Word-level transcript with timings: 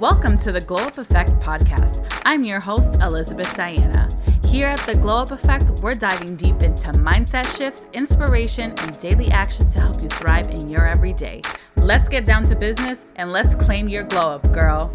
Welcome 0.00 0.36
to 0.38 0.52
the 0.52 0.60
Glow 0.60 0.84
Up 0.84 0.98
Effect 0.98 1.30
podcast. 1.38 2.06
I'm 2.26 2.44
your 2.44 2.60
host, 2.60 3.00
Elizabeth 3.00 3.56
Diana. 3.56 4.10
Here 4.44 4.66
at 4.66 4.80
the 4.80 4.94
Glow 4.94 5.22
Up 5.22 5.30
Effect, 5.30 5.70
we're 5.80 5.94
diving 5.94 6.36
deep 6.36 6.62
into 6.62 6.88
mindset 6.88 7.46
shifts, 7.56 7.86
inspiration, 7.94 8.74
and 8.76 8.98
daily 8.98 9.30
actions 9.30 9.72
to 9.72 9.80
help 9.80 10.02
you 10.02 10.10
thrive 10.10 10.50
in 10.50 10.68
your 10.68 10.86
everyday. 10.86 11.40
Let's 11.76 12.10
get 12.10 12.26
down 12.26 12.44
to 12.44 12.54
business 12.54 13.06
and 13.16 13.32
let's 13.32 13.54
claim 13.54 13.88
your 13.88 14.04
glow 14.04 14.32
up, 14.32 14.52
girl. 14.52 14.92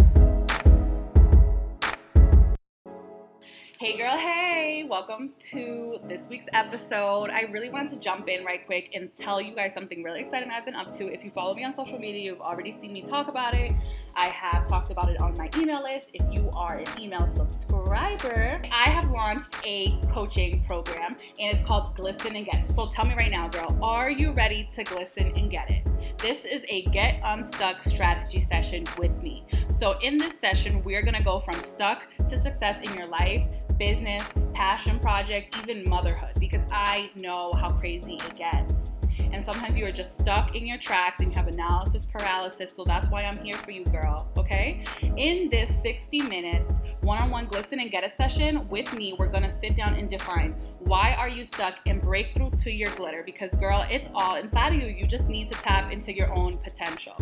Welcome 5.07 5.33
to 5.39 5.97
this 6.07 6.27
week's 6.27 6.45
episode. 6.53 7.31
I 7.31 7.47
really 7.51 7.71
wanted 7.71 7.89
to 7.93 7.99
jump 7.99 8.27
in 8.27 8.45
right 8.45 8.63
quick 8.67 8.91
and 8.93 9.11
tell 9.15 9.41
you 9.41 9.55
guys 9.55 9.73
something 9.73 10.03
really 10.03 10.21
exciting 10.21 10.51
I've 10.51 10.63
been 10.63 10.75
up 10.75 10.95
to. 10.97 11.11
If 11.11 11.23
you 11.25 11.31
follow 11.31 11.55
me 11.55 11.63
on 11.63 11.73
social 11.73 11.97
media, 11.97 12.21
you've 12.21 12.39
already 12.39 12.77
seen 12.79 12.93
me 12.93 13.01
talk 13.01 13.27
about 13.27 13.55
it. 13.55 13.73
I 14.15 14.27
have 14.27 14.69
talked 14.69 14.91
about 14.91 15.09
it 15.09 15.19
on 15.19 15.35
my 15.39 15.49
email 15.57 15.81
list. 15.81 16.09
If 16.13 16.31
you 16.31 16.51
are 16.51 16.77
an 16.77 17.01
email 17.01 17.27
subscriber, 17.35 18.61
I 18.71 18.89
have 18.91 19.09
launched 19.09 19.55
a 19.65 19.99
coaching 20.13 20.63
program 20.65 21.17
and 21.39 21.57
it's 21.57 21.65
called 21.65 21.95
Glisten 21.95 22.35
and 22.35 22.45
Get 22.45 22.69
It. 22.69 22.69
So 22.69 22.85
tell 22.85 23.05
me 23.05 23.15
right 23.15 23.31
now, 23.31 23.49
girl, 23.49 23.79
are 23.81 24.11
you 24.11 24.33
ready 24.33 24.69
to 24.75 24.83
glisten 24.83 25.33
and 25.35 25.49
get 25.49 25.71
it? 25.71 25.83
This 26.19 26.45
is 26.45 26.63
a 26.69 26.85
get 26.85 27.19
unstuck 27.23 27.81
strategy 27.83 28.41
session 28.41 28.85
with 28.99 29.21
me. 29.23 29.45
So, 29.79 29.97
in 29.99 30.17
this 30.17 30.39
session, 30.39 30.83
we're 30.83 31.01
gonna 31.01 31.23
go 31.23 31.39
from 31.39 31.55
stuck 31.63 32.03
to 32.29 32.39
success 32.39 32.77
in 32.87 32.95
your 32.95 33.07
life 33.07 33.47
business, 33.81 34.23
passion 34.53 34.99
project, 34.99 35.57
even 35.63 35.89
motherhood, 35.89 36.39
because 36.39 36.61
I 36.71 37.09
know 37.15 37.51
how 37.53 37.71
crazy 37.71 38.13
it 38.13 38.35
gets. 38.35 38.75
And 39.33 39.43
sometimes 39.43 39.75
you 39.75 39.83
are 39.85 39.91
just 39.91 40.19
stuck 40.19 40.55
in 40.55 40.67
your 40.67 40.77
tracks 40.77 41.19
and 41.19 41.31
you 41.31 41.35
have 41.35 41.47
analysis 41.47 42.05
paralysis. 42.05 42.75
So 42.75 42.83
that's 42.83 43.09
why 43.09 43.21
I'm 43.21 43.43
here 43.43 43.55
for 43.55 43.71
you, 43.71 43.83
girl. 43.85 44.29
Okay? 44.37 44.83
In 45.17 45.49
this 45.49 45.81
60 45.81 46.21
minutes, 46.27 46.71
one 47.01 47.17
on 47.17 47.31
one 47.31 47.47
glisten 47.47 47.79
and 47.79 47.89
get 47.89 48.03
it 48.03 48.15
session 48.15 48.69
with 48.69 48.95
me, 48.95 49.15
we're 49.17 49.31
gonna 49.31 49.59
sit 49.59 49.75
down 49.75 49.95
and 49.95 50.07
define 50.07 50.53
why 50.83 51.13
are 51.13 51.29
you 51.29 51.45
stuck 51.45 51.75
and 51.85 52.01
break 52.01 52.33
through 52.33 52.49
to 52.49 52.71
your 52.71 52.89
glitter 52.95 53.21
because 53.23 53.53
girl 53.55 53.85
it's 53.89 54.07
all 54.15 54.35
inside 54.35 54.73
of 54.73 54.81
you 54.81 54.87
you 54.87 55.05
just 55.05 55.25
need 55.27 55.49
to 55.51 55.57
tap 55.61 55.91
into 55.91 56.11
your 56.13 56.35
own 56.37 56.57
potential 56.57 57.15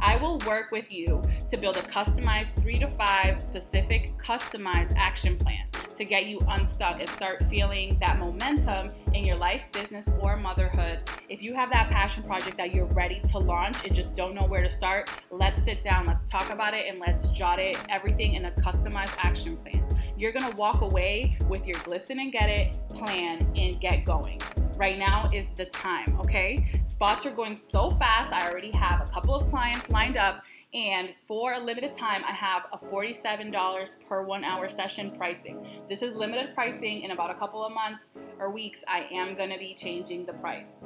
i 0.00 0.16
will 0.16 0.38
work 0.46 0.70
with 0.70 0.92
you 0.92 1.20
to 1.50 1.56
build 1.56 1.76
a 1.76 1.82
customized 1.82 2.54
three 2.60 2.78
to 2.78 2.88
five 2.88 3.42
specific 3.42 4.16
customized 4.18 4.94
action 4.96 5.36
plan 5.36 5.66
to 6.02 6.08
get 6.08 6.26
you 6.26 6.40
unstuck 6.48 6.98
and 6.98 7.08
start 7.08 7.44
feeling 7.48 7.96
that 8.00 8.18
momentum 8.18 8.88
in 9.14 9.24
your 9.24 9.36
life, 9.36 9.62
business, 9.70 10.04
or 10.20 10.36
motherhood. 10.36 10.98
If 11.28 11.42
you 11.42 11.54
have 11.54 11.70
that 11.70 11.90
passion 11.90 12.24
project 12.24 12.56
that 12.56 12.74
you're 12.74 12.86
ready 12.86 13.22
to 13.30 13.38
launch 13.38 13.86
and 13.86 13.94
just 13.94 14.12
don't 14.14 14.34
know 14.34 14.44
where 14.44 14.62
to 14.62 14.70
start, 14.70 15.10
let's 15.30 15.62
sit 15.64 15.80
down, 15.80 16.06
let's 16.06 16.28
talk 16.28 16.50
about 16.50 16.74
it, 16.74 16.86
and 16.88 16.98
let's 16.98 17.28
jot 17.28 17.60
it 17.60 17.78
everything 17.88 18.34
in 18.34 18.46
a 18.46 18.50
customized 18.50 19.14
action 19.18 19.56
plan. 19.58 19.86
You're 20.16 20.32
gonna 20.32 20.54
walk 20.56 20.80
away 20.80 21.38
with 21.48 21.64
your 21.66 21.78
glisten 21.84 22.18
and 22.18 22.32
get 22.32 22.50
it 22.50 22.76
plan 22.88 23.38
and 23.56 23.80
get 23.80 24.04
going. 24.04 24.40
Right 24.76 24.98
now 24.98 25.30
is 25.32 25.46
the 25.54 25.66
time, 25.66 26.18
okay? 26.18 26.66
Spots 26.86 27.26
are 27.26 27.30
going 27.30 27.56
so 27.56 27.90
fast. 27.90 28.32
I 28.32 28.50
already 28.50 28.72
have 28.72 29.08
a 29.08 29.12
couple 29.12 29.36
of 29.36 29.48
clients 29.48 29.88
lined 29.90 30.16
up 30.16 30.42
and 30.74 31.10
for 31.28 31.52
a 31.52 31.58
limited 31.58 31.94
time, 31.94 32.22
I 32.26 32.32
have 32.32 32.62
a 32.72 32.78
$47 32.78 33.94
per 34.08 34.22
one 34.22 34.42
hour 34.42 34.70
session 34.70 35.10
pricing. 35.10 35.66
This 35.88 36.00
is 36.00 36.14
limited 36.14 36.54
pricing. 36.54 37.02
In 37.02 37.10
about 37.10 37.30
a 37.30 37.34
couple 37.34 37.62
of 37.62 37.72
months 37.72 38.04
or 38.38 38.50
weeks, 38.50 38.78
I 38.88 39.06
am 39.12 39.34
going 39.34 39.50
to 39.50 39.58
be 39.58 39.74
changing 39.74 40.24
the 40.24 40.32
price. 40.34 40.76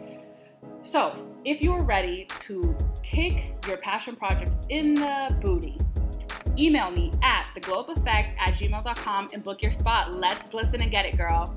So, 0.82 1.14
if 1.44 1.62
you're 1.62 1.84
ready 1.84 2.26
to 2.40 2.76
kick 3.04 3.54
your 3.68 3.76
passion 3.76 4.16
project 4.16 4.52
in 4.70 4.94
the 4.94 5.36
booty, 5.40 5.78
email 6.58 6.90
me 6.90 7.12
at 7.22 7.48
theglowupeffect 7.54 8.34
at 8.38 8.54
gmail.com 8.54 9.28
and 9.32 9.44
book 9.44 9.62
your 9.62 9.72
spot. 9.72 10.16
Let's 10.16 10.52
listen 10.52 10.82
and 10.82 10.90
get 10.90 11.06
it, 11.06 11.16
girl. 11.16 11.54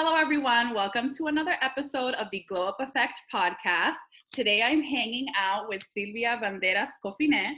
Hello, 0.00 0.14
everyone. 0.14 0.74
Welcome 0.74 1.12
to 1.14 1.26
another 1.26 1.56
episode 1.60 2.14
of 2.14 2.28
the 2.30 2.44
Glow 2.48 2.68
Up 2.68 2.76
Effect 2.78 3.18
podcast. 3.34 3.96
Today 4.32 4.62
I'm 4.62 4.80
hanging 4.80 5.26
out 5.36 5.68
with 5.68 5.82
Sylvia 5.92 6.38
Banderas 6.40 6.86
Coffinet. 7.04 7.54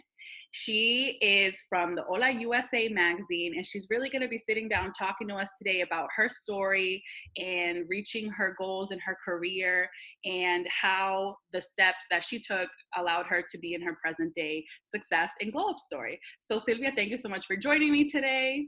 She 0.51 1.19
is 1.21 1.63
from 1.69 1.95
the 1.95 2.03
Hola 2.09 2.31
USA 2.31 2.89
magazine, 2.89 3.53
and 3.57 3.67
she's 3.67 3.89
really 3.91 4.09
going 4.09 4.23
to 4.23 4.29
be 4.29 4.43
sitting 4.49 4.71
down 4.71 4.95
talking 4.99 5.29
to 5.29 5.35
us 5.35 5.51
today 5.59 5.83
about 5.83 6.09
her 6.17 6.31
story 6.31 7.05
and 7.37 7.85
reaching 7.91 8.31
her 8.31 8.57
goals 8.59 8.91
in 8.91 8.99
her 9.01 9.19
career 9.23 9.91
and 10.25 10.67
how 10.69 11.37
the 11.53 11.61
steps 11.61 12.07
that 12.11 12.25
she 12.25 12.41
took 12.41 12.71
allowed 12.97 13.27
her 13.27 13.45
to 13.53 13.59
be 13.59 13.75
in 13.75 13.83
her 13.83 13.99
present 14.03 14.35
day 14.35 14.65
success 14.89 15.31
and 15.43 15.53
glow 15.53 15.69
up 15.69 15.79
story. 15.79 16.19
So, 16.39 16.59
Sylvia, 16.59 16.93
thank 16.97 17.11
you 17.11 17.19
so 17.19 17.29
much 17.29 17.45
for 17.45 17.59
joining 17.59 17.93
me 17.93 18.09
today. 18.09 18.65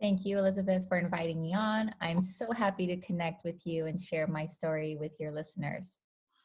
Thank 0.00 0.24
you, 0.24 0.38
Elizabeth, 0.38 0.86
for 0.88 0.96
inviting 0.96 1.42
me 1.42 1.54
on. 1.54 1.92
I'm 2.00 2.22
so 2.22 2.52
happy 2.52 2.86
to 2.86 2.96
connect 2.98 3.44
with 3.44 3.66
you 3.66 3.86
and 3.86 4.00
share 4.00 4.28
my 4.28 4.46
story 4.46 4.96
with 4.96 5.12
your 5.18 5.32
listeners. 5.32 5.98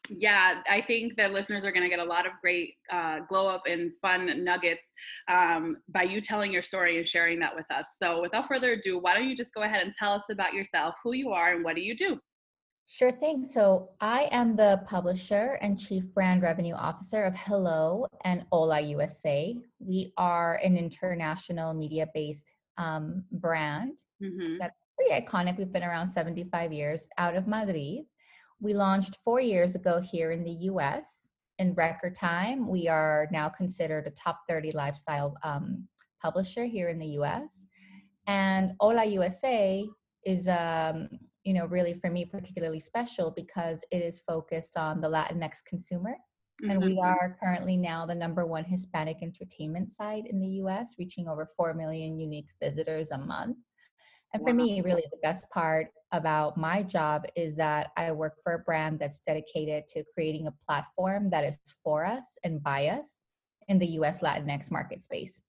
Yeah, 0.10 0.62
I 0.70 0.82
think 0.82 1.16
that 1.16 1.32
listeners 1.32 1.64
are 1.64 1.72
going 1.72 1.84
to 1.84 1.90
get 1.90 2.00
a 2.00 2.04
lot 2.04 2.26
of 2.26 2.34
great 2.42 2.74
uh, 2.92 3.20
glow 3.30 3.48
up 3.48 3.64
and 3.68 3.92
fun 4.02 4.44
nuggets 4.44 4.86
um, 5.30 5.78
by 5.88 6.04
you 6.04 6.20
telling 6.20 6.52
your 6.52 6.62
story 6.62 6.98
and 6.98 7.08
sharing 7.08 7.40
that 7.40 7.56
with 7.56 7.66
us. 7.72 7.88
So, 8.02 8.22
without 8.22 8.48
further 8.48 8.74
ado, 8.74 9.00
why 9.00 9.14
don't 9.14 9.30
you 9.30 9.36
just 9.36 9.54
go 9.54 9.62
ahead 9.62 9.82
and 9.82 9.94
tell 9.94 10.14
us 10.14 10.24
about 10.30 10.54
yourself, 10.54 10.96
who 11.04 11.14
you 11.14 11.30
are, 11.30 11.54
and 11.54 11.64
what 11.64 11.76
do 11.76 11.82
you 11.82 11.96
do? 11.96 12.20
Sure 12.86 13.14
thing. 13.14 13.46
So, 13.46 13.92
I 14.02 14.28
am 14.32 14.58
the 14.58 14.82
publisher 14.88 15.58
and 15.62 15.80
chief 15.80 16.14
brand 16.14 16.42
revenue 16.42 16.74
officer 16.74 17.24
of 17.24 17.38
Hello 17.38 18.06
and 18.26 18.46
Hola 18.52 18.82
USA. 18.82 19.56
We 19.80 20.12
are 20.18 20.56
an 20.56 20.76
international 20.76 21.74
media 21.74 22.08
based 22.14 22.52
um, 22.78 23.24
brand 23.32 24.02
mm-hmm. 24.22 24.58
that's 24.58 24.78
pretty 24.98 25.26
iconic. 25.26 25.58
We've 25.58 25.72
been 25.72 25.84
around 25.84 26.10
75 26.10 26.72
years 26.72 27.08
out 27.18 27.36
of 27.36 27.48
Madrid. 27.48 28.06
We 28.60 28.74
launched 28.74 29.18
four 29.24 29.40
years 29.40 29.76
ago 29.76 30.00
here 30.00 30.32
in 30.32 30.44
the 30.44 30.58
US. 30.72 31.30
In 31.60 31.74
record 31.74 32.16
time, 32.16 32.68
we 32.68 32.88
are 32.88 33.28
now 33.32 33.50
considered 33.50 34.08
a 34.08 34.12
top 34.12 34.42
30 34.50 34.72
lifestyle 34.72 35.36
um, 35.44 35.88
publisher 36.22 36.66
here 36.66 36.90
in 36.90 37.00
the 37.00 37.18
US. 37.20 37.68
And 38.28 38.74
Hola 38.80 39.06
USA 39.06 39.86
is, 40.26 40.48
um, 40.48 41.10
you 41.44 41.54
know, 41.54 41.66
really 41.66 41.94
for 41.94 42.10
me 42.10 42.26
particularly 42.26 42.80
special 42.80 43.32
because 43.32 43.84
it 43.92 43.98
is 43.98 44.22
focused 44.26 44.78
on 44.78 45.02
the 45.02 45.10
Latinx 45.10 45.64
consumer 45.66 46.16
Mm-hmm. 46.62 46.72
And 46.72 46.82
we 46.82 46.94
mm-hmm. 46.94 47.00
are 47.00 47.38
currently 47.42 47.78
now 47.78 48.06
the 48.06 48.16
number 48.16 48.46
one 48.46 48.64
Hispanic 48.64 49.18
entertainment 49.22 49.90
site 49.90 50.28
in 50.28 50.40
the 50.40 50.48
US, 50.64 50.96
reaching 51.00 51.28
over 51.28 51.48
4 51.58 51.74
million 51.74 52.20
unique 52.20 52.50
visitors 52.62 53.12
a 53.12 53.18
month. 53.18 53.58
And 54.34 54.42
for 54.42 54.50
wow. 54.50 54.64
me, 54.64 54.82
really 54.82 55.04
the 55.12 55.20
best 55.22 55.50
part 55.52 55.88
about 56.12 56.58
my 56.58 56.84
job 56.84 57.26
is 57.36 57.56
that 57.56 57.88
I 57.98 58.12
work 58.12 58.36
for 58.44 58.54
a 58.54 58.60
brand 58.60 59.00
that's 59.00 59.20
dedicated 59.20 59.88
to 59.90 60.04
creating 60.14 60.48
a 60.48 60.54
platform 60.68 61.30
that 61.32 61.44
is 61.44 61.60
for 61.84 62.06
us 62.06 62.38
and 62.44 62.62
by 62.62 62.88
us 62.88 63.20
in 63.68 63.80
the 63.80 63.88
US 64.00 64.22
Latinx 64.22 64.72
market 64.72 65.04
space. 65.04 65.42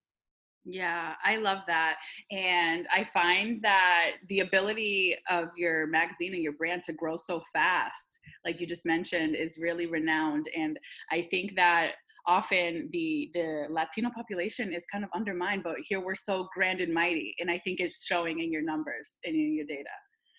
Yeah, 0.64 1.12
I 1.22 1.36
love 1.36 1.58
that. 1.66 1.96
And 2.30 2.86
I 2.92 3.04
find 3.04 3.60
that 3.62 4.12
the 4.28 4.40
ability 4.40 5.16
of 5.28 5.48
your 5.56 5.86
magazine 5.86 6.32
and 6.32 6.42
your 6.42 6.54
brand 6.54 6.84
to 6.84 6.92
grow 6.92 7.16
so 7.16 7.42
fast 7.52 8.14
like 8.44 8.60
you 8.60 8.66
just 8.66 8.84
mentioned, 8.84 9.34
is 9.34 9.58
really 9.58 9.86
renowned. 9.86 10.48
And 10.56 10.78
I 11.10 11.26
think 11.30 11.54
that 11.56 11.92
often 12.26 12.88
the 12.92 13.30
the 13.34 13.66
Latino 13.68 14.10
population 14.14 14.72
is 14.72 14.84
kind 14.90 15.04
of 15.04 15.10
undermined, 15.14 15.62
but 15.62 15.76
here 15.86 16.00
we're 16.00 16.14
so 16.14 16.48
grand 16.54 16.80
and 16.80 16.92
mighty, 16.92 17.34
and 17.38 17.50
I 17.50 17.58
think 17.58 17.80
it's 17.80 18.04
showing 18.04 18.40
in 18.40 18.52
your 18.52 18.62
numbers 18.62 19.12
and 19.24 19.34
in 19.34 19.54
your 19.54 19.66
data. 19.66 19.90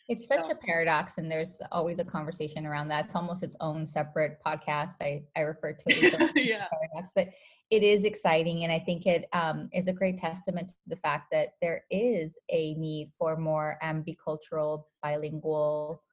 It's 0.07 0.27
such 0.27 0.45
so. 0.45 0.51
a 0.51 0.55
paradox, 0.55 1.17
and 1.17 1.31
there's 1.31 1.59
always 1.71 1.97
a 1.97 2.05
conversation 2.05 2.65
around 2.67 2.89
that. 2.89 3.05
It's 3.05 3.15
almost 3.15 3.41
its 3.41 3.55
own 3.59 3.87
separate 3.87 4.37
podcast. 4.45 4.95
I 5.01 5.23
I 5.35 5.41
refer 5.41 5.73
to 5.73 5.83
it 5.87 6.13
as 6.13 6.29
yeah. 6.35 6.67
paradox, 6.71 7.11
but 7.15 7.29
it 7.71 7.83
is 7.83 8.05
exciting, 8.05 8.63
and 8.63 8.71
I 8.71 8.79
think 8.79 9.05
it 9.05 9.25
um, 9.33 9.69
is 9.73 9.87
a 9.87 9.93
great 9.93 10.17
testament 10.17 10.69
to 10.69 10.75
the 10.87 10.95
fact 10.97 11.27
that 11.31 11.53
there 11.61 11.83
is 11.89 12.37
a 12.49 12.75
need 12.75 13.11
for 13.17 13.35
more 13.35 13.77
ambicultural, 13.83 14.83
bilingual 15.01 16.03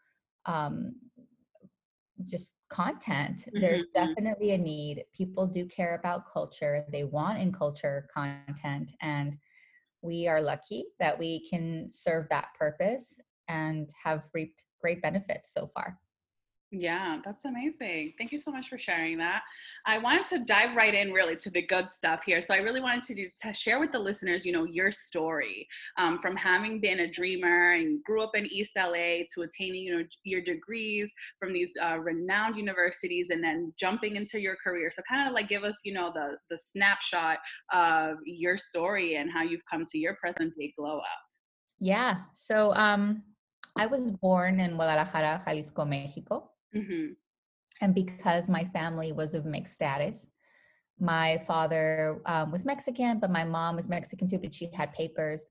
um, 0.47 0.95
just 2.27 2.53
content. 2.71 3.43
Mm-hmm. 3.43 3.61
there's 3.61 3.87
definitely 3.93 4.53
a 4.53 4.59
need. 4.59 5.05
People 5.15 5.47
do 5.47 5.67
care 5.67 5.95
about 5.95 6.33
culture. 6.33 6.85
They 6.91 7.05
want 7.05 7.39
in 7.39 7.53
culture 7.53 8.09
content 8.13 8.93
and 9.03 9.37
we 10.03 10.27
are 10.27 10.41
lucky 10.41 10.87
that 10.99 11.17
we 11.19 11.47
can 11.49 11.89
serve 11.93 12.29
that 12.29 12.49
purpose 12.59 13.21
and 13.49 13.91
have 14.03 14.25
reaped 14.35 14.65
great 14.81 15.01
benefits 15.01 15.53
so 15.53 15.71
far 15.73 15.99
Yeah, 16.75 17.19
that's 17.23 17.45
amazing. 17.45 18.15
Thank 18.17 18.33
you 18.33 18.39
so 18.39 18.51
much 18.51 18.71
for 18.71 18.79
sharing 18.79 19.19
that. 19.19 19.43
I 19.85 19.99
wanted 19.99 20.27
to 20.29 20.45
dive 20.47 20.75
right 20.75 20.95
in 20.95 21.13
really 21.13 21.37
to 21.37 21.51
the 21.51 21.61
good 21.61 21.91
stuff 21.91 22.21
here. 22.25 22.41
So 22.41 22.55
I 22.55 22.59
really 22.59 22.81
wanted 22.81 23.05
to 23.05 23.15
do 23.15 23.29
to 23.43 23.53
share 23.53 23.79
with 23.79 23.93
the 23.93 23.99
listeners, 23.99 24.47
you 24.47 24.53
know, 24.53 24.65
your 24.65 24.91
story 24.91 25.69
um, 25.99 26.19
from 26.23 26.35
having 26.35 26.81
been 26.81 27.01
a 27.01 27.11
dreamer 27.11 27.73
and 27.73 28.03
grew 28.05 28.23
up 28.23 28.31
in 28.35 28.47
East 28.47 28.73
LA 28.75 29.25
to 29.35 29.43
attaining, 29.43 29.85
you 29.85 29.99
know, 29.99 30.05
your 30.25 30.41
degrees 30.41 31.11
from 31.39 31.53
these 31.53 31.75
uh, 31.85 31.99
renowned 31.99 32.57
universities 32.57 33.27
and 33.29 33.45
then 33.45 33.75
jumping 33.79 34.17
into 34.17 34.41
your 34.41 34.57
career. 34.65 34.91
So 34.91 35.03
kind 35.07 35.29
of 35.29 35.35
like 35.35 35.51
give 35.51 35.65
us, 35.65 35.77
you 35.85 35.93
know, 35.93 36.11
the 36.15 36.39
the 36.49 36.59
snapshot 36.73 37.37
of 37.71 38.17
your 38.25 38.57
story 38.57 39.17
and 39.17 39.31
how 39.31 39.43
you've 39.43 39.65
come 39.71 39.85
to 39.93 39.99
your 39.99 40.15
present 40.15 40.55
day 40.59 40.73
glow 40.79 41.01
up. 41.01 41.23
Yeah. 41.79 42.17
So 42.33 42.73
um, 42.77 43.25
I 43.77 43.87
was 43.87 44.11
born 44.11 44.59
in 44.59 44.77
Guadalajara, 44.77 45.43
Jalisco, 45.45 45.85
Mexico. 45.85 46.52
Mm-hmm. 46.75 47.13
And 47.81 47.95
because 47.95 48.49
my 48.49 48.65
family 48.65 49.13
was 49.13 49.35
of 49.35 49.45
mixed 49.45 49.75
status, 49.75 50.31
my 51.01 51.43
father 51.47 52.21
um, 52.27 52.53
was 52.53 52.65
Mexican, 52.65 53.19
but 53.19 53.31
my 53.31 53.45
mom 53.45 53.77
was 53.77 53.89
Mexican 53.89 54.29
too, 54.29 54.39
but 54.39 54.55
she 54.55 54.69
had 54.73 54.93
papers. 54.93 55.45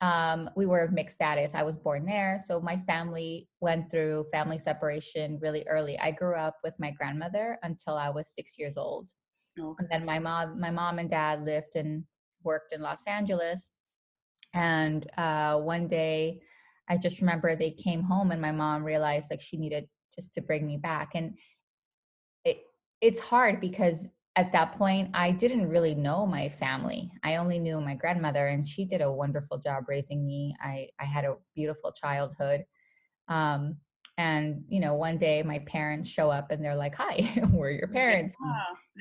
Um, 0.00 0.50
we 0.56 0.66
were 0.66 0.80
of 0.80 0.92
mixed 0.92 1.14
status. 1.14 1.54
I 1.54 1.62
was 1.62 1.76
born 1.76 2.06
there. 2.06 2.40
So 2.44 2.60
my 2.60 2.78
family 2.78 3.48
went 3.60 3.90
through 3.90 4.26
family 4.32 4.58
separation 4.58 5.38
really 5.40 5.64
early. 5.68 5.98
I 5.98 6.10
grew 6.10 6.34
up 6.34 6.56
with 6.64 6.74
my 6.78 6.90
grandmother 6.90 7.58
until 7.62 7.94
I 7.94 8.08
was 8.08 8.34
six 8.34 8.58
years 8.58 8.76
old. 8.76 9.10
Okay. 9.58 9.76
And 9.78 9.88
then 9.90 10.04
my 10.04 10.18
mom, 10.18 10.58
my 10.58 10.70
mom 10.70 10.98
and 10.98 11.10
dad 11.10 11.44
lived 11.44 11.76
and 11.76 12.04
worked 12.42 12.72
in 12.72 12.80
Los 12.80 13.06
Angeles. 13.06 13.68
And 14.54 15.06
uh, 15.18 15.58
one 15.58 15.86
day, 15.86 16.40
I 16.88 16.96
just 16.96 17.20
remember 17.20 17.54
they 17.54 17.70
came 17.70 18.02
home 18.02 18.32
and 18.32 18.42
my 18.42 18.50
mom 18.50 18.82
realized 18.82 19.30
like 19.30 19.40
she 19.40 19.56
needed 19.56 19.86
just 20.20 20.34
to 20.34 20.42
bring 20.42 20.66
me 20.66 20.76
back. 20.76 21.10
And 21.14 21.36
it 22.44 22.62
it's 23.00 23.20
hard 23.20 23.60
because 23.60 24.08
at 24.36 24.52
that 24.52 24.72
point 24.78 25.10
I 25.14 25.32
didn't 25.32 25.68
really 25.68 25.94
know 25.94 26.26
my 26.26 26.48
family. 26.48 27.10
I 27.24 27.36
only 27.36 27.58
knew 27.58 27.80
my 27.80 27.94
grandmother 27.94 28.48
and 28.48 28.66
she 28.66 28.84
did 28.84 29.00
a 29.00 29.10
wonderful 29.10 29.58
job 29.58 29.84
raising 29.88 30.26
me. 30.26 30.54
I 30.60 30.88
I 31.00 31.04
had 31.04 31.24
a 31.24 31.36
beautiful 31.54 31.92
childhood. 31.92 32.64
Um 33.28 33.76
and 34.18 34.64
you 34.68 34.80
know 34.80 34.94
one 34.94 35.16
day 35.16 35.42
my 35.42 35.60
parents 35.60 36.08
show 36.08 36.30
up 36.30 36.50
and 36.50 36.62
they're 36.62 36.76
like 36.76 36.94
hi 36.94 37.16
we're 37.52 37.70
your 37.70 37.88
parents 37.88 38.36
and, 38.40 38.54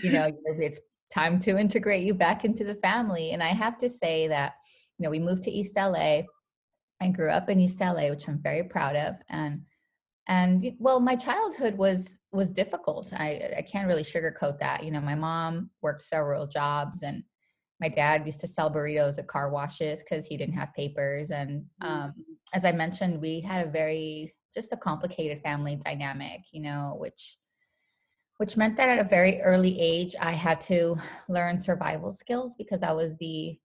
you 0.03 0.11
know 0.11 0.31
it's 0.45 0.79
time 1.13 1.39
to 1.39 1.57
integrate 1.57 2.05
you 2.05 2.13
back 2.13 2.45
into 2.45 2.63
the 2.63 2.75
family 2.75 3.31
and 3.31 3.43
i 3.43 3.47
have 3.47 3.77
to 3.77 3.89
say 3.89 4.27
that 4.27 4.53
you 4.97 5.03
know 5.03 5.09
we 5.09 5.19
moved 5.19 5.43
to 5.43 5.51
east 5.51 5.75
la 5.75 6.21
i 7.01 7.09
grew 7.11 7.29
up 7.29 7.49
in 7.49 7.59
east 7.59 7.81
la 7.81 8.09
which 8.09 8.29
i'm 8.29 8.39
very 8.41 8.63
proud 8.63 8.95
of 8.95 9.15
and 9.29 9.61
and 10.29 10.73
well 10.79 10.99
my 10.99 11.15
childhood 11.15 11.77
was 11.77 12.17
was 12.31 12.51
difficult. 12.51 13.11
I 13.13 13.51
i 13.57 13.61
can't 13.61 13.87
really 13.87 14.03
sugarcoat 14.03 14.59
that 14.59 14.83
you 14.85 14.91
know 14.91 15.01
my 15.01 15.15
mom 15.15 15.71
worked 15.81 16.03
several 16.03 16.47
jobs 16.47 17.03
and 17.03 17.23
my 17.81 17.89
dad 17.89 18.25
used 18.25 18.39
to 18.41 18.47
sell 18.47 18.71
burritos 18.71 19.17
at 19.19 19.27
car 19.27 19.49
washes 19.49 20.03
because 20.03 20.25
he 20.27 20.37
didn't 20.37 20.55
have 20.55 20.73
papers. 20.73 21.31
And 21.31 21.65
um, 21.81 21.89
Mm-hmm. 22.11 22.21
as 22.53 22.63
i 22.65 22.71
mentioned 22.71 23.21
we 23.21 23.41
had 23.41 23.67
a 23.67 23.69
very 23.69 24.33
just 24.53 24.71
a 24.73 24.77
complicated 24.77 25.41
family 25.43 25.75
dynamic 25.75 26.41
you 26.51 26.61
know 26.61 26.95
which 26.99 27.37
which 28.37 28.55
meant 28.57 28.77
that 28.77 28.89
at 28.89 28.99
a 28.99 29.03
very 29.09 29.41
early 29.41 29.79
age 29.79 30.15
i 30.19 30.31
had 30.31 30.59
to 30.61 30.95
learn 31.27 31.59
survival 31.59 32.11
skills 32.13 32.55
because 32.55 32.81
i 32.83 32.91
was 32.91 33.15
the 33.17 33.59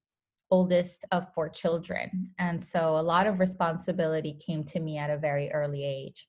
oldest 0.50 1.04
of 1.10 1.32
four 1.34 1.48
children. 1.48 2.30
And 2.38 2.62
so 2.62 2.96
a 2.98 3.02
lot 3.02 3.26
of 3.26 3.40
responsibility 3.40 4.38
came 4.46 4.62
to 4.64 4.78
me 4.78 4.98
at 4.98 5.10
a 5.10 5.18
very 5.18 5.50
early 5.50 5.84
age 5.84 6.28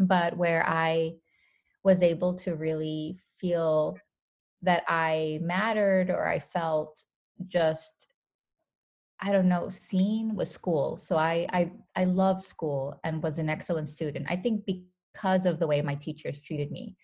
but 0.00 0.36
where 0.36 0.66
I 0.66 1.14
was 1.84 2.02
able 2.02 2.34
to 2.38 2.56
really 2.56 3.18
feel 3.38 3.96
that 4.62 4.82
I 4.88 5.38
mattered 5.42 6.10
or 6.10 6.26
I 6.28 6.38
felt 6.38 7.04
just 7.46 8.14
I 9.22 9.32
don't 9.32 9.48
know 9.48 9.68
seen 9.68 10.34
was 10.34 10.50
school. 10.50 10.96
So 10.96 11.16
I 11.18 11.46
I 11.50 11.72
I 11.94 12.04
loved 12.04 12.44
school 12.44 12.98
and 13.04 13.22
was 13.22 13.38
an 13.38 13.50
excellent 13.50 13.88
student. 13.88 14.26
I 14.30 14.36
think 14.36 14.64
because 14.66 15.44
of 15.46 15.58
the 15.58 15.66
way 15.66 15.82
my 15.82 15.94
teachers 15.94 16.40
treated 16.40 16.70
me. 16.70 16.96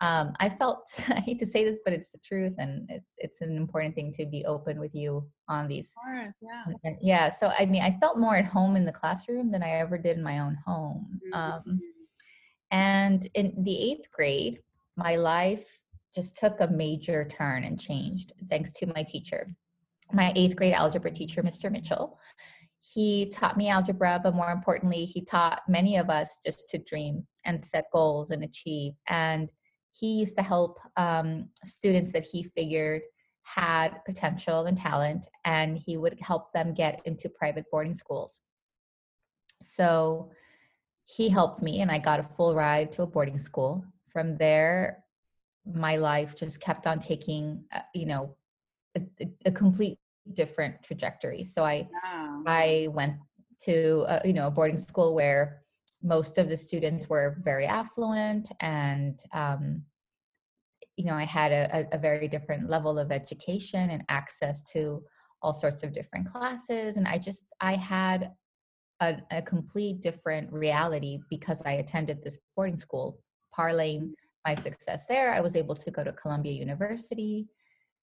Um, 0.00 0.32
I 0.40 0.48
felt 0.48 0.88
I 1.08 1.20
hate 1.20 1.38
to 1.40 1.46
say 1.46 1.64
this, 1.64 1.78
but 1.84 1.92
it's 1.92 2.10
the 2.10 2.18
truth, 2.18 2.54
and 2.58 2.90
it, 2.90 3.04
it's 3.18 3.40
an 3.42 3.56
important 3.56 3.94
thing 3.94 4.12
to 4.14 4.26
be 4.26 4.44
open 4.46 4.80
with 4.80 4.94
you 4.94 5.28
on 5.48 5.68
these. 5.68 5.94
Yeah. 6.42 6.94
yeah, 7.02 7.30
so 7.30 7.52
I 7.56 7.66
mean, 7.66 7.82
I 7.82 7.96
felt 8.00 8.18
more 8.18 8.36
at 8.36 8.46
home 8.46 8.76
in 8.76 8.84
the 8.84 8.92
classroom 8.92 9.52
than 9.52 9.62
I 9.62 9.70
ever 9.72 9.98
did 9.98 10.16
in 10.16 10.22
my 10.22 10.38
own 10.40 10.56
home. 10.66 11.20
Um, 11.32 11.62
Mhm. 11.66 11.80
And 12.70 13.28
in 13.34 13.54
the 13.64 13.90
eighth 13.90 14.10
grade, 14.10 14.60
my 14.96 15.16
life 15.16 15.80
just 16.14 16.36
took 16.36 16.60
a 16.60 16.68
major 16.68 17.24
turn 17.24 17.64
and 17.64 17.80
changed 17.80 18.32
thanks 18.48 18.72
to 18.72 18.86
my 18.86 19.02
teacher, 19.02 19.48
my 20.12 20.32
eighth 20.34 20.56
grade 20.56 20.74
algebra 20.74 21.10
teacher, 21.10 21.42
Mr. 21.42 21.70
Mitchell. 21.70 22.18
He 22.80 23.26
taught 23.26 23.56
me 23.56 23.68
algebra, 23.68 24.20
but 24.22 24.34
more 24.34 24.50
importantly, 24.50 25.04
he 25.04 25.22
taught 25.22 25.62
many 25.68 25.96
of 25.96 26.08
us 26.08 26.38
just 26.44 26.68
to 26.70 26.78
dream 26.78 27.26
and 27.44 27.62
set 27.64 27.84
goals 27.92 28.30
and 28.30 28.42
achieve. 28.42 28.94
And 29.06 29.52
he 29.92 30.14
used 30.14 30.36
to 30.36 30.42
help 30.42 30.78
um, 30.96 31.50
students 31.64 32.12
that 32.12 32.24
he 32.24 32.42
figured 32.42 33.02
had 33.42 34.00
potential 34.06 34.66
and 34.66 34.76
talent, 34.76 35.26
and 35.44 35.76
he 35.76 35.96
would 35.96 36.18
help 36.20 36.52
them 36.52 36.72
get 36.72 37.00
into 37.04 37.28
private 37.28 37.64
boarding 37.70 37.94
schools. 37.94 38.38
So 39.60 40.30
he 41.16 41.28
helped 41.28 41.60
me, 41.60 41.80
and 41.80 41.90
I 41.90 41.98
got 41.98 42.20
a 42.20 42.22
full 42.22 42.54
ride 42.54 42.92
to 42.92 43.02
a 43.02 43.06
boarding 43.06 43.38
school. 43.38 43.84
From 44.12 44.36
there, 44.36 45.04
my 45.66 45.96
life 45.96 46.36
just 46.36 46.60
kept 46.60 46.86
on 46.86 47.00
taking, 47.00 47.64
uh, 47.72 47.80
you 47.94 48.06
know, 48.06 48.36
a, 48.96 49.02
a- 49.44 49.50
complete 49.50 49.98
different 50.34 50.82
trajectory. 50.84 51.42
So 51.42 51.64
I 51.64 51.88
Yeah. 52.04 52.42
I 52.46 52.88
went 52.92 53.16
to 53.64 54.04
a, 54.08 54.26
you 54.26 54.32
know 54.32 54.46
a 54.46 54.50
boarding 54.50 54.78
school 54.80 55.14
where 55.14 55.62
most 56.02 56.38
of 56.38 56.48
the 56.48 56.56
students 56.56 57.08
were 57.08 57.38
very 57.42 57.66
affluent 57.66 58.52
and 58.60 59.20
um, 59.32 59.82
you 60.96 61.04
know 61.06 61.14
I 61.14 61.24
had 61.24 61.52
a, 61.52 61.88
a 61.92 61.98
very 61.98 62.28
different 62.28 62.70
level 62.70 62.98
of 62.98 63.10
education 63.12 63.90
and 63.90 64.04
access 64.08 64.62
to 64.72 65.02
all 65.42 65.52
sorts 65.52 65.82
of 65.82 65.92
different 65.92 66.26
classes 66.32 66.96
and 66.96 67.06
I 67.08 67.18
just 67.18 67.44
I 67.60 67.74
had 67.74 68.32
a, 69.00 69.16
a 69.30 69.42
complete 69.42 70.00
different 70.00 70.52
reality 70.52 71.18
because 71.28 71.62
I 71.64 71.72
attended 71.72 72.22
this 72.22 72.38
boarding 72.54 72.76
school 72.76 73.18
parlaying 73.56 74.12
my 74.46 74.54
success 74.54 75.06
there 75.06 75.32
I 75.32 75.40
was 75.40 75.56
able 75.56 75.74
to 75.74 75.90
go 75.90 76.04
to 76.04 76.12
Columbia 76.12 76.52
University 76.52 77.48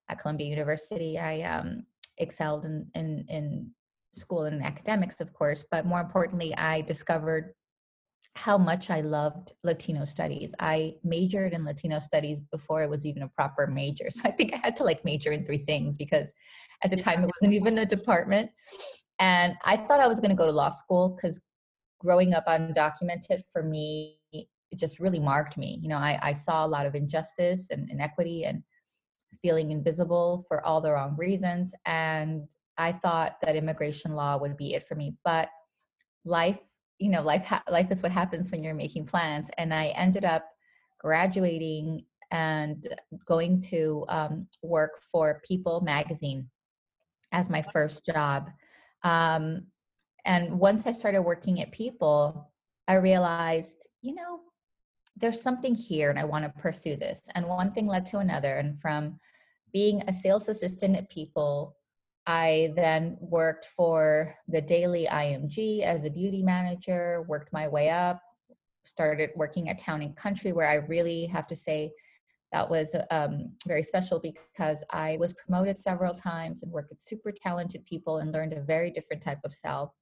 at 0.09 0.19
Columbia 0.19 0.47
University 0.47 1.17
I 1.17 1.41
um, 1.41 1.83
excelled 2.17 2.65
in, 2.65 2.87
in 2.95 3.25
in 3.29 3.71
school 4.17 4.43
and 4.43 4.57
in 4.57 4.61
academics, 4.61 5.21
of 5.21 5.31
course, 5.33 5.63
but 5.69 5.85
more 5.85 6.01
importantly, 6.01 6.55
I 6.55 6.81
discovered 6.81 7.53
how 8.35 8.57
much 8.57 8.89
I 8.89 9.01
loved 9.01 9.53
Latino 9.63 10.05
studies. 10.05 10.53
I 10.59 10.95
majored 11.03 11.53
in 11.53 11.65
Latino 11.65 11.99
studies 11.99 12.39
before 12.51 12.83
it 12.83 12.89
was 12.89 13.05
even 13.05 13.23
a 13.23 13.29
proper 13.29 13.67
major. 13.67 14.07
So 14.11 14.21
I 14.25 14.31
think 14.31 14.53
I 14.53 14.57
had 14.57 14.75
to 14.77 14.83
like 14.83 15.05
major 15.05 15.31
in 15.31 15.45
three 15.45 15.57
things 15.57 15.97
because 15.97 16.33
at 16.83 16.91
the 16.91 16.97
time 16.97 17.23
it 17.23 17.31
wasn't 17.35 17.53
even 17.53 17.77
a 17.79 17.85
department. 17.85 18.51
And 19.19 19.55
I 19.65 19.77
thought 19.77 19.99
I 19.99 20.07
was 20.07 20.19
going 20.19 20.29
to 20.29 20.35
go 20.35 20.45
to 20.45 20.51
law 20.51 20.69
school 20.69 21.09
because 21.09 21.41
growing 21.99 22.33
up 22.33 22.45
undocumented 22.47 23.41
for 23.51 23.63
me, 23.63 24.17
it 24.31 24.77
just 24.77 24.99
really 24.99 25.19
marked 25.19 25.57
me. 25.57 25.79
You 25.81 25.89
know, 25.89 25.97
I, 25.97 26.19
I 26.21 26.33
saw 26.33 26.65
a 26.65 26.67
lot 26.67 26.85
of 26.85 26.95
injustice 26.95 27.69
and 27.71 27.89
inequity 27.89 28.45
and 28.45 28.63
feeling 29.41 29.71
invisible 29.71 30.45
for 30.47 30.65
all 30.65 30.81
the 30.81 30.91
wrong 30.91 31.15
reasons. 31.17 31.73
And 31.85 32.47
I 32.77 32.91
thought 32.91 33.37
that 33.41 33.55
immigration 33.55 34.13
law 34.13 34.37
would 34.37 34.57
be 34.57 34.73
it 34.73 34.87
for 34.87 34.95
me. 34.95 35.15
But 35.23 35.49
life, 36.25 36.59
you 36.99 37.09
know, 37.09 37.21
life 37.21 37.45
ha- 37.45 37.63
life 37.69 37.87
is 37.91 38.03
what 38.03 38.11
happens 38.11 38.51
when 38.51 38.63
you're 38.63 38.73
making 38.73 39.05
plans. 39.05 39.49
And 39.57 39.73
I 39.73 39.87
ended 39.87 40.25
up 40.25 40.45
graduating 40.99 42.03
and 42.31 42.87
going 43.25 43.61
to 43.61 44.05
um, 44.09 44.47
work 44.61 44.99
for 45.11 45.41
People 45.47 45.81
magazine 45.81 46.49
as 47.31 47.49
my 47.49 47.61
first 47.61 48.05
job. 48.05 48.49
Um, 49.03 49.67
and 50.25 50.59
once 50.59 50.87
I 50.87 50.91
started 50.91 51.21
working 51.21 51.61
at 51.61 51.71
People, 51.71 52.51
I 52.87 52.95
realized, 52.95 53.87
you 54.01 54.15
know, 54.15 54.41
there's 55.15 55.41
something 55.41 55.73
here 55.73 56.09
and 56.09 56.19
I 56.19 56.25
want 56.25 56.45
to 56.45 56.61
pursue 56.61 56.95
this. 56.95 57.21
And 57.33 57.47
one 57.47 57.71
thing 57.71 57.87
led 57.87 58.05
to 58.07 58.19
another. 58.19 58.57
And 58.57 58.79
from 58.79 59.19
being 59.73 60.03
a 60.07 60.13
sales 60.13 60.49
assistant 60.49 60.95
at 60.95 61.09
People, 61.09 61.75
I 62.25 62.73
then 62.75 63.17
worked 63.21 63.65
for 63.65 64.35
the 64.47 64.61
Daily 64.61 65.07
IMG 65.09 65.81
as 65.81 66.05
a 66.05 66.09
beauty 66.09 66.43
manager, 66.43 67.25
worked 67.27 67.53
my 67.53 67.67
way 67.67 67.89
up, 67.89 68.21
started 68.85 69.29
working 69.35 69.69
at 69.69 69.79
Town 69.79 70.01
and 70.01 70.15
Country, 70.15 70.51
where 70.51 70.69
I 70.69 70.75
really 70.75 71.25
have 71.27 71.47
to 71.47 71.55
say 71.55 71.93
that 72.51 72.69
was 72.69 72.95
um, 73.11 73.51
very 73.67 73.83
special 73.83 74.19
because 74.19 74.83
I 74.89 75.17
was 75.19 75.33
promoted 75.33 75.77
several 75.77 76.13
times 76.13 76.63
and 76.63 76.71
worked 76.71 76.89
with 76.89 77.01
super 77.01 77.31
talented 77.31 77.85
people 77.85 78.19
and 78.19 78.31
learned 78.31 78.53
a 78.53 78.61
very 78.61 78.91
different 78.91 79.21
type 79.21 79.39
of 79.43 79.53
sell. 79.53 79.95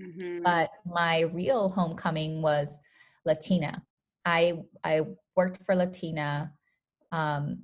Mhm. 0.00 0.42
But 0.42 0.70
my 0.86 1.20
real 1.20 1.68
homecoming 1.68 2.40
was 2.40 2.80
Latina 3.26 3.82
I 4.24 4.62
I 4.84 5.02
worked 5.36 5.62
for 5.64 5.74
Latina, 5.74 6.52
um, 7.12 7.62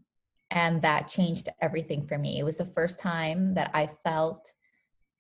and 0.51 0.81
that 0.83 1.09
changed 1.09 1.49
everything 1.61 2.07
for 2.07 2.19
me. 2.19 2.39
It 2.39 2.45
was 2.45 2.59
the 2.59 2.65
first 2.65 2.99
time 2.99 3.55
that 3.55 3.71
I 3.75 3.87
felt 3.87 4.53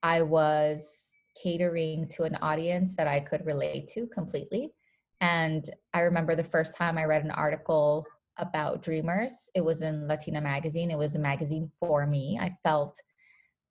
I 0.02 0.23
was 0.23 1.11
catering 1.40 2.09
to 2.09 2.23
an 2.23 2.37
audience 2.37 2.97
that 2.97 3.06
I 3.06 3.21
could 3.21 3.45
relate 3.45 3.88
to 3.88 4.06
completely. 4.06 4.73
And 5.21 5.68
I 5.92 6.00
remember 6.00 6.35
the 6.35 6.45
first 6.45 6.75
time 6.75 6.97
I 6.97 7.04
read 7.04 7.25
an 7.25 7.30
article 7.30 8.06
about 8.38 8.82
dreamers. 8.82 9.48
It 9.54 9.64
was 9.64 9.82
in 9.82 10.06
Latina 10.06 10.40
Magazine. 10.40 10.90
It 10.90 10.98
was 10.98 11.14
a 11.14 11.20
magazine 11.20 11.70
for 11.80 12.06
me. 12.06 12.38
I 12.40 12.50
felt 12.62 13.00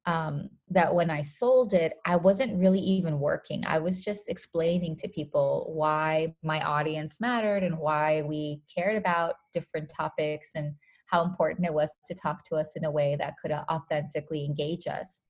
um, 0.06 0.50
that 0.70 0.94
when 0.94 1.10
I 1.10 1.22
sold 1.22 1.74
it, 1.74 1.94
I 2.06 2.16
wasn't 2.16 2.60
really 2.60 2.80
even 2.80 3.20
working. 3.20 3.64
I 3.66 3.80
was 3.80 4.04
just 4.04 4.30
explaining 4.30 4.98
to 4.98 5.08
people 5.08 5.72
why 5.74 6.36
my 6.44 6.62
audience 6.62 7.18
mattered 7.20 7.64
and 7.64 7.78
why 7.78 8.22
we 8.22 8.62
cared 8.74 8.98
about 8.98 9.36
different 9.54 9.90
topics 9.90 10.52
and 10.56 10.76
how 11.08 11.24
important 11.24 11.66
it 11.66 11.74
was 11.74 11.94
to 12.08 12.16
talk 12.16 12.46
to 12.46 12.56
us 12.56 12.76
in 12.76 12.86
a 12.86 12.92
way 12.92 13.16
that 13.16 13.36
could 13.42 13.52
authentically 13.52 14.46
engage 14.46 14.88
us. 14.88 15.22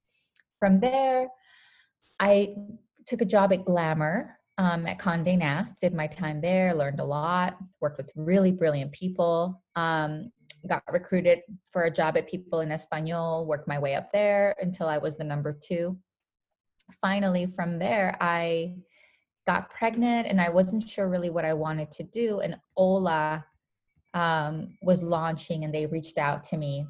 From 0.60 0.80
there, 0.80 1.28
I 2.20 2.56
took 3.08 3.22
a 3.22 3.26
job 3.26 3.54
at 3.54 3.66
Glamour 3.66 4.38
um, 4.58 4.88
at 4.88 5.00
Condé 5.00 5.38
Nast, 5.38 5.80
did 5.82 5.94
my 5.94 6.08
time 6.08 6.40
there, 6.40 6.74
learned 6.74 7.00
a 7.00 7.06
lot, 7.06 7.58
worked 7.82 7.98
with 7.98 8.12
really 8.16 8.52
brilliant 8.52 8.92
people, 8.92 9.62
um, 9.76 10.32
got 10.68 10.84
recruited 10.92 11.42
for 11.72 11.84
a 11.84 11.92
job 11.92 12.18
at 12.18 12.30
People 12.30 12.62
en 12.62 12.70
Español, 12.70 13.46
worked 13.46 13.68
my 13.68 13.80
way 13.80 13.96
up 13.96 14.12
there 14.12 14.56
until 14.60 14.88
I 14.88 14.98
was 14.98 15.18
the 15.18 15.24
number 15.24 15.54
two. 15.54 15.98
Finally, 17.02 17.48
from 17.48 17.80
there, 17.80 18.18
I 18.22 18.76
got 19.46 19.70
pregnant 19.70 20.28
and 20.28 20.40
I 20.42 20.50
wasn't 20.50 20.88
sure 20.88 21.08
really 21.08 21.30
what 21.30 21.46
I 21.46 21.54
wanted 21.54 21.92
to 21.94 22.04
do. 22.04 22.40
And 22.40 22.58
Hola 22.76 23.46
um, 24.14 24.78
was 24.82 25.04
launching 25.04 25.66
and 25.66 25.74
they 25.74 25.86
reached 25.86 26.18
out 26.18 26.44
to 26.46 26.58
me. 26.58 26.86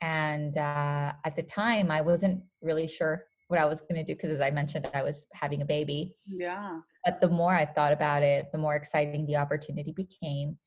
And 0.00 0.56
uh, 0.56 1.12
at 1.24 1.36
the 1.36 1.42
time, 1.42 1.90
I 1.90 2.00
wasn't 2.00 2.42
really 2.62 2.86
sure 2.86 3.24
what 3.48 3.58
I 3.58 3.66
was 3.66 3.80
going 3.80 3.96
to 3.96 4.04
do 4.04 4.14
because, 4.14 4.30
as 4.30 4.40
I 4.40 4.50
mentioned, 4.50 4.88
I 4.94 5.02
was 5.02 5.26
having 5.34 5.60
a 5.60 5.64
baby. 5.64 6.14
Yeah. 6.24 6.78
But 7.04 7.20
the 7.20 7.28
more 7.28 7.54
I 7.54 7.66
thought 7.66 7.92
about 7.92 8.22
it, 8.22 8.52
the 8.52 8.58
more 8.58 8.76
exciting 8.76 9.26
the 9.26 9.36
opportunity 9.36 9.92
became. 9.92 10.58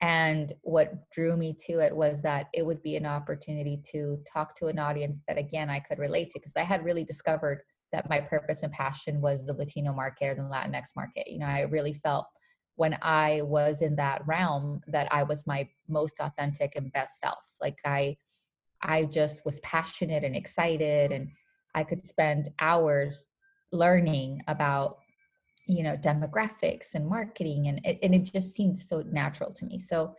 And 0.00 0.54
what 0.62 1.10
drew 1.10 1.36
me 1.36 1.56
to 1.66 1.80
it 1.80 1.94
was 1.94 2.22
that 2.22 2.46
it 2.54 2.64
would 2.64 2.82
be 2.82 2.96
an 2.96 3.06
opportunity 3.06 3.80
to 3.92 4.18
talk 4.32 4.54
to 4.56 4.66
an 4.66 4.78
audience 4.78 5.22
that, 5.26 5.38
again, 5.38 5.70
I 5.70 5.80
could 5.80 5.98
relate 5.98 6.30
to 6.30 6.38
because 6.38 6.54
I 6.56 6.62
had 6.62 6.84
really 6.84 7.04
discovered 7.04 7.62
that 7.92 8.08
my 8.08 8.20
purpose 8.20 8.62
and 8.62 8.72
passion 8.72 9.20
was 9.20 9.44
the 9.44 9.54
Latino 9.54 9.92
market 9.92 10.26
or 10.26 10.34
the 10.34 10.42
Latinx 10.42 10.94
market. 10.94 11.28
You 11.28 11.38
know, 11.38 11.46
I 11.46 11.62
really 11.62 11.94
felt 11.94 12.26
when 12.76 12.96
I 13.02 13.42
was 13.42 13.82
in 13.82 13.96
that 13.96 14.22
realm 14.26 14.82
that 14.86 15.08
I 15.10 15.24
was 15.24 15.46
my 15.48 15.68
most 15.88 16.20
authentic 16.20 16.74
and 16.76 16.92
best 16.92 17.18
self. 17.18 17.54
Like 17.60 17.78
I, 17.84 18.16
I 18.80 19.06
just 19.06 19.44
was 19.44 19.58
passionate 19.60 20.22
and 20.22 20.36
excited, 20.36 21.10
and 21.10 21.30
I 21.74 21.82
could 21.82 22.06
spend 22.06 22.50
hours 22.60 23.26
learning 23.72 24.42
about 24.46 24.98
you 25.68 25.82
know 25.82 25.96
demographics 25.96 26.94
and 26.94 27.06
marketing 27.06 27.68
and 27.68 27.80
it, 27.84 27.98
and 28.02 28.14
it 28.14 28.30
just 28.32 28.54
seemed 28.54 28.78
so 28.78 29.02
natural 29.10 29.52
to 29.52 29.64
me. 29.64 29.78
So 29.78 30.14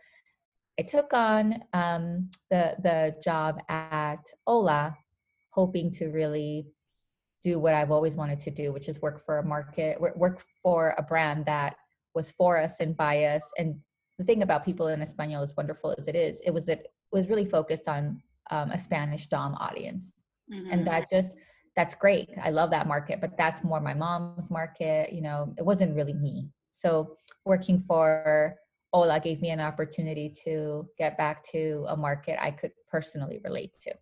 i 0.78 0.82
took 0.82 1.12
on 1.12 1.62
um, 1.72 2.30
the 2.50 2.76
the 2.82 3.14
job 3.22 3.60
at 3.68 4.24
hola 4.46 4.96
hoping 5.50 5.90
to 5.90 6.06
really 6.08 6.66
do 7.42 7.58
what 7.58 7.74
i've 7.74 7.90
always 7.90 8.14
wanted 8.14 8.38
to 8.38 8.50
do 8.50 8.72
which 8.72 8.88
is 8.88 9.02
work 9.02 9.18
for 9.24 9.38
a 9.38 9.44
market 9.44 10.00
work 10.00 10.44
for 10.62 10.94
a 10.96 11.02
brand 11.02 11.44
that 11.44 11.74
was 12.14 12.30
for 12.30 12.58
us 12.58 12.80
and 12.80 12.96
by 12.96 13.24
us. 13.24 13.42
And 13.58 13.76
the 14.18 14.24
thing 14.24 14.42
about 14.42 14.64
people 14.64 14.88
en 14.88 15.00
español 15.00 15.42
as 15.42 15.56
wonderful 15.56 15.94
as 15.96 16.08
it 16.08 16.16
is 16.16 16.40
it 16.44 16.52
was 16.52 16.68
it 16.68 16.88
was 17.12 17.28
really 17.28 17.44
focused 17.46 17.88
on 17.88 18.22
um, 18.50 18.70
a 18.70 18.78
spanish 18.78 19.26
dom 19.26 19.54
audience. 19.54 20.12
Mm-hmm. 20.52 20.70
and 20.72 20.86
that 20.86 21.08
just 21.08 21.36
that's 21.76 21.94
great. 21.94 22.30
I 22.42 22.50
love 22.50 22.70
that 22.70 22.86
market, 22.86 23.20
but 23.20 23.36
that's 23.36 23.62
more 23.62 23.80
my 23.80 23.94
mom's 23.94 24.50
market. 24.50 25.12
You 25.12 25.22
know, 25.22 25.54
it 25.56 25.64
wasn't 25.64 25.94
really 25.94 26.14
me. 26.14 26.50
So 26.72 27.16
working 27.44 27.78
for 27.78 28.56
Hola 28.92 29.20
gave 29.20 29.40
me 29.40 29.50
an 29.50 29.60
opportunity 29.60 30.34
to 30.44 30.88
get 30.98 31.16
back 31.16 31.44
to 31.52 31.84
a 31.88 31.96
market 31.96 32.42
I 32.42 32.50
could 32.50 32.72
personally 32.90 33.40
relate 33.44 33.72
to. 33.82 33.94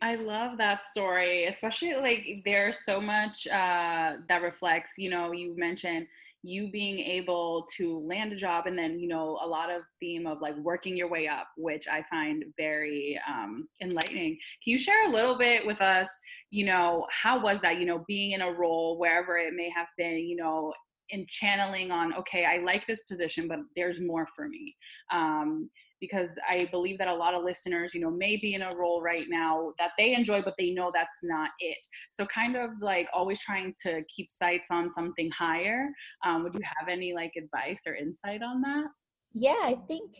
I 0.00 0.16
love 0.16 0.58
that 0.58 0.84
story, 0.84 1.46
especially 1.46 1.94
like 1.94 2.42
there's 2.44 2.84
so 2.84 3.00
much 3.00 3.46
uh, 3.46 4.16
that 4.28 4.42
reflects, 4.42 4.92
you 4.98 5.10
know, 5.10 5.32
you 5.32 5.56
mentioned 5.56 6.06
you 6.44 6.70
being 6.70 6.98
able 6.98 7.66
to 7.74 7.98
land 8.00 8.32
a 8.32 8.36
job 8.36 8.66
and 8.66 8.78
then 8.78 8.98
you 8.98 9.08
know 9.08 9.38
a 9.42 9.46
lot 9.46 9.70
of 9.70 9.80
theme 9.98 10.26
of 10.26 10.42
like 10.42 10.56
working 10.58 10.94
your 10.94 11.08
way 11.08 11.26
up 11.26 11.48
which 11.56 11.88
i 11.88 12.04
find 12.10 12.44
very 12.58 13.18
um, 13.26 13.66
enlightening. 13.80 14.36
Can 14.62 14.72
you 14.72 14.78
share 14.78 15.08
a 15.08 15.10
little 15.10 15.38
bit 15.38 15.66
with 15.66 15.80
us 15.80 16.08
you 16.50 16.66
know 16.66 17.06
how 17.10 17.40
was 17.40 17.60
that 17.62 17.78
you 17.78 17.86
know 17.86 18.04
being 18.06 18.32
in 18.32 18.42
a 18.42 18.52
role 18.52 18.98
wherever 18.98 19.38
it 19.38 19.54
may 19.54 19.70
have 19.70 19.88
been 19.96 20.18
you 20.18 20.36
know 20.36 20.72
in 21.10 21.26
channeling 21.28 21.90
on 21.90 22.14
okay 22.14 22.44
i 22.44 22.58
like 22.58 22.86
this 22.86 23.02
position 23.04 23.48
but 23.48 23.58
there's 23.76 24.00
more 24.00 24.26
for 24.34 24.48
me. 24.48 24.76
Um, 25.12 25.70
because 26.04 26.28
I 26.48 26.68
believe 26.70 26.98
that 26.98 27.08
a 27.08 27.14
lot 27.14 27.34
of 27.34 27.44
listeners, 27.44 27.94
you 27.94 28.00
know, 28.00 28.10
may 28.10 28.36
be 28.36 28.54
in 28.54 28.62
a 28.62 28.74
role 28.76 29.00
right 29.00 29.26
now 29.28 29.72
that 29.78 29.92
they 29.96 30.14
enjoy, 30.14 30.42
but 30.42 30.54
they 30.58 30.70
know 30.70 30.90
that's 30.92 31.20
not 31.22 31.50
it. 31.60 31.78
So, 32.10 32.26
kind 32.26 32.56
of 32.56 32.70
like 32.80 33.08
always 33.12 33.40
trying 33.40 33.74
to 33.84 34.02
keep 34.14 34.30
sights 34.30 34.68
on 34.70 34.90
something 34.90 35.30
higher. 35.30 35.88
Um, 36.24 36.42
would 36.42 36.54
you 36.54 36.60
have 36.78 36.88
any 36.88 37.14
like 37.14 37.32
advice 37.36 37.82
or 37.86 37.94
insight 37.94 38.42
on 38.42 38.60
that? 38.62 38.84
Yeah, 39.32 39.60
I 39.62 39.78
think 39.88 40.10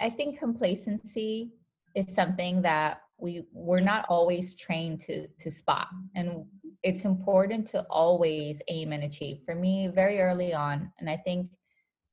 I 0.00 0.10
think 0.10 0.38
complacency 0.38 1.52
is 1.94 2.14
something 2.14 2.62
that 2.62 3.02
we 3.18 3.44
we're 3.52 3.80
not 3.80 4.06
always 4.08 4.54
trained 4.54 5.00
to 5.02 5.28
to 5.28 5.50
spot, 5.50 5.88
and 6.14 6.44
it's 6.82 7.04
important 7.04 7.66
to 7.68 7.84
always 7.90 8.62
aim 8.68 8.92
and 8.92 9.04
achieve. 9.04 9.38
For 9.44 9.54
me, 9.54 9.88
very 9.88 10.20
early 10.20 10.54
on, 10.54 10.90
and 10.98 11.10
I 11.10 11.18
think 11.18 11.50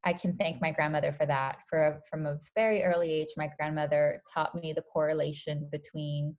I 0.04 0.14
can 0.14 0.36
thank 0.36 0.62
my 0.62 0.72
grandmother 0.72 1.12
for 1.12 1.26
that. 1.28 1.60
For 1.70 2.02
from 2.10 2.26
a 2.26 2.40
very 2.56 2.84
early 2.84 3.12
age, 3.12 3.30
my 3.38 3.50
grandmother 3.58 4.22
taught 4.34 4.56
me 4.56 4.74
the 4.74 4.82
correlation 4.82 5.70
between 5.72 6.36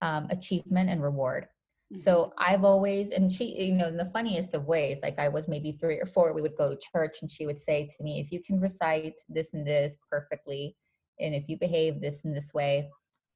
um, 0.00 0.28
achievement 0.30 0.88
and 0.88 1.02
reward. 1.02 1.44
Mm-hmm. 1.92 1.98
So 1.98 2.32
I've 2.38 2.64
always, 2.64 3.12
and 3.12 3.30
she, 3.30 3.66
you 3.66 3.74
know, 3.74 3.88
in 3.88 3.96
the 3.96 4.04
funniest 4.06 4.54
of 4.54 4.66
ways, 4.66 5.00
like 5.02 5.18
I 5.18 5.28
was 5.28 5.48
maybe 5.48 5.72
three 5.72 5.98
or 5.98 6.06
four, 6.06 6.32
we 6.32 6.42
would 6.42 6.56
go 6.56 6.70
to 6.70 6.80
church, 6.92 7.18
and 7.22 7.30
she 7.30 7.46
would 7.46 7.60
say 7.60 7.86
to 7.86 8.02
me, 8.02 8.20
"If 8.20 8.32
you 8.32 8.42
can 8.42 8.60
recite 8.60 9.14
this 9.28 9.54
and 9.54 9.66
this 9.66 9.96
perfectly, 10.10 10.76
and 11.18 11.34
if 11.34 11.48
you 11.48 11.58
behave 11.58 12.00
this 12.00 12.24
and 12.24 12.36
this 12.36 12.52
way, 12.54 12.90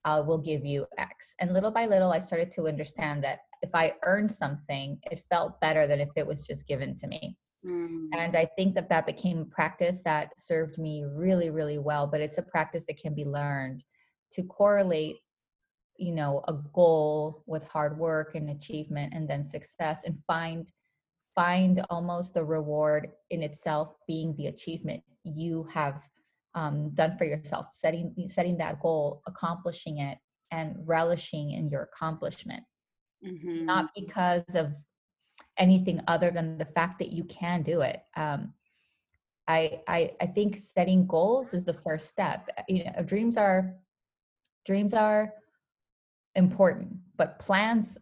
I 0.04 0.20
will 0.20 0.38
give 0.38 0.64
you 0.64 0.86
X." 0.98 1.34
And 1.40 1.52
little 1.52 1.70
by 1.70 1.86
little, 1.86 2.12
I 2.12 2.18
started 2.18 2.52
to 2.52 2.68
understand 2.68 3.24
that 3.24 3.40
if 3.62 3.70
I 3.74 3.94
earned 4.02 4.30
something, 4.30 4.98
it 5.10 5.20
felt 5.30 5.60
better 5.60 5.86
than 5.86 6.00
if 6.00 6.10
it 6.16 6.26
was 6.26 6.46
just 6.46 6.66
given 6.66 6.94
to 6.96 7.06
me. 7.06 7.36
Mm. 7.66 8.08
And 8.12 8.36
I 8.36 8.46
think 8.56 8.74
that 8.74 8.88
that 8.88 9.06
became 9.06 9.38
a 9.38 9.44
practice 9.44 10.02
that 10.04 10.38
served 10.38 10.78
me 10.78 11.04
really, 11.04 11.50
really 11.50 11.78
well. 11.78 12.06
But 12.06 12.20
it's 12.20 12.38
a 12.38 12.42
practice 12.42 12.86
that 12.86 12.98
can 12.98 13.14
be 13.14 13.24
learned 13.24 13.84
to 14.32 14.42
correlate, 14.42 15.16
you 15.96 16.12
know, 16.12 16.42
a 16.48 16.54
goal 16.72 17.44
with 17.46 17.66
hard 17.68 17.98
work 17.98 18.34
and 18.34 18.50
achievement 18.50 19.14
and 19.14 19.28
then 19.28 19.44
success 19.44 20.04
and 20.04 20.18
find 20.26 20.70
find 21.34 21.84
almost 21.88 22.34
the 22.34 22.44
reward 22.44 23.10
in 23.30 23.42
itself 23.42 23.94
being 24.06 24.34
the 24.36 24.48
achievement 24.48 25.02
you 25.24 25.66
have 25.72 26.02
um, 26.54 26.90
done 26.94 27.16
for 27.16 27.24
yourself 27.24 27.66
setting 27.70 28.14
setting 28.28 28.58
that 28.58 28.80
goal 28.80 29.22
accomplishing 29.26 29.98
it 29.98 30.18
and 30.50 30.76
relishing 30.84 31.52
in 31.52 31.68
your 31.68 31.82
accomplishment 31.84 32.62
mm-hmm. 33.26 33.64
not 33.64 33.88
because 33.96 34.54
of 34.54 34.74
anything 35.58 36.00
other 36.08 36.30
than 36.30 36.58
the 36.58 36.64
fact 36.64 36.98
that 36.98 37.12
you 37.12 37.24
can 37.24 37.62
do 37.62 37.80
it. 37.82 38.00
Um, 38.16 38.54
I, 39.48 39.80
I 39.88 40.12
I 40.20 40.26
think 40.26 40.56
setting 40.56 41.06
goals 41.06 41.52
is 41.52 41.64
the 41.64 41.74
first 41.74 42.08
step. 42.08 42.48
You 42.68 42.84
know, 42.84 43.02
dreams 43.04 43.36
are 43.36 43.74
dreams 44.64 44.94
are 44.94 45.34
important, 46.34 46.96
but 47.16 47.38
plans 47.38 47.98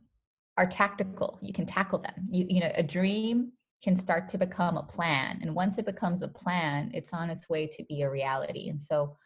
are 0.58 0.66
tactical. 0.66 1.38
You 1.40 1.52
can 1.52 1.66
tackle 1.66 2.00
them. 2.00 2.28
You 2.30 2.46
you 2.48 2.60
know, 2.60 2.72
a 2.74 2.82
dream 2.82 3.52
can 3.82 3.96
start 3.96 4.28
to 4.28 4.38
become 4.38 4.76
a 4.76 4.82
plan, 4.82 5.38
and 5.40 5.54
once 5.54 5.78
it 5.78 5.86
becomes 5.86 6.22
a 6.22 6.28
plan, 6.28 6.90
it's 6.92 7.14
on 7.14 7.30
its 7.30 7.48
way 7.48 7.66
to 7.66 7.84
be 7.84 8.02
a 8.02 8.10
reality. 8.10 8.68
And 8.68 8.80
so, 8.80 9.16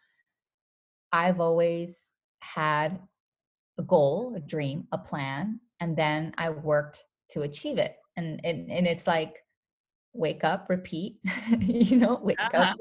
I've 1.11 1.41
always 1.41 2.13
had 2.39 2.99
a 3.77 3.83
goal, 3.83 4.33
a 4.37 4.39
dream, 4.39 4.87
a 4.93 4.97
plan, 4.97 5.59
and 5.81 5.97
then 5.97 6.33
I 6.37 6.49
worked 6.49 7.03
to 7.31 7.41
achieve 7.41 7.77
it 7.77 7.97
and 8.17 8.39
and, 8.43 8.71
and 8.71 8.87
it's 8.87 9.07
like 9.07 9.37
wake 10.13 10.43
up 10.43 10.67
repeat 10.69 11.17
you 11.59 11.97
know 11.97 12.19
wake 12.21 12.39
uh-huh. 12.39 12.57
up 12.57 12.77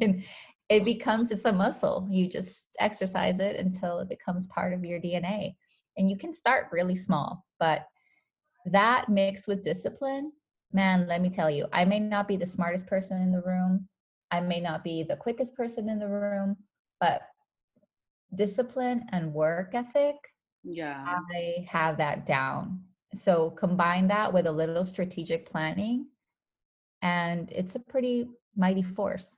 and 0.00 0.24
it 0.68 0.84
becomes 0.84 1.30
it's 1.30 1.44
a 1.44 1.52
muscle 1.52 2.06
you 2.10 2.28
just 2.28 2.68
exercise 2.80 3.40
it 3.40 3.56
until 3.56 4.00
it 4.00 4.08
becomes 4.08 4.46
part 4.48 4.72
of 4.72 4.84
your 4.84 5.00
dna 5.00 5.54
and 5.96 6.10
you 6.10 6.16
can 6.16 6.32
start 6.32 6.68
really 6.72 6.96
small 6.96 7.44
but 7.58 7.86
that 8.66 9.08
mixed 9.08 9.48
with 9.48 9.64
discipline 9.64 10.30
man 10.72 11.06
let 11.06 11.22
me 11.22 11.30
tell 11.30 11.50
you 11.50 11.66
i 11.72 11.84
may 11.84 12.00
not 12.00 12.28
be 12.28 12.36
the 12.36 12.46
smartest 12.46 12.86
person 12.86 13.22
in 13.22 13.32
the 13.32 13.42
room 13.42 13.88
I 14.34 14.40
may 14.40 14.60
not 14.60 14.82
be 14.82 15.04
the 15.04 15.14
quickest 15.14 15.54
person 15.54 15.88
in 15.88 16.00
the 16.00 16.08
room, 16.08 16.56
but 16.98 17.22
discipline 18.34 19.04
and 19.12 19.32
work 19.32 19.74
ethic, 19.74 20.16
yeah, 20.64 21.04
I 21.06 21.64
have 21.68 21.98
that 21.98 22.26
down. 22.26 22.80
So 23.16 23.50
combine 23.50 24.08
that 24.08 24.32
with 24.32 24.46
a 24.46 24.52
little 24.52 24.84
strategic 24.84 25.50
planning, 25.50 26.06
and 27.02 27.50
it's 27.52 27.74
a 27.74 27.80
pretty 27.80 28.28
mighty 28.56 28.82
force. 28.82 29.36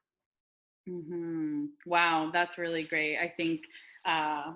hmm 0.86 1.66
Wow, 1.84 2.30
that's 2.32 2.58
really 2.58 2.84
great. 2.84 3.18
I 3.18 3.32
think 3.36 3.62
uh, 4.04 4.52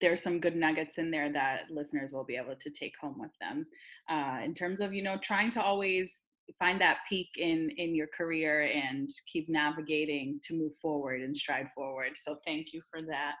there's 0.00 0.22
some 0.22 0.40
good 0.40 0.56
nuggets 0.56 0.98
in 0.98 1.10
there 1.10 1.32
that 1.32 1.70
listeners 1.70 2.12
will 2.12 2.24
be 2.24 2.36
able 2.36 2.56
to 2.56 2.70
take 2.70 2.94
home 3.00 3.16
with 3.18 3.32
them 3.40 3.66
uh, 4.08 4.40
in 4.44 4.54
terms 4.54 4.80
of 4.80 4.92
you 4.92 5.02
know 5.02 5.16
trying 5.18 5.50
to 5.52 5.62
always 5.62 6.10
find 6.58 6.80
that 6.80 6.98
peak 7.08 7.28
in 7.36 7.70
in 7.76 7.94
your 7.94 8.06
career 8.16 8.62
and 8.62 9.08
keep 9.32 9.48
navigating 9.48 10.40
to 10.44 10.54
move 10.54 10.72
forward 10.80 11.20
and 11.22 11.36
stride 11.36 11.68
forward 11.74 12.10
so 12.22 12.36
thank 12.46 12.72
you 12.72 12.80
for 12.90 13.00
that 13.02 13.34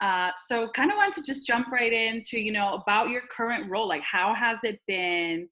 uh, 0.00 0.30
so 0.46 0.68
kind 0.74 0.90
of 0.90 0.96
want 0.96 1.12
to 1.12 1.22
just 1.22 1.46
jump 1.46 1.68
right 1.72 1.92
into 1.92 2.38
you 2.38 2.52
know 2.52 2.74
about 2.74 3.08
your 3.08 3.22
current 3.34 3.70
role 3.70 3.88
like 3.88 4.02
how 4.02 4.34
has 4.34 4.58
it 4.62 4.80
been 4.86 5.48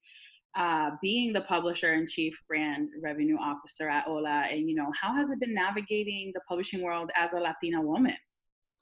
uh, 0.57 0.89
being 1.01 1.33
the 1.33 1.41
publisher 1.41 1.93
and 1.93 2.07
chief 2.07 2.33
brand 2.47 2.89
revenue 3.01 3.37
officer 3.37 3.87
at 3.89 4.05
hola 4.05 4.45
and 4.49 4.67
you 4.67 4.75
know 4.75 4.91
how 4.99 5.13
has 5.13 5.29
it 5.29 5.39
been 5.39 5.53
navigating 5.53 6.31
the 6.33 6.41
publishing 6.47 6.81
world 6.81 7.11
as 7.15 7.29
a 7.35 7.39
Latina 7.39 7.81
woman? 7.81 8.15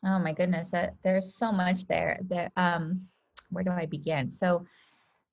Oh 0.06 0.20
my 0.20 0.34
goodness, 0.34 0.74
there's 1.04 1.36
so 1.36 1.52
much 1.52 1.88
there. 1.88 2.20
That 2.30 2.52
um, 2.58 3.02
where 3.50 3.64
do 3.64 3.72
I 3.72 3.88
begin? 3.88 4.30
So, 4.30 4.66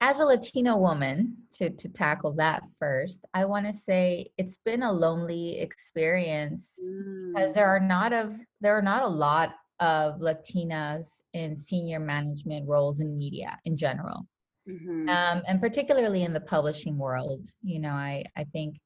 as 0.02 0.18
a 0.18 0.24
Latino 0.24 0.76
woman, 0.76 1.36
to 1.52 1.70
to 1.70 1.88
tackle 1.88 2.32
that 2.32 2.62
first, 2.80 3.24
I 3.34 3.44
want 3.44 3.66
to 3.66 3.72
say 3.72 4.30
it's 4.36 4.58
been 4.64 4.82
a 4.82 4.92
lonely 4.92 5.60
experience 5.60 6.78
because 6.78 7.50
Mm, 7.50 7.54
there 7.54 7.68
are 7.68 7.80
not 7.80 8.12
of 8.12 8.34
there 8.60 8.76
are 8.76 8.82
not 8.82 9.04
a 9.04 9.08
lot 9.08 9.54
of 9.78 10.20
Latinas 10.20 11.22
in 11.32 11.54
senior 11.54 12.00
management 12.00 12.68
roles 12.68 13.00
in 13.00 13.16
media 13.16 13.58
in 13.64 13.76
general, 13.76 14.26
mhm, 14.68 15.08
um, 15.08 15.42
and 15.46 15.60
particularly 15.60 16.24
in 16.24 16.32
the 16.32 16.40
publishing 16.40 16.98
world. 16.98 17.48
You 17.62 17.78
know, 17.78 17.92
I 17.92 18.24
I 18.36 18.44
think 18.44 18.80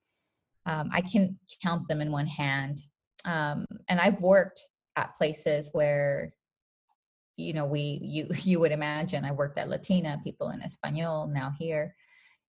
um, 0.67 0.91
I 0.93 1.01
can 1.01 1.39
count 1.63 1.89
them 1.89 2.03
in 2.03 2.13
one 2.13 2.27
hand. 2.27 2.83
Um, 3.25 3.65
and 3.89 3.99
I've 4.01 4.21
worked 4.21 4.61
at 4.97 5.17
places 5.17 5.71
where 5.73 6.33
you 7.37 7.53
know 7.53 7.65
we 7.65 8.01
you 8.03 8.29
you 8.43 8.61
would 8.61 8.73
imagine 8.73 9.25
I 9.25 9.33
worked 9.33 9.59
at 9.59 9.69
Latina 9.69 10.21
people 10.25 10.51
en 10.51 10.63
Español 10.63 11.33
now 11.33 11.53
here 11.59 11.95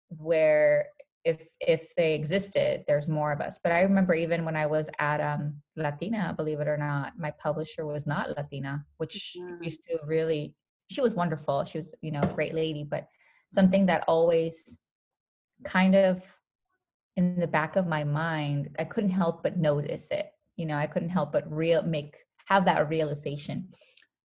where 0.09 0.87
if 1.25 1.47
if 1.61 1.95
they 1.95 2.15
existed 2.15 2.83
there's 2.87 3.07
more 3.07 3.31
of 3.31 3.39
us. 3.41 3.59
But 3.63 3.71
I 3.71 3.81
remember 3.81 4.13
even 4.13 4.43
when 4.45 4.55
I 4.57 4.65
was 4.65 4.89
at 4.99 5.21
um 5.21 5.55
Latina 5.75 6.33
believe 6.35 6.59
it 6.59 6.67
or 6.67 6.77
not 6.77 7.13
my 7.17 7.31
publisher 7.31 7.85
was 7.85 8.05
not 8.05 8.35
Latina 8.37 8.85
which 8.97 9.35
mhm, 9.35 9.63
used 9.63 9.79
to 9.89 9.99
really 10.05 10.55
she 10.89 11.01
was 11.01 11.13
wonderful 11.15 11.65
she 11.65 11.79
was 11.79 11.93
you 12.01 12.11
know 12.11 12.21
a 12.21 12.33
great 12.33 12.53
lady 12.53 12.83
but 12.83 13.07
something 13.47 13.85
that 13.85 14.03
always 14.07 14.79
kind 15.63 15.95
of 15.95 16.21
in 17.15 17.39
the 17.39 17.47
back 17.47 17.75
of 17.75 17.87
my 17.87 18.03
mind 18.03 18.69
i 18.79 18.83
couldn't 18.83 19.09
help 19.09 19.43
but 19.43 19.57
notice 19.57 20.11
it 20.11 20.31
you 20.57 20.65
know 20.65 20.75
i 20.75 20.87
couldn't 20.87 21.09
help 21.09 21.31
but 21.31 21.49
real 21.51 21.83
make 21.83 22.17
have 22.45 22.65
that 22.65 22.89
realization 22.89 23.67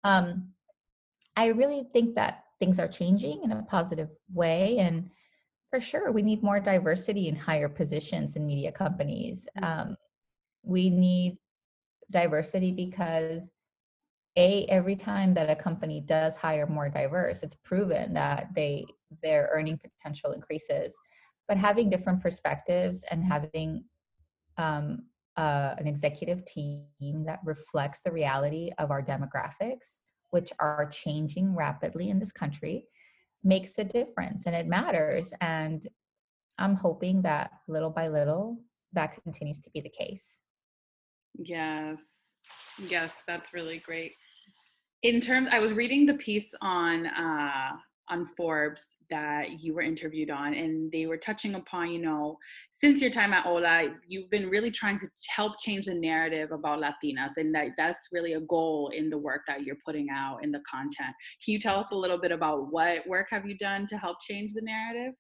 um 0.05 0.49
i 1.37 1.47
really 1.49 1.89
think 1.93 2.15
that 2.15 2.45
things 2.61 2.79
are 2.79 2.89
changing 2.89 3.43
in 3.45 3.53
a 3.53 3.63
positive 3.63 4.09
way 4.33 4.79
and 4.79 5.11
for 5.71 5.81
sure 5.81 6.13
we 6.13 6.23
need 6.23 6.43
more 6.43 6.61
diversity 6.61 7.29
in 7.29 7.37
higher 7.37 7.69
positions 7.69 8.37
in 8.37 8.47
media 8.47 8.73
companies. 8.73 9.49
Mhm, 9.59 9.65
um, 9.91 9.97
we 10.65 10.91
need 10.91 11.39
diversity 12.11 12.73
because 12.73 13.53
a 14.37 14.65
every 14.67 14.97
time 14.97 15.35
that 15.35 15.51
a 15.51 15.57
company 15.57 16.01
does 16.01 16.37
hire 16.37 16.67
more 16.67 16.89
diverse 16.89 17.43
it's 17.43 17.57
proven 17.65 18.15
that 18.15 18.49
they 18.55 18.87
their 19.23 19.49
earning 19.53 19.79
potential 19.79 20.33
increases. 20.33 20.97
But 21.49 21.57
having 21.59 21.91
different 21.91 22.21
perspectives 22.23 23.05
and 23.11 23.25
having 23.25 23.85
um, 24.59 25.05
an 25.79 25.87
executive 25.87 26.45
team 26.45 27.25
that 27.27 27.41
reflects 27.45 28.01
the 28.05 28.13
reality 28.13 28.71
of 28.79 28.91
our 28.91 29.03
demographics 29.03 30.01
which 30.31 30.53
are 30.61 30.89
changing 30.93 31.55
rapidly 31.55 32.11
in 32.11 32.19
this 32.19 32.33
country 32.33 32.85
makes 33.45 33.79
a 33.79 33.85
difference 33.85 34.47
and 34.47 34.55
it 34.55 34.67
matters 34.67 35.33
and 35.41 35.89
i'm 36.59 36.75
hoping 36.75 37.23
that 37.23 37.51
little 37.69 37.91
by 37.91 38.09
little 38.09 38.59
that 38.93 39.15
continues 39.23 39.61
to 39.61 39.71
be 39.71 39.81
the 39.81 39.89
case 39.89 40.41
Yes. 41.39 42.03
Yes, 42.79 43.13
that's 43.27 43.53
really 43.53 43.79
great. 43.79 44.13
In 45.03 45.21
terms, 45.21 45.49
I 45.53 45.59
was 45.59 45.73
reading 45.73 46.07
the 46.07 46.15
piece 46.15 46.55
on 46.61 47.07
uh, 47.07 47.71
on 48.11 48.27
Forbes 48.37 48.93
that 49.11 49.61
you 49.61 49.75
were 49.75 49.83
interviewed 49.83 50.31
on, 50.31 50.55
and 50.55 50.91
they 50.93 51.07
were 51.07 51.17
touching 51.17 51.55
upon, 51.55 51.91
you 51.91 52.01
know, 52.01 52.37
since 52.73 53.01
your 53.01 53.11
time 53.11 53.33
at 53.33 53.45
Hola, 53.45 53.95
you've 54.07 54.31
been 54.31 54.49
really 54.49 54.71
trying 54.71 54.99
to 54.99 55.09
help 55.35 55.59
change 55.59 55.87
the 55.87 55.95
narrative 55.95 56.53
about 56.53 56.81
Latinas, 56.81 57.33
and 57.37 57.55
that 57.55 57.69
that's 57.77 58.09
really 58.13 58.35
a 58.35 58.41
goal 58.41 58.91
in 58.95 59.09
the 59.11 59.19
work 59.19 59.43
that 59.47 59.63
you're 59.63 59.79
putting 59.85 60.09
out 60.11 60.45
in 60.45 60.51
the 60.53 60.61
content. 60.71 61.15
Can 61.45 61.53
you 61.55 61.61
tell 61.61 61.79
us 61.81 61.87
a 61.93 61.97
little 61.97 62.19
bit 62.19 62.33
about 62.33 62.71
what 62.71 63.07
work 63.07 63.29
have 63.31 63.47
you 63.47 63.57
done 63.57 63.87
to 63.89 63.97
help 63.99 64.19
change 64.21 64.53
the 64.53 64.63
narrative? 64.63 65.15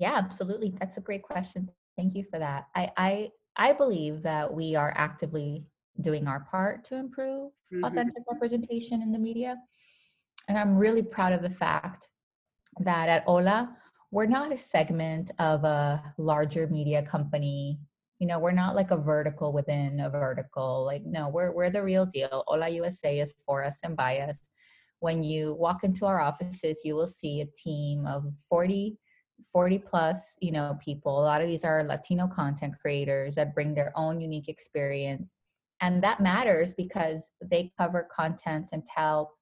Yeah, 0.00 0.14
absolutely. 0.14 0.74
That's 0.78 0.96
a 0.96 1.00
great 1.00 1.22
question. 1.22 1.70
Thank 1.96 2.14
you 2.14 2.24
for 2.24 2.38
that. 2.38 2.66
I 2.74 2.90
I 2.96 3.30
I 3.56 3.72
believe 3.72 4.22
that 4.22 4.52
we 4.52 4.74
are 4.74 4.92
actively 4.96 5.66
doing 6.00 6.26
our 6.26 6.40
part 6.40 6.84
to 6.86 6.96
improve 6.96 7.52
Mm-hmm. 7.72 7.84
authentic 7.86 8.22
representation 8.30 9.02
in 9.02 9.12
the 9.12 9.18
media. 9.18 9.56
And 10.48 10.58
I'm 10.58 10.76
really 10.76 11.02
proud 11.02 11.32
of 11.32 11.42
the 11.42 11.50
fact 11.50 12.08
that 12.80 13.08
at 13.08 13.24
Hola, 13.24 13.76
we're 14.10 14.26
not 14.26 14.52
a 14.52 14.58
segment 14.58 15.30
of 15.38 15.64
a 15.64 16.02
larger 16.18 16.66
media 16.68 17.02
company. 17.02 17.78
You 18.18 18.28
know, 18.28 18.38
we're 18.38 18.52
not 18.52 18.76
like 18.76 18.90
a 18.90 18.96
vertical 18.96 19.52
within 19.52 20.00
a 20.00 20.10
vertical. 20.10 20.84
Like, 20.84 21.04
no, 21.04 21.28
we're 21.28 21.52
we're 21.52 21.70
the 21.70 21.82
real 21.82 22.06
deal. 22.06 22.44
Hola 22.46 22.68
USA 22.68 23.18
is 23.18 23.34
for 23.44 23.64
us 23.64 23.80
and 23.82 23.96
by 23.96 24.18
us. 24.20 24.50
When 25.00 25.22
you 25.22 25.54
walk 25.54 25.84
into 25.84 26.06
our 26.06 26.20
offices, 26.20 26.80
you 26.84 26.94
will 26.94 27.06
see 27.06 27.40
a 27.40 27.46
team 27.56 28.06
of 28.06 28.24
40, 28.48 28.96
40 29.52 29.78
plus, 29.80 30.36
you 30.40 30.52
know, 30.52 30.78
people. 30.82 31.18
A 31.20 31.24
lot 31.24 31.42
of 31.42 31.48
these 31.48 31.64
are 31.64 31.84
Latino 31.84 32.26
content 32.28 32.74
creators 32.80 33.34
that 33.34 33.54
bring 33.54 33.74
their 33.74 33.92
own 33.96 34.20
unique 34.20 34.48
experience. 34.48 35.34
And 35.80 36.02
that 36.02 36.20
matters 36.20 36.72
because 36.72 37.32
they 37.42 37.72
cover 37.76 38.08
contents 38.14 38.72
and 38.72 38.86
tell 38.86 39.32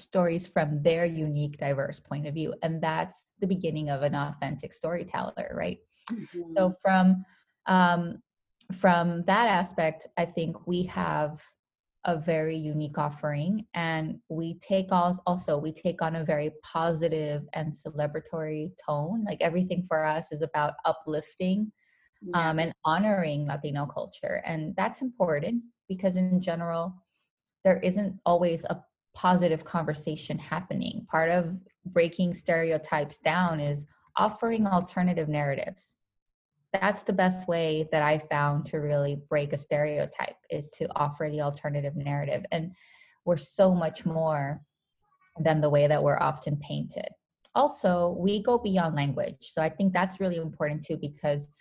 stories 0.00 0.46
from 0.46 0.82
their 0.82 1.04
unique 1.04 1.58
diverse 1.58 2.00
point 2.00 2.26
of 2.26 2.34
view 2.34 2.54
and 2.62 2.82
that's 2.82 3.32
the 3.40 3.46
beginning 3.46 3.90
of 3.90 4.02
an 4.02 4.14
authentic 4.14 4.72
storyteller 4.72 5.52
right 5.54 5.78
Mm-hmm. 6.12 6.54
so 6.56 6.74
from 6.82 7.24
um, 7.66 8.20
from 8.72 9.22
that 9.26 9.46
aspect 9.48 10.06
i 10.18 10.24
think 10.24 10.66
we 10.66 10.82
have 10.84 11.40
a 12.06 12.16
very 12.16 12.56
unique 12.56 12.96
offering 12.96 13.66
and 13.74 14.18
we 14.28 14.58
take 14.60 14.90
all 14.90 15.22
also 15.26 15.58
we 15.58 15.70
take 15.70 16.00
on 16.02 16.16
a 16.16 16.24
very 16.24 16.50
positive 16.62 17.42
and 17.52 17.70
celebratory 17.70 18.70
tone 18.84 19.22
like 19.24 19.40
everything 19.40 19.84
for 19.86 20.04
us 20.04 20.32
is 20.32 20.42
about 20.42 20.74
uplifting 20.84 21.70
Yeah. 22.22 22.50
um, 22.50 22.58
and 22.58 22.72
honoring 22.84 23.46
latino 23.46 23.86
culture 23.86 24.42
and 24.46 24.74
that's 24.76 25.02
important 25.02 25.62
because 25.88 26.16
in 26.16 26.40
general 26.40 26.94
there 27.64 27.78
isn't 27.80 28.18
always 28.24 28.64
a 28.64 28.82
positive 29.14 29.64
conversation 29.64 30.38
happening. 30.38 31.06
Part 31.10 31.30
of 31.30 31.56
breaking 31.84 32.34
stereotypes 32.34 33.18
down 33.18 33.60
is 33.60 33.86
offering 34.16 34.66
alternative 34.66 35.28
narratives. 35.28 35.96
That's 36.72 37.02
the 37.02 37.12
best 37.12 37.48
way 37.48 37.88
that 37.90 38.02
I 38.02 38.18
found 38.30 38.66
to 38.66 38.78
really 38.78 39.20
break 39.28 39.52
a 39.52 39.56
stereotype 39.56 40.36
is 40.50 40.70
to 40.70 40.88
offer 40.94 41.28
the 41.28 41.40
alternative 41.40 41.96
narrative. 41.96 42.44
And 42.52 42.72
we're 43.24 43.36
so 43.36 43.74
much 43.74 44.06
more 44.06 44.60
than 45.38 45.60
the 45.60 45.70
way 45.70 45.86
that 45.86 46.02
we're 46.02 46.18
often 46.18 46.56
painted. 46.56 47.08
Also, 47.54 48.16
we 48.18 48.42
go 48.42 48.58
beyond 48.58 48.94
language. 48.94 49.36
So 49.40 49.60
I 49.60 49.68
think 49.68 49.92
that's 49.92 50.20
really 50.20 50.36
important 50.36 50.84
too 50.84 50.96
because 50.96 51.52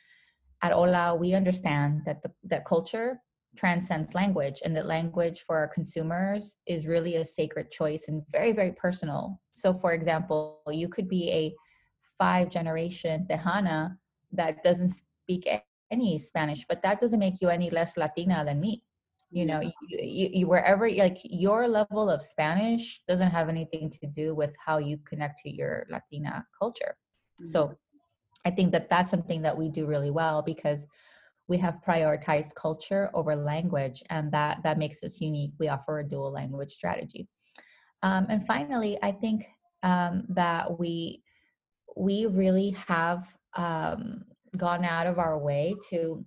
at 0.61 0.71
Hola, 0.71 1.15
we 1.15 1.33
understand 1.33 2.01
that 2.05 2.21
the, 2.21 2.31
that 2.43 2.65
culture 2.65 3.19
transcends 3.55 4.13
language 4.13 4.61
and 4.63 4.75
that 4.75 4.85
language 4.85 5.41
for 5.41 5.57
our 5.57 5.67
consumers 5.67 6.55
is 6.65 6.87
really 6.87 7.15
a 7.15 7.25
sacred 7.25 7.71
choice 7.71 8.05
and 8.07 8.23
very, 8.31 8.51
very 8.51 8.71
personal. 8.71 9.41
So, 9.53 9.73
for 9.73 9.93
example, 9.93 10.61
you 10.69 10.87
could 10.87 11.07
be 11.07 11.31
a 11.31 11.55
five 12.17 12.49
generation 12.49 13.25
Tejana 13.29 13.97
that 14.31 14.61
doesn't 14.63 14.89
speak 14.89 15.47
any 15.91 16.19
Spanish, 16.19 16.65
but 16.67 16.81
that 16.83 16.99
doesn't 16.99 17.19
make 17.19 17.41
you 17.41 17.49
any 17.49 17.69
less 17.69 17.97
Latina 17.97 18.43
than 18.45 18.59
me. 18.59 18.83
You 19.31 19.45
know, 19.45 19.61
you, 19.61 19.71
you, 19.89 20.29
you 20.33 20.47
wherever 20.47 20.89
like 20.89 21.19
your 21.23 21.67
level 21.67 22.09
of 22.09 22.21
Spanish 22.21 23.01
doesn't 23.07 23.29
have 23.29 23.47
anything 23.47 23.91
to 23.91 24.07
do 24.07 24.33
with 24.33 24.55
how 24.63 24.79
you 24.79 24.97
connect 25.07 25.39
to 25.43 25.55
your 25.55 25.85
Latina 25.89 26.45
culture. 26.57 26.97
Mhm. 27.39 27.47
So 27.47 27.75
I 28.45 28.51
think 28.51 28.71
that 28.71 28.89
that's 28.89 29.11
something 29.11 29.43
that 29.43 29.57
we 29.57 29.69
do 29.69 29.85
really 29.85 30.09
well 30.09 30.41
because 30.41 30.87
we 31.49 31.57
have 31.57 31.81
prioritized 31.81 32.53
culture 32.55 33.09
over 33.13 33.35
language, 33.35 34.03
and 34.09 34.31
that 34.31 34.61
that 34.63 34.77
makes 34.77 35.03
us 35.03 35.19
unique. 35.19 35.51
We 35.59 35.67
offer 35.67 35.99
a 35.99 36.07
dual 36.07 36.31
language 36.31 36.71
strategy. 36.71 37.27
Um, 38.03 38.27
and 38.29 38.45
finally, 38.45 38.97
I 39.01 39.11
think 39.11 39.47
um, 39.83 40.23
that 40.29 40.79
we 40.79 41.23
we 41.97 42.27
really 42.27 42.69
have 42.87 43.27
um, 43.55 44.23
gone 44.57 44.85
out 44.85 45.07
of 45.07 45.17
our 45.17 45.37
way 45.37 45.75
to 45.89 46.25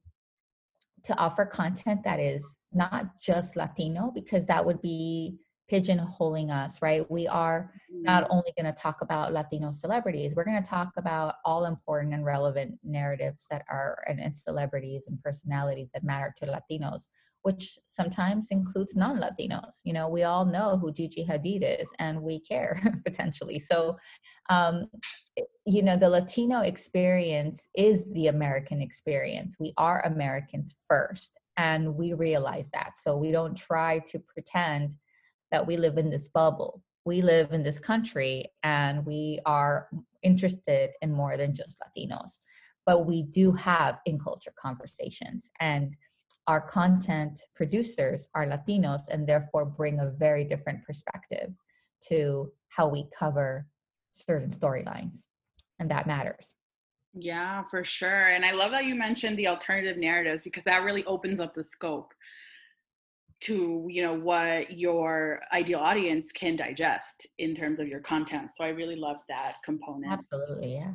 to 1.04 1.16
offer 1.16 1.46
content 1.46 2.02
that 2.04 2.20
is 2.20 2.58
not 2.72 3.18
just 3.20 3.56
Latino, 3.56 4.12
because 4.14 4.46
that 4.46 4.64
would 4.64 4.82
be 4.82 5.36
pigeonholing 5.70 6.50
us, 6.50 6.80
right? 6.82 7.08
We 7.10 7.26
are 7.26 7.72
not 7.90 8.24
mm-hmm. 8.24 8.32
only 8.32 8.52
going 8.56 8.72
to 8.72 8.80
talk 8.80 9.00
about 9.00 9.32
Latino 9.32 9.72
celebrities, 9.72 10.34
we're 10.34 10.44
going 10.44 10.62
to 10.62 10.68
talk 10.68 10.90
about 10.96 11.36
all 11.44 11.64
important 11.64 12.14
and 12.14 12.24
relevant 12.24 12.78
narratives 12.84 13.46
that 13.50 13.64
are 13.68 14.02
and, 14.08 14.20
and 14.20 14.34
celebrities 14.34 15.06
and 15.08 15.20
personalities 15.22 15.92
that 15.92 16.04
matter 16.04 16.34
to 16.38 16.46
Latinos, 16.46 17.08
which 17.42 17.78
sometimes 17.88 18.48
includes 18.50 18.96
non-Latinos. 18.96 19.80
You 19.84 19.92
know, 19.92 20.08
we 20.08 20.22
all 20.22 20.44
know 20.44 20.78
who 20.80 20.92
Gigi 20.92 21.24
Hadid 21.24 21.80
is, 21.80 21.90
and 21.98 22.22
we 22.22 22.40
care 22.40 22.80
potentially. 23.04 23.58
So, 23.58 23.98
um, 24.48 24.86
you 25.64 25.82
know, 25.82 25.96
the 25.96 26.08
Latino 26.08 26.60
experience 26.60 27.68
is 27.76 28.04
the 28.12 28.28
American 28.28 28.80
experience. 28.80 29.56
We 29.58 29.74
are 29.76 30.04
Americans 30.04 30.74
first, 30.88 31.38
and 31.56 31.96
we 31.96 32.14
realize 32.14 32.70
that. 32.70 32.92
So 32.96 33.16
we 33.16 33.32
don't 33.32 33.56
try 33.56 34.00
to 34.00 34.18
pretend 34.18 34.96
that 35.52 35.66
we 35.66 35.76
live 35.76 35.98
in 35.98 36.10
this 36.10 36.28
bubble. 36.28 36.82
We 37.04 37.22
live 37.22 37.52
in 37.52 37.62
this 37.62 37.78
country 37.78 38.46
and 38.62 39.06
we 39.06 39.38
are 39.46 39.88
interested 40.22 40.90
in 41.02 41.12
more 41.12 41.36
than 41.36 41.54
just 41.54 41.80
Latinos. 41.80 42.40
But 42.84 43.06
we 43.06 43.22
do 43.22 43.52
have 43.52 44.00
in 44.06 44.18
culture 44.18 44.52
conversations, 44.60 45.52
and 45.60 45.94
our 46.48 46.60
content 46.60 47.40
producers 47.54 48.26
are 48.34 48.44
Latinos 48.44 49.02
and 49.08 49.24
therefore 49.24 49.64
bring 49.64 50.00
a 50.00 50.10
very 50.10 50.42
different 50.42 50.84
perspective 50.84 51.52
to 52.08 52.50
how 52.70 52.88
we 52.88 53.06
cover 53.16 53.68
certain 54.10 54.50
storylines. 54.50 55.24
And 55.78 55.88
that 55.92 56.08
matters. 56.08 56.54
Yeah, 57.14 57.62
for 57.70 57.84
sure. 57.84 58.28
And 58.28 58.44
I 58.44 58.50
love 58.50 58.72
that 58.72 58.86
you 58.86 58.96
mentioned 58.96 59.38
the 59.38 59.46
alternative 59.46 59.96
narratives 59.96 60.42
because 60.42 60.64
that 60.64 60.82
really 60.82 61.04
opens 61.04 61.38
up 61.38 61.54
the 61.54 61.62
scope 61.62 62.12
to 63.42 63.86
you 63.88 64.02
know 64.02 64.14
what 64.14 64.78
your 64.78 65.40
ideal 65.52 65.80
audience 65.80 66.32
can 66.32 66.56
digest 66.56 67.26
in 67.38 67.54
terms 67.54 67.78
of 67.78 67.88
your 67.88 68.00
content 68.00 68.50
so 68.54 68.64
i 68.64 68.68
really 68.68 68.96
love 68.96 69.18
that 69.28 69.54
component. 69.64 70.12
Absolutely 70.12 70.74
yeah. 70.74 70.92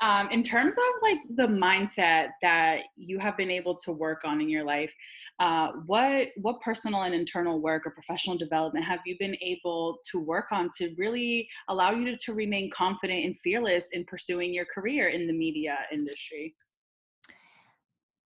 Um, 0.00 0.30
in 0.30 0.42
terms 0.42 0.74
of 0.76 1.02
like 1.02 1.18
the 1.34 1.46
mindset 1.46 2.28
that 2.40 2.80
you 2.96 3.18
have 3.18 3.36
been 3.36 3.50
able 3.50 3.74
to 3.76 3.92
work 3.92 4.22
on 4.24 4.40
in 4.40 4.48
your 4.48 4.64
life 4.64 4.92
uh, 5.38 5.72
what 5.84 6.28
what 6.36 6.60
personal 6.62 7.02
and 7.02 7.14
internal 7.14 7.60
work 7.60 7.86
or 7.86 7.90
professional 7.90 8.38
development 8.38 8.84
have 8.84 9.00
you 9.04 9.16
been 9.18 9.36
able 9.42 9.98
to 10.10 10.18
work 10.18 10.46
on 10.50 10.70
to 10.78 10.94
really 10.96 11.46
allow 11.68 11.90
you 11.90 12.06
to, 12.06 12.16
to 12.16 12.32
remain 12.32 12.70
confident 12.70 13.24
and 13.24 13.38
fearless 13.38 13.86
in 13.92 14.04
pursuing 14.06 14.54
your 14.54 14.64
career 14.74 15.08
in 15.08 15.26
the 15.26 15.32
media 15.32 15.76
industry? 15.92 16.54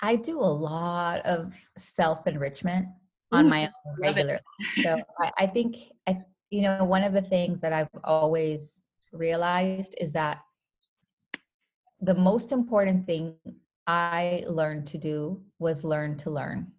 I 0.03 0.17
do 0.17 0.39
a 0.39 0.41
lot 0.41 1.21
of 1.27 1.55
self 1.77 2.29
enrichment 2.29 2.87
on 3.33 3.49
my 3.49 3.67
own 3.87 3.97
regularly. 3.99 4.41
so 4.83 4.99
I, 5.21 5.31
I 5.39 5.47
think 5.47 5.77
I 6.07 6.19
you 6.51 6.63
know 6.63 6.85
one 6.85 7.05
of 7.05 7.13
the 7.13 7.23
things 7.23 7.61
that 7.61 7.73
I've 7.73 7.89
always 8.05 8.83
realized 9.13 9.95
is 10.01 10.13
that 10.13 10.41
the 12.01 12.15
most 12.15 12.53
important 12.53 13.07
thing 13.07 13.35
I 13.87 14.45
learned 14.47 14.87
to 14.89 14.99
do 14.99 15.43
was 15.59 15.85
learn 15.85 16.17
to 16.19 16.31
learn. 16.31 16.73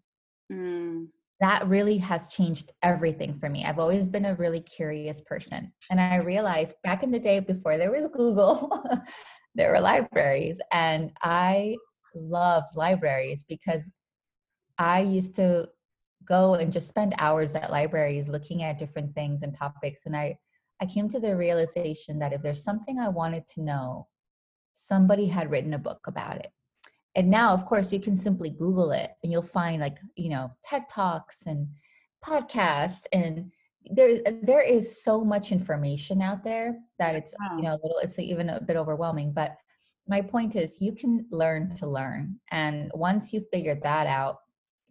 Mm. 0.51 1.07
That 1.39 1.67
really 1.67 1.97
has 1.97 2.27
changed 2.29 2.71
everything 2.83 3.33
for 3.33 3.49
me. 3.49 3.65
I've 3.65 3.79
always 3.79 4.09
been 4.09 4.25
a 4.25 4.35
really 4.35 4.61
curious 4.61 5.21
person. 5.21 5.71
And 5.89 5.99
I 5.99 6.17
realized 6.17 6.75
back 6.83 7.03
in 7.03 7.11
the 7.11 7.19
day 7.19 7.39
before 7.39 7.77
there 7.77 7.91
was 7.91 8.07
Google, 8.15 8.83
there 9.55 9.71
were 9.71 9.79
libraries. 9.79 10.61
And 10.71 11.11
I 11.21 11.77
love 12.15 12.63
libraries 12.75 13.43
because 13.47 13.91
I 14.77 15.01
used 15.01 15.35
to 15.35 15.67
go 16.25 16.55
and 16.55 16.71
just 16.71 16.87
spend 16.87 17.13
hours 17.17 17.55
at 17.55 17.71
libraries 17.71 18.27
looking 18.27 18.63
at 18.63 18.79
different 18.79 19.13
things 19.15 19.43
and 19.43 19.55
topics 19.55 20.05
and 20.05 20.15
i 20.15 20.35
i 20.81 20.85
came 20.85 21.09
to 21.09 21.19
the 21.19 21.35
realization 21.35 22.19
that 22.19 22.33
if 22.33 22.41
there's 22.41 22.63
something 22.63 22.99
i 22.99 23.09
wanted 23.09 23.45
to 23.47 23.61
know 23.61 24.07
somebody 24.73 25.25
had 25.27 25.51
written 25.51 25.73
a 25.73 25.79
book 25.79 26.07
about 26.07 26.37
it. 26.37 26.51
And 27.15 27.29
now 27.29 27.53
of 27.53 27.65
course 27.65 27.91
you 27.91 27.99
can 27.99 28.15
simply 28.15 28.49
google 28.49 28.91
it 28.91 29.11
and 29.21 29.31
you'll 29.31 29.41
find 29.41 29.81
like 29.81 29.97
you 30.15 30.29
know 30.29 30.49
ted 30.63 30.87
talks 30.87 31.45
and 31.45 31.67
podcasts 32.23 33.03
and 33.11 33.51
there 33.91 34.21
there 34.43 34.61
is 34.61 35.03
so 35.03 35.21
much 35.21 35.51
information 35.51 36.21
out 36.21 36.41
there 36.43 36.77
that 36.99 37.15
it's 37.15 37.33
you 37.57 37.63
know 37.63 37.73
a 37.73 37.81
little 37.83 37.97
it's 38.01 38.17
even 38.17 38.49
a 38.49 38.61
bit 38.61 38.77
overwhelming 38.77 39.33
but 39.33 39.57
my 40.07 40.21
point 40.21 40.55
is 40.55 40.79
you 40.79 40.93
can 40.93 41.25
learn 41.31 41.67
to 41.75 41.85
learn 41.85 42.39
and 42.51 42.89
once 42.93 43.33
you 43.33 43.41
figure 43.51 43.77
that 43.83 44.07
out 44.07 44.37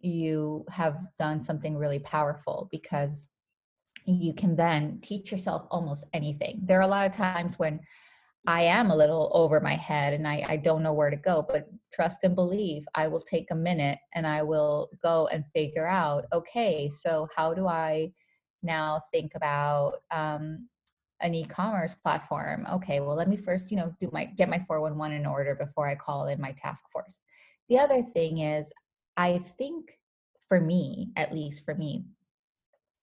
you 0.03 0.65
have 0.69 0.97
done 1.17 1.41
something 1.41 1.77
really 1.77 1.99
powerful 1.99 2.67
because 2.71 3.27
you 4.05 4.33
can 4.33 4.55
then 4.55 4.99
teach 5.01 5.31
yourself 5.31 5.67
almost 5.69 6.05
anything. 6.13 6.59
There 6.63 6.79
are 6.79 6.83
a 6.83 6.87
lot 6.87 7.05
of 7.05 7.11
times 7.11 7.59
when 7.59 7.79
I 8.47 8.63
am 8.63 8.89
a 8.89 8.95
little 8.95 9.29
over 9.33 9.59
my 9.59 9.75
head 9.75 10.13
and 10.13 10.27
I, 10.27 10.43
I 10.47 10.57
don't 10.57 10.81
know 10.81 10.93
where 10.93 11.11
to 11.11 11.15
go, 11.15 11.45
but 11.47 11.69
trust 11.93 12.23
and 12.23 12.33
believe 12.33 12.83
I 12.95 13.07
will 13.07 13.21
take 13.21 13.51
a 13.51 13.55
minute 13.55 13.99
and 14.15 14.25
I 14.25 14.41
will 14.41 14.89
go 15.03 15.27
and 15.27 15.45
figure 15.45 15.87
out 15.87 16.25
okay, 16.33 16.89
so 16.89 17.27
how 17.35 17.53
do 17.53 17.67
I 17.67 18.11
now 18.63 19.03
think 19.11 19.33
about 19.35 19.97
um, 20.09 20.67
an 21.21 21.35
e-commerce 21.35 21.93
platform? 21.93 22.65
Okay, 22.71 22.99
well, 22.99 23.15
let 23.15 23.29
me 23.29 23.37
first, 23.37 23.69
you 23.69 23.77
know, 23.77 23.93
do 23.99 24.09
my 24.11 24.25
get 24.25 24.49
my 24.49 24.63
411 24.67 25.15
in 25.17 25.27
order 25.27 25.53
before 25.53 25.87
I 25.87 25.93
call 25.93 26.25
in 26.25 26.41
my 26.41 26.53
task 26.53 26.85
force. 26.91 27.19
The 27.69 27.77
other 27.77 28.01
thing 28.01 28.39
is 28.39 28.73
I 29.17 29.39
think 29.57 29.97
for 30.47 30.59
me, 30.59 31.11
at 31.15 31.33
least 31.33 31.63
for 31.63 31.75
me, 31.75 32.05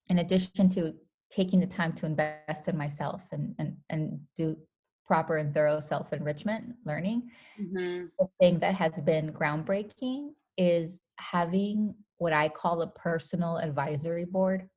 in 0.07 0.19
addition 0.19 0.69
to 0.69 0.93
taking 1.31 1.59
the 1.59 1.67
time 1.67 1.93
to 1.93 2.05
invest 2.05 2.67
in 2.67 2.77
myself 2.77 3.21
and 3.31 3.55
and, 3.59 3.77
and 3.89 4.19
do 4.37 4.57
proper 5.05 5.37
and 5.37 5.53
thorough 5.53 5.79
self 5.79 6.13
enrichment 6.13 6.75
learning, 6.85 7.29
mm-hmm. 7.59 8.05
the 8.19 8.27
thing 8.39 8.59
that 8.59 8.75
has 8.75 8.99
been 9.01 9.31
groundbreaking 9.33 10.29
is 10.57 10.99
having 11.17 11.95
what 12.17 12.33
I 12.33 12.49
call 12.49 12.81
a 12.81 12.87
personal 12.87 13.57
advisory 13.57 14.25
board. 14.25 14.69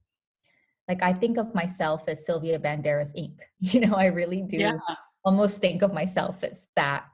Like 0.88 1.02
I 1.02 1.12
think 1.12 1.38
of 1.38 1.54
myself 1.54 2.02
as 2.08 2.24
Sylvia 2.24 2.58
Banderas 2.58 3.14
Inc. 3.16 3.38
You 3.60 3.80
know, 3.80 3.94
I 3.94 4.06
really 4.06 4.42
do 4.42 4.58
yeah. 4.58 4.78
almost 5.24 5.58
think 5.58 5.82
of 5.82 5.92
myself 5.92 6.42
as 6.42 6.66
that 6.76 7.04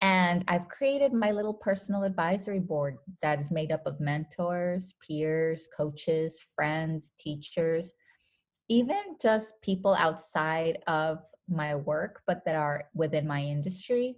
and 0.00 0.44
I've 0.48 0.68
created 0.68 1.12
my 1.12 1.30
little 1.30 1.54
personal 1.54 2.04
advisory 2.04 2.60
board 2.60 2.98
that 3.22 3.40
is 3.40 3.50
made 3.50 3.70
up 3.70 3.86
of 3.86 4.00
mentors, 4.00 4.94
peers, 5.06 5.68
coaches, 5.76 6.40
friends, 6.54 7.12
teachers, 7.18 7.92
even 8.68 9.16
just 9.20 9.60
people 9.62 9.94
outside 9.94 10.78
of 10.86 11.18
my 11.48 11.74
work, 11.74 12.22
but 12.26 12.44
that 12.46 12.54
are 12.54 12.84
within 12.94 13.26
my 13.26 13.42
industry 13.42 14.16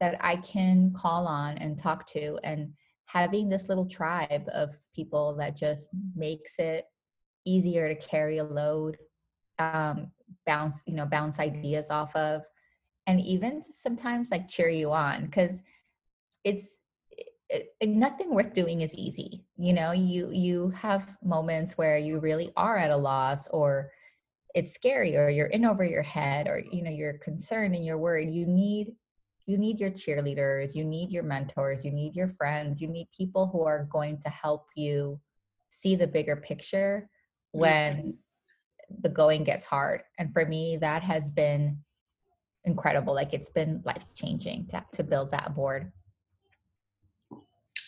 that 0.00 0.16
I 0.20 0.36
can 0.36 0.92
call 0.94 1.26
on 1.26 1.56
and 1.58 1.78
talk 1.78 2.06
to. 2.08 2.38
And 2.44 2.72
having 3.06 3.48
this 3.48 3.68
little 3.68 3.88
tribe 3.88 4.48
of 4.52 4.76
people 4.94 5.34
that 5.36 5.56
just 5.56 5.88
makes 6.14 6.58
it 6.58 6.84
easier 7.44 7.88
to 7.88 8.06
carry 8.06 8.38
a 8.38 8.44
load, 8.44 8.98
um, 9.58 10.10
bounce, 10.44 10.82
you 10.86 10.94
know, 10.94 11.06
bounce 11.06 11.40
ideas 11.40 11.90
off 11.90 12.14
of 12.14 12.42
and 13.06 13.20
even 13.20 13.62
sometimes 13.62 14.30
like 14.30 14.48
cheer 14.48 14.68
you 14.68 14.92
on 14.92 15.26
because 15.26 15.62
it's 16.44 16.80
it, 17.48 17.74
it, 17.80 17.88
nothing 17.88 18.34
worth 18.34 18.52
doing 18.52 18.80
is 18.80 18.94
easy 18.94 19.44
you 19.58 19.72
know? 19.72 19.92
You 19.92 20.30
you 20.30 20.70
have 20.70 21.16
moments 21.22 21.78
where 21.78 21.96
you 21.96 22.18
really 22.18 22.52
are 22.56 22.76
at 22.76 22.90
a 22.90 22.96
loss 22.96 23.48
or 23.48 23.90
it's 24.54 24.74
scary 24.74 25.16
or 25.16 25.28
you're 25.28 25.46
in 25.46 25.64
over 25.64 25.84
your 25.84 26.02
head 26.02 26.46
or 26.46 26.62
you 26.70 26.82
know 26.82 26.90
you're 26.90 27.18
concerned 27.18 27.74
and 27.74 27.84
you're 27.84 27.98
worried 27.98 28.32
you 28.32 28.46
need 28.46 28.92
you 29.46 29.58
need 29.58 29.78
your 29.78 29.90
cheerleaders 29.90 30.74
you 30.74 30.84
need 30.84 31.10
your 31.10 31.22
mentors 31.22 31.84
you 31.84 31.92
need 31.92 32.16
your 32.16 32.28
friends 32.28 32.80
you 32.80 32.88
need 32.88 33.06
people 33.16 33.46
who 33.46 33.64
are 33.64 33.86
going 33.90 34.18
to 34.18 34.30
help 34.30 34.66
you 34.74 35.20
see 35.68 35.94
the 35.94 36.06
bigger 36.06 36.36
picture 36.36 37.08
when 37.52 37.96
mm-hmm. 37.96 39.00
the 39.02 39.08
going 39.08 39.44
gets 39.44 39.64
hard. 39.64 40.02
And 40.18 40.32
for 40.32 40.44
me 40.46 40.78
that 40.78 41.02
has 41.02 41.30
been 41.30 41.78
incredible. 42.66 43.14
Like 43.14 43.32
it's 43.32 43.50
been 43.50 43.82
life 43.84 44.04
changing 44.14 44.66
to, 44.68 44.84
to 44.94 45.04
build 45.04 45.30
that 45.30 45.54
board. 45.54 45.90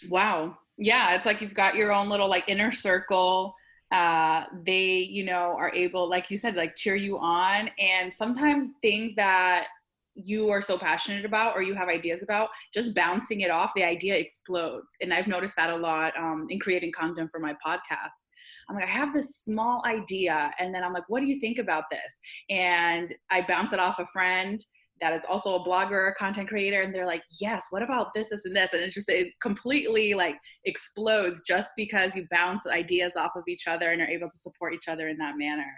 Wow. 0.08 0.56
Yeah. 0.78 1.14
It's 1.14 1.26
like 1.26 1.40
you've 1.40 1.54
got 1.54 1.74
your 1.74 1.92
own 1.92 2.08
little 2.08 2.28
like 2.28 2.44
inner 2.48 2.72
circle. 2.72 3.54
Uh, 3.92 4.44
they, 4.64 5.06
you 5.10 5.24
know, 5.24 5.54
are 5.58 5.74
able, 5.74 6.08
like 6.08 6.30
you 6.30 6.36
said, 6.36 6.54
like 6.54 6.76
cheer 6.76 6.94
you 6.94 7.18
on. 7.18 7.70
And 7.78 8.14
sometimes 8.14 8.70
things 8.82 9.14
that 9.16 9.66
you 10.14 10.50
are 10.50 10.60
so 10.60 10.76
passionate 10.76 11.24
about 11.24 11.56
or 11.56 11.62
you 11.62 11.74
have 11.74 11.88
ideas 11.88 12.22
about, 12.22 12.50
just 12.74 12.94
bouncing 12.94 13.40
it 13.40 13.50
off, 13.50 13.72
the 13.74 13.84
idea 13.84 14.14
explodes. 14.14 14.88
And 15.00 15.12
I've 15.12 15.26
noticed 15.26 15.56
that 15.56 15.70
a 15.70 15.76
lot 15.76 16.12
um, 16.18 16.46
in 16.50 16.58
creating 16.60 16.92
content 16.92 17.30
for 17.30 17.40
my 17.40 17.54
podcast. 17.64 18.18
I'm 18.68 18.76
like, 18.76 18.84
I 18.84 18.90
have 18.90 19.14
this 19.14 19.36
small 19.42 19.82
idea. 19.86 20.52
And 20.58 20.74
then 20.74 20.84
I'm 20.84 20.92
like, 20.92 21.08
what 21.08 21.20
do 21.20 21.26
you 21.26 21.40
think 21.40 21.58
about 21.58 21.84
this? 21.90 22.18
And 22.50 23.14
I 23.30 23.42
bounce 23.42 23.72
it 23.72 23.78
off 23.78 23.98
a 23.98 24.06
friend 24.12 24.62
that 25.00 25.12
is 25.12 25.22
also 25.28 25.54
a 25.54 25.64
blogger 25.64 25.92
or 25.92 26.14
content 26.18 26.48
creator 26.48 26.82
and 26.82 26.94
they're 26.94 27.06
like 27.06 27.22
yes 27.40 27.66
what 27.70 27.82
about 27.82 28.12
this 28.14 28.30
this 28.30 28.44
and 28.44 28.54
this 28.54 28.72
and 28.72 28.82
it 28.82 28.90
just 28.90 29.08
it 29.08 29.28
completely 29.40 30.14
like 30.14 30.34
explodes 30.64 31.42
just 31.46 31.68
because 31.76 32.16
you 32.16 32.26
bounce 32.30 32.66
ideas 32.66 33.12
off 33.16 33.32
of 33.36 33.42
each 33.48 33.66
other 33.66 33.92
and 33.92 34.00
are 34.00 34.08
able 34.08 34.28
to 34.28 34.38
support 34.38 34.74
each 34.74 34.88
other 34.88 35.08
in 35.08 35.16
that 35.16 35.38
manner 35.38 35.72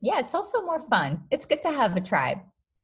yeah 0.00 0.18
it's 0.18 0.34
also 0.34 0.62
more 0.62 0.80
fun 0.88 1.20
it's 1.30 1.46
good 1.46 1.62
to 1.62 1.70
have 1.70 1.96
a 1.96 2.00
tribe 2.00 2.38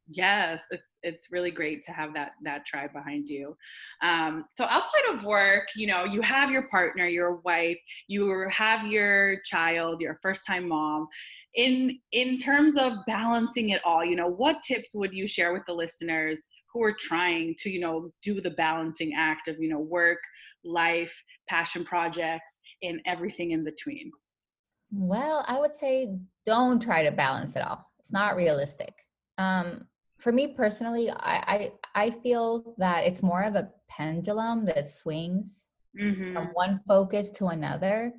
yes 0.09 0.63
it's 0.71 0.83
it's 1.07 1.31
really 1.31 1.51
great 1.51 1.85
to 1.87 1.93
have 1.93 2.13
that 2.15 2.33
that 2.43 2.67
tribe 2.67 2.93
behind 2.93 3.29
you. 3.29 3.57
Um, 4.03 4.45
so 4.55 4.65
outside 4.65 5.15
of 5.15 5.25
work 5.25 5.69
you 5.77 5.87
know 5.87 6.05
you 6.05 6.21
have 6.21 6.51
your 6.51 6.69
partner 6.69 7.07
your 7.07 7.37
wife 7.37 7.79
you 8.09 8.47
have 8.51 8.87
your 8.87 9.41
child 9.45 10.01
your 10.01 10.19
first 10.23 10.43
time 10.47 10.69
mom. 10.69 11.09
In 11.55 11.99
in 12.13 12.39
terms 12.39 12.77
of 12.77 12.93
balancing 13.07 13.71
it 13.71 13.81
all 13.85 14.05
you 14.05 14.17
know 14.17 14.29
what 14.29 14.63
tips 14.63 14.91
would 14.95 15.15
you 15.15 15.27
share 15.27 15.53
with 15.53 15.63
the 15.67 15.73
listeners 15.73 16.43
who 16.73 16.83
are 16.83 16.95
trying 16.99 17.55
to 17.61 17.71
you 17.71 17.81
know 17.81 18.11
do 18.23 18.41
the 18.41 18.51
balancing 18.51 19.13
act 19.17 19.49
of 19.49 19.57
you 19.59 19.69
know 19.69 19.81
work 19.81 20.19
life 20.65 21.15
passion 21.49 21.85
projects 21.85 22.53
and 22.83 23.01
everything 23.07 23.53
in 23.53 23.65
between? 23.65 24.11
Well 24.93 25.45
i 25.49 25.59
would 25.59 25.75
say 25.75 26.17
don't 26.47 26.81
try 26.81 27.03
to 27.03 27.11
balance 27.11 27.57
it 27.57 27.63
all. 27.63 27.85
It's 27.99 28.13
not 28.13 28.37
realistic. 28.37 28.95
Um, 29.37 29.87
for 30.19 30.33
me 30.33 30.49
personally 30.49 31.11
I, 31.11 31.15
I 31.25 31.73
i 31.95 32.11
feel 32.11 32.75
that 32.79 33.05
it's 33.05 33.23
more 33.23 33.43
of 33.43 33.55
a 33.55 33.69
pendulum 33.89 34.65
that 34.67 34.87
swings 34.87 35.69
mm-hmm. 35.99 36.35
from 36.35 36.47
one 36.55 36.81
focus 36.87 37.31
to 37.33 37.47
another 37.47 38.13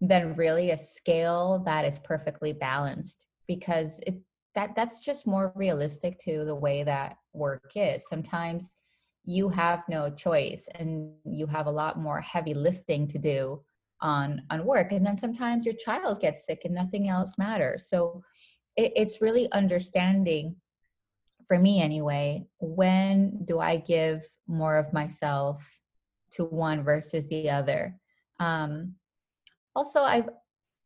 than 0.00 0.34
really 0.34 0.70
a 0.70 0.76
scale 0.76 1.62
that 1.64 1.84
is 1.84 2.00
perfectly 2.00 2.52
balanced 2.52 3.26
because 3.46 4.00
it 4.06 4.16
that 4.54 4.74
that's 4.76 5.00
just 5.00 5.26
more 5.26 5.52
realistic 5.54 6.18
to 6.18 6.44
the 6.44 6.54
way 6.54 6.82
that 6.82 7.16
work 7.32 7.72
is. 7.74 8.06
Sometimes 8.08 8.76
you 9.24 9.48
have 9.48 9.82
no 9.88 10.10
choice 10.10 10.68
and 10.74 11.12
you 11.24 11.46
have 11.46 11.66
a 11.66 11.70
lot 11.70 11.98
more 11.98 12.20
heavy 12.20 12.54
lifting 12.54 13.06
to 13.08 13.18
do 13.18 13.62
on 14.00 14.42
on 14.50 14.64
work. 14.64 14.92
And 14.92 15.06
then 15.06 15.16
sometimes 15.16 15.64
your 15.64 15.76
child 15.76 16.20
gets 16.20 16.44
sick 16.46 16.62
and 16.64 16.74
nothing 16.74 17.08
else 17.08 17.38
matters. 17.38 17.88
So 17.88 18.22
it, 18.76 18.92
it's 18.96 19.20
really 19.20 19.50
understanding 19.52 20.56
for 21.52 21.58
me 21.58 21.82
anyway 21.82 22.42
when 22.60 23.44
do 23.44 23.60
i 23.60 23.76
give 23.76 24.24
more 24.46 24.78
of 24.78 24.90
myself 24.94 25.62
to 26.30 26.46
one 26.46 26.82
versus 26.82 27.28
the 27.28 27.50
other 27.50 27.94
um, 28.40 28.94
also 29.76 30.00
i've 30.00 30.30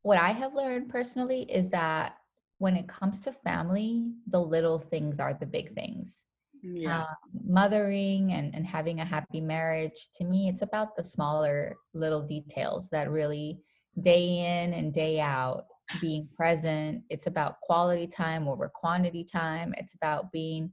what 0.02 0.18
i 0.18 0.30
have 0.30 0.54
learned 0.54 0.88
personally 0.88 1.42
is 1.42 1.68
that 1.68 2.16
when 2.58 2.76
it 2.76 2.88
comes 2.88 3.20
to 3.20 3.32
family 3.44 4.10
the 4.26 4.40
little 4.40 4.80
things 4.80 5.20
are 5.20 5.34
the 5.34 5.46
big 5.46 5.72
things 5.76 6.26
yeah. 6.62 7.02
Uh, 7.02 7.14
mothering 7.46 8.32
and, 8.32 8.52
and 8.52 8.66
having 8.66 8.98
a 8.98 9.04
happy 9.04 9.40
marriage 9.40 10.08
to 10.16 10.24
me 10.24 10.48
it's 10.48 10.62
about 10.62 10.96
the 10.96 11.04
smaller 11.04 11.76
little 11.94 12.22
details 12.22 12.88
that 12.88 13.08
really 13.08 13.60
day 14.00 14.64
in 14.64 14.72
and 14.72 14.92
day 14.92 15.20
out 15.20 15.66
being 16.00 16.28
present 16.36 17.02
it's 17.10 17.26
about 17.26 17.60
quality 17.60 18.06
time 18.06 18.48
over 18.48 18.68
quantity 18.68 19.24
time 19.24 19.74
it's 19.78 19.94
about 19.94 20.32
being 20.32 20.70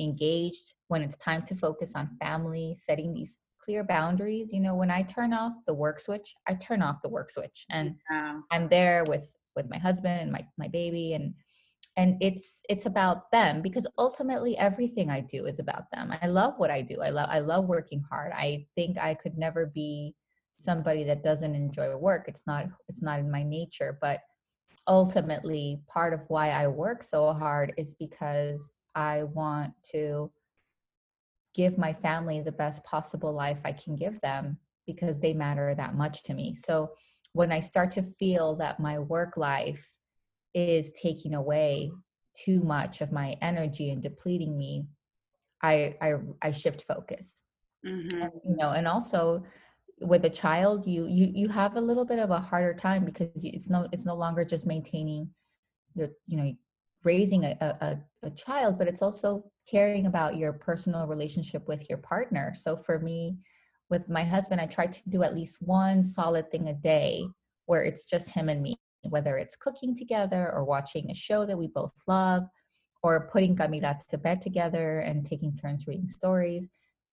engaged 0.00 0.74
when 0.88 1.02
it's 1.02 1.16
time 1.16 1.42
to 1.42 1.54
focus 1.54 1.92
on 1.94 2.16
family 2.20 2.74
setting 2.78 3.12
these 3.12 3.42
clear 3.62 3.84
boundaries 3.84 4.52
you 4.52 4.60
know 4.60 4.74
when 4.74 4.90
i 4.90 5.02
turn 5.02 5.32
off 5.32 5.52
the 5.66 5.74
work 5.74 6.00
switch 6.00 6.34
i 6.48 6.54
turn 6.54 6.82
off 6.82 7.00
the 7.02 7.08
work 7.08 7.30
switch 7.30 7.64
and 7.70 7.94
yeah. 8.10 8.40
i'm 8.50 8.68
there 8.68 9.04
with 9.04 9.24
with 9.56 9.68
my 9.70 9.78
husband 9.78 10.20
and 10.20 10.32
my 10.32 10.44
my 10.58 10.68
baby 10.68 11.14
and 11.14 11.34
and 11.96 12.16
it's 12.20 12.60
it's 12.68 12.86
about 12.86 13.30
them 13.30 13.62
because 13.62 13.86
ultimately 13.98 14.56
everything 14.58 15.10
i 15.10 15.20
do 15.20 15.46
is 15.46 15.58
about 15.60 15.84
them 15.92 16.12
i 16.22 16.26
love 16.26 16.54
what 16.56 16.70
i 16.70 16.82
do 16.82 17.00
i 17.00 17.08
love 17.08 17.28
i 17.30 17.38
love 17.38 17.66
working 17.66 18.02
hard 18.10 18.32
i 18.32 18.64
think 18.74 18.98
i 18.98 19.14
could 19.14 19.38
never 19.38 19.66
be 19.66 20.14
somebody 20.56 21.04
that 21.04 21.22
doesn't 21.22 21.54
enjoy 21.54 21.96
work 21.96 22.24
it's 22.26 22.42
not 22.46 22.66
it's 22.88 23.02
not 23.02 23.18
in 23.18 23.30
my 23.30 23.42
nature 23.42 23.98
but 24.00 24.20
ultimately 24.86 25.80
part 25.88 26.12
of 26.12 26.20
why 26.28 26.50
i 26.50 26.66
work 26.66 27.02
so 27.02 27.32
hard 27.32 27.72
is 27.76 27.94
because 27.94 28.72
i 28.94 29.22
want 29.22 29.72
to 29.82 30.30
give 31.54 31.78
my 31.78 31.92
family 31.92 32.40
the 32.40 32.52
best 32.52 32.84
possible 32.84 33.32
life 33.32 33.58
I 33.64 33.72
can 33.72 33.96
give 33.96 34.20
them 34.20 34.58
because 34.86 35.20
they 35.20 35.32
matter 35.32 35.74
that 35.74 35.94
much 35.94 36.22
to 36.24 36.34
me. 36.34 36.54
So 36.54 36.90
when 37.32 37.50
I 37.52 37.60
start 37.60 37.92
to 37.92 38.02
feel 38.02 38.56
that 38.56 38.80
my 38.80 38.98
work 38.98 39.36
life 39.36 39.92
is 40.52 40.92
taking 40.92 41.34
away 41.34 41.90
too 42.44 42.62
much 42.62 43.00
of 43.00 43.12
my 43.12 43.36
energy 43.40 43.90
and 43.90 44.02
depleting 44.02 44.56
me, 44.56 44.86
I 45.62 45.94
I, 46.02 46.14
I 46.42 46.50
shift 46.50 46.82
focus. 46.82 47.40
Mm-hmm. 47.86 48.22
And, 48.22 48.32
you 48.44 48.56
know, 48.56 48.70
and 48.70 48.88
also 48.88 49.44
with 50.00 50.24
a 50.24 50.30
child, 50.30 50.86
you 50.86 51.06
you 51.06 51.30
you 51.34 51.48
have 51.48 51.76
a 51.76 51.80
little 51.80 52.04
bit 52.04 52.18
of 52.18 52.30
a 52.30 52.40
harder 52.40 52.74
time 52.74 53.04
because 53.04 53.28
it's 53.34 53.70
no 53.70 53.88
it's 53.92 54.06
no 54.06 54.14
longer 54.14 54.44
just 54.44 54.66
maintaining 54.66 55.30
your 55.94 56.08
you 56.26 56.36
know 56.36 56.52
raising 57.04 57.44
a, 57.44 57.56
a, 57.60 57.98
a 58.22 58.30
child, 58.30 58.78
but 58.78 58.88
it's 58.88 59.02
also 59.02 59.44
caring 59.70 60.06
about 60.06 60.36
your 60.36 60.54
personal 60.54 61.06
relationship 61.06 61.68
with 61.68 61.88
your 61.88 61.98
partner. 61.98 62.54
So 62.56 62.76
for 62.76 62.98
me, 62.98 63.36
with 63.90 64.08
my 64.08 64.24
husband, 64.24 64.60
I 64.60 64.66
try 64.66 64.86
to 64.86 65.10
do 65.10 65.22
at 65.22 65.34
least 65.34 65.56
one 65.60 66.02
solid 66.02 66.50
thing 66.50 66.68
a 66.68 66.74
day 66.74 67.26
where 67.66 67.84
it's 67.84 68.06
just 68.06 68.30
him 68.30 68.48
and 68.48 68.62
me, 68.62 68.76
whether 69.02 69.36
it's 69.36 69.54
cooking 69.54 69.94
together 69.94 70.50
or 70.52 70.64
watching 70.64 71.10
a 71.10 71.14
show 71.14 71.44
that 71.44 71.58
we 71.58 71.68
both 71.68 71.92
love 72.06 72.44
or 73.02 73.28
putting 73.30 73.54
Camila 73.54 73.98
to 74.08 74.16
bed 74.16 74.40
together 74.40 75.00
and 75.00 75.26
taking 75.26 75.54
turns 75.54 75.86
reading 75.86 76.08
stories. 76.08 76.70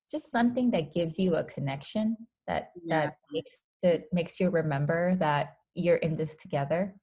Just 0.09 0.31
something 0.31 0.71
that 0.71 0.93
gives 0.93 1.19
you 1.19 1.35
a 1.35 1.43
connection 1.43 2.15
that 2.47 2.71
yeah. 2.83 3.01
that 3.01 3.17
makes 3.31 3.59
it 3.83 4.07
makes 4.11 4.39
you 4.39 4.49
remember 4.49 5.15
that 5.15 5.57
you're 5.75 5.97
in 5.97 6.15
this 6.15 6.35
together 6.35 6.93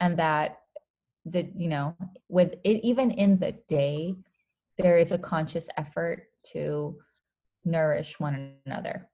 and 0.00 0.18
that 0.18 0.58
that 1.24 1.48
you 1.56 1.68
know 1.68 1.96
with 2.28 2.54
it 2.64 2.84
even 2.84 3.10
in 3.10 3.38
the 3.38 3.52
day 3.68 4.14
there 4.76 4.96
is 4.96 5.12
a 5.12 5.18
conscious 5.18 5.68
effort 5.76 6.24
to 6.52 6.96
nourish 7.64 8.20
one 8.20 8.54
another. 8.66 9.08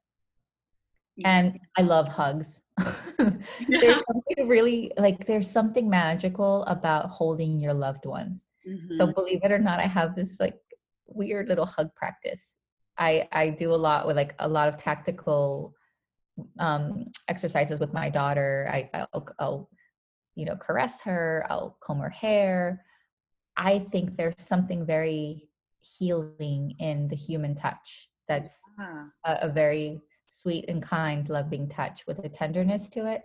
And 1.24 1.58
i 1.78 1.82
love 1.82 2.08
hugs. 2.08 2.60
There's 3.18 4.02
something 4.08 4.48
really 4.48 4.90
like 4.98 5.26
there's 5.26 5.48
something 5.48 5.88
magical 5.88 6.64
about 6.64 7.08
holding 7.08 7.60
your 7.60 7.72
loved 7.72 8.04
ones. 8.04 8.46
Mm-hmm. 8.66 8.94
so 8.96 9.06
believe 9.12 9.40
it 9.42 9.52
or 9.52 9.58
not 9.58 9.78
i 9.78 9.86
have 9.86 10.14
this 10.16 10.40
like 10.40 10.56
weird 11.06 11.48
little 11.48 11.66
hug 11.66 11.94
practice 11.94 12.56
i 12.98 13.28
i 13.32 13.48
do 13.48 13.72
a 13.72 13.76
lot 13.76 14.06
with 14.06 14.16
like 14.16 14.34
a 14.38 14.48
lot 14.48 14.68
of 14.68 14.76
tactical 14.76 15.74
um 16.58 17.06
exercises 17.28 17.78
with 17.78 17.92
my 17.92 18.10
daughter. 18.10 18.68
I 18.72 18.90
I'll, 19.12 19.28
I'll 19.38 19.70
you 20.34 20.44
know 20.44 20.56
caress 20.56 21.00
her 21.02 21.46
i'll 21.48 21.76
comb 21.80 22.00
her 22.00 22.10
hair. 22.10 22.84
I 23.56 23.86
think 23.92 24.16
there's 24.16 24.34
something 24.38 24.84
very 24.84 25.48
healing 25.80 26.74
in 26.80 27.08
the 27.08 27.14
human 27.16 27.54
touch 27.54 28.08
that's 28.26 28.60
yeah. 28.78 29.04
a, 29.24 29.38
a, 29.42 29.48
very 29.48 30.00
sweet 30.26 30.64
and 30.66 30.82
kind 30.82 31.28
loving 31.28 31.68
touch 31.68 32.04
with 32.06 32.18
a 32.24 32.28
tenderness 32.28 32.88
to 32.88 33.06
it. 33.06 33.22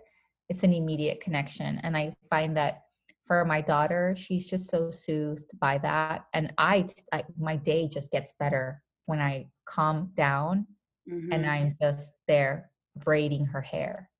It's 0.50 0.62
an 0.62 0.72
immediate 0.72 1.20
connection 1.20 1.78
and 1.82 1.96
i 1.96 2.12
find 2.28 2.56
that 2.56 2.82
for 3.24 3.44
my 3.44 3.60
daughter 3.60 4.14
she's 4.16 4.48
just 4.48 4.68
so 4.68 4.90
soothed 4.90 5.48
by 5.60 5.78
that 5.78 6.24
and 6.34 6.52
i, 6.58 6.88
I 7.12 7.22
my 7.38 7.54
day 7.54 7.86
just 7.86 8.10
gets 8.10 8.32
better 8.40 8.82
when 9.06 9.20
i 9.20 9.46
calm 9.70 10.10
down 10.16 10.66
mm-hmm. 11.08 11.32
and 11.32 11.46
i'm 11.46 11.76
just 11.80 12.12
there 12.26 12.70
braiding 12.96 13.46
her 13.46 13.60
hair 13.60 14.10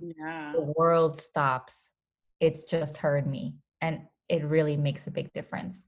yeah. 0.00 0.52
the 0.54 0.72
world 0.76 1.20
stops 1.20 1.90
it's 2.40 2.64
just 2.64 2.96
her 2.96 3.16
and 3.16 3.30
me 3.30 3.54
and 3.80 4.00
it 4.28 4.42
really 4.44 4.76
makes 4.76 5.06
a 5.06 5.10
big 5.10 5.32
difference 5.34 5.84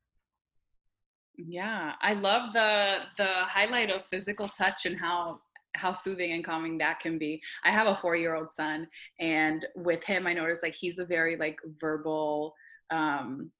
yeah 1.36 1.92
i 2.02 2.12
love 2.12 2.52
the 2.52 2.98
the 3.16 3.26
highlight 3.26 3.90
of 3.90 4.02
physical 4.10 4.48
touch 4.48 4.86
and 4.86 4.98
how 4.98 5.38
how 5.74 5.92
soothing 5.92 6.32
and 6.32 6.44
calming 6.44 6.78
that 6.78 7.00
can 7.00 7.18
be 7.18 7.40
i 7.64 7.70
have 7.70 7.86
a 7.86 7.96
four 7.96 8.16
year 8.16 8.34
old 8.34 8.52
son 8.52 8.86
and 9.20 9.66
with 9.76 10.02
him 10.04 10.26
i 10.26 10.32
notice 10.32 10.60
like 10.62 10.74
he's 10.74 10.98
a 10.98 11.04
very 11.04 11.36
like 11.36 11.58
verbal 11.80 12.54
um 12.90 13.50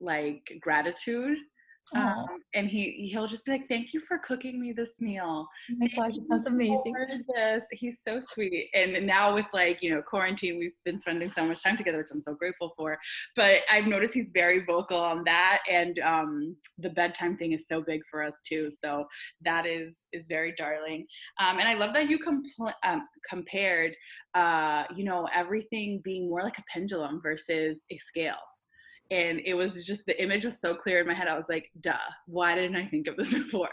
like 0.00 0.52
gratitude 0.60 1.38
Um, 1.94 2.26
and 2.54 2.68
he 2.68 3.08
he'll 3.12 3.28
just 3.28 3.44
be 3.44 3.52
like, 3.52 3.68
"Thank 3.68 3.94
you 3.94 4.00
for 4.00 4.18
cooking 4.18 4.60
me 4.60 4.72
this 4.72 5.00
meal." 5.00 5.46
Oh 5.70 5.74
my 5.78 5.86
gosh, 5.88 6.14
sounds 6.28 6.46
amazing. 6.46 6.94
This. 7.34 7.64
He's 7.70 8.00
so 8.02 8.18
sweet. 8.18 8.70
And 8.74 9.06
now 9.06 9.34
with 9.34 9.46
like 9.52 9.82
you 9.82 9.94
know 9.94 10.02
quarantine, 10.02 10.58
we've 10.58 10.72
been 10.84 11.00
spending 11.00 11.30
so 11.32 11.44
much 11.44 11.62
time 11.62 11.76
together, 11.76 11.98
which 11.98 12.08
I'm 12.12 12.20
so 12.20 12.34
grateful 12.34 12.72
for. 12.76 12.98
But 13.36 13.60
I've 13.70 13.86
noticed 13.86 14.14
he's 14.14 14.32
very 14.34 14.64
vocal 14.64 14.98
on 14.98 15.22
that, 15.24 15.60
and 15.70 15.98
um, 16.00 16.56
the 16.78 16.90
bedtime 16.90 17.36
thing 17.36 17.52
is 17.52 17.66
so 17.68 17.80
big 17.80 18.00
for 18.10 18.22
us 18.22 18.40
too. 18.46 18.68
So 18.70 19.06
that 19.42 19.64
is 19.64 20.02
is 20.12 20.26
very 20.26 20.54
darling. 20.56 21.06
Um, 21.38 21.60
and 21.60 21.68
I 21.68 21.74
love 21.74 21.94
that 21.94 22.08
you 22.08 22.18
compl- 22.18 22.72
um, 22.84 23.06
compared, 23.28 23.94
uh, 24.34 24.84
you 24.96 25.04
know, 25.04 25.28
everything 25.32 26.00
being 26.02 26.28
more 26.28 26.42
like 26.42 26.58
a 26.58 26.64
pendulum 26.72 27.20
versus 27.22 27.78
a 27.92 27.98
scale 27.98 28.34
and 29.10 29.40
it 29.44 29.54
was 29.54 29.84
just 29.84 30.04
the 30.06 30.20
image 30.22 30.44
was 30.44 30.60
so 30.60 30.74
clear 30.74 31.00
in 31.00 31.06
my 31.06 31.14
head. 31.14 31.28
I 31.28 31.36
was 31.36 31.46
like, 31.48 31.70
duh, 31.80 31.94
why 32.26 32.54
didn't 32.54 32.76
I 32.76 32.86
think 32.86 33.06
of 33.06 33.16
this 33.16 33.32
before? 33.34 33.70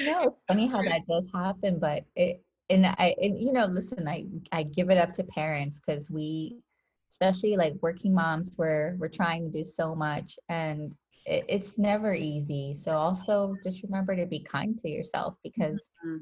no, 0.00 0.22
it's 0.22 0.42
funny 0.48 0.66
how 0.66 0.82
that 0.82 1.06
does 1.08 1.28
happen, 1.34 1.78
but 1.78 2.04
it 2.16 2.42
and 2.70 2.86
I 2.86 3.14
and, 3.20 3.38
you 3.38 3.52
know, 3.52 3.66
listen, 3.66 4.08
I 4.08 4.26
I 4.50 4.62
give 4.62 4.90
it 4.90 4.98
up 4.98 5.12
to 5.14 5.24
parents 5.24 5.80
because 5.80 6.10
we 6.10 6.58
especially 7.10 7.56
like 7.56 7.74
working 7.82 8.14
moms 8.14 8.54
we're 8.56 8.96
we're 8.98 9.08
trying 9.08 9.44
to 9.44 9.50
do 9.50 9.62
so 9.62 9.94
much 9.94 10.38
and 10.48 10.94
it, 11.26 11.44
it's 11.48 11.78
never 11.78 12.14
easy. 12.14 12.74
So 12.74 12.92
also 12.92 13.54
just 13.62 13.82
remember 13.82 14.16
to 14.16 14.26
be 14.26 14.40
kind 14.40 14.78
to 14.78 14.88
yourself 14.88 15.34
because 15.44 15.90
mm-hmm. 16.04 16.18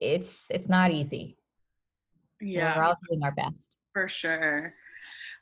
it's 0.00 0.46
it's 0.50 0.68
not 0.68 0.90
easy. 0.90 1.36
Yeah. 2.40 2.76
We're 2.76 2.84
all 2.84 2.98
doing 3.08 3.22
our 3.22 3.32
best. 3.32 3.70
For 3.92 4.08
sure 4.08 4.74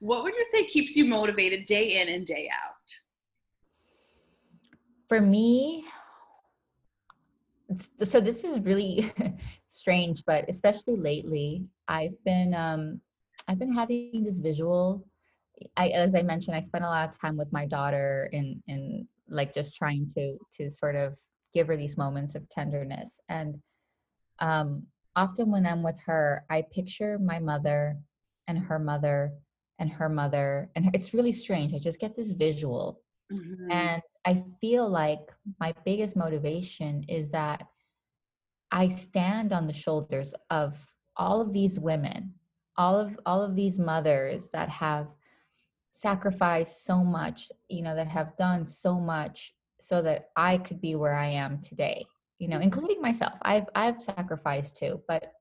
what 0.02 0.24
would 0.24 0.34
you 0.34 0.44
say 0.50 0.66
keeps 0.66 0.96
you 0.96 1.04
motivated 1.04 1.64
day 1.64 2.00
in 2.00 2.08
and 2.08 2.26
day 2.26 2.50
out? 2.52 2.74
For 5.08 5.20
me, 5.20 5.84
so 8.02 8.20
this 8.20 8.42
is 8.42 8.58
really 8.58 9.12
strange, 9.68 10.24
but 10.26 10.44
especially 10.48 10.96
lately, 10.96 11.70
I've 11.86 12.16
been 12.24 12.52
um, 12.52 13.00
I've 13.46 13.60
been 13.60 13.72
having 13.72 14.24
this 14.24 14.38
visual. 14.40 15.06
I, 15.76 15.90
as 15.90 16.16
I 16.16 16.22
mentioned, 16.22 16.56
I 16.56 16.60
spent 16.60 16.82
a 16.82 16.88
lot 16.88 17.08
of 17.08 17.20
time 17.20 17.36
with 17.36 17.52
my 17.52 17.64
daughter 17.64 18.28
and 18.32 18.60
and 18.66 19.06
like 19.28 19.54
just 19.54 19.76
trying 19.76 20.08
to 20.16 20.36
to 20.54 20.72
sort 20.72 20.96
of 20.96 21.14
give 21.54 21.68
her 21.68 21.76
these 21.76 21.96
moments 21.96 22.34
of 22.34 22.48
tenderness. 22.48 23.20
And 23.28 23.54
um, 24.40 24.84
often 25.14 25.52
when 25.52 25.64
I'm 25.64 25.84
with 25.84 26.00
her, 26.06 26.44
I 26.50 26.62
picture 26.72 27.20
my 27.20 27.38
mother 27.38 27.98
and 28.48 28.58
her 28.58 28.80
mother 28.80 29.32
and 29.78 29.90
her 29.90 30.08
mother 30.08 30.70
and 30.76 30.90
it's 30.94 31.14
really 31.14 31.32
strange 31.32 31.74
i 31.74 31.78
just 31.78 32.00
get 32.00 32.16
this 32.16 32.32
visual 32.32 33.00
mm-hmm. 33.32 33.70
and 33.70 34.02
i 34.26 34.42
feel 34.60 34.88
like 34.88 35.20
my 35.60 35.72
biggest 35.84 36.16
motivation 36.16 37.04
is 37.08 37.30
that 37.30 37.66
i 38.70 38.88
stand 38.88 39.52
on 39.52 39.66
the 39.66 39.72
shoulders 39.72 40.34
of 40.50 40.78
all 41.16 41.40
of 41.40 41.52
these 41.52 41.78
women 41.78 42.34
all 42.76 42.98
of 42.98 43.18
all 43.26 43.42
of 43.42 43.54
these 43.54 43.78
mothers 43.78 44.50
that 44.50 44.68
have 44.68 45.08
sacrificed 45.90 46.84
so 46.84 47.04
much 47.04 47.50
you 47.68 47.82
know 47.82 47.94
that 47.94 48.08
have 48.08 48.36
done 48.36 48.66
so 48.66 48.98
much 48.98 49.54
so 49.80 50.00
that 50.00 50.30
i 50.36 50.56
could 50.58 50.80
be 50.80 50.94
where 50.94 51.14
i 51.14 51.26
am 51.26 51.60
today 51.60 52.04
you 52.38 52.48
know 52.48 52.58
including 52.60 53.00
myself 53.00 53.34
i've 53.42 53.66
i've 53.74 54.00
sacrificed 54.00 54.76
too 54.76 55.00
but 55.06 55.32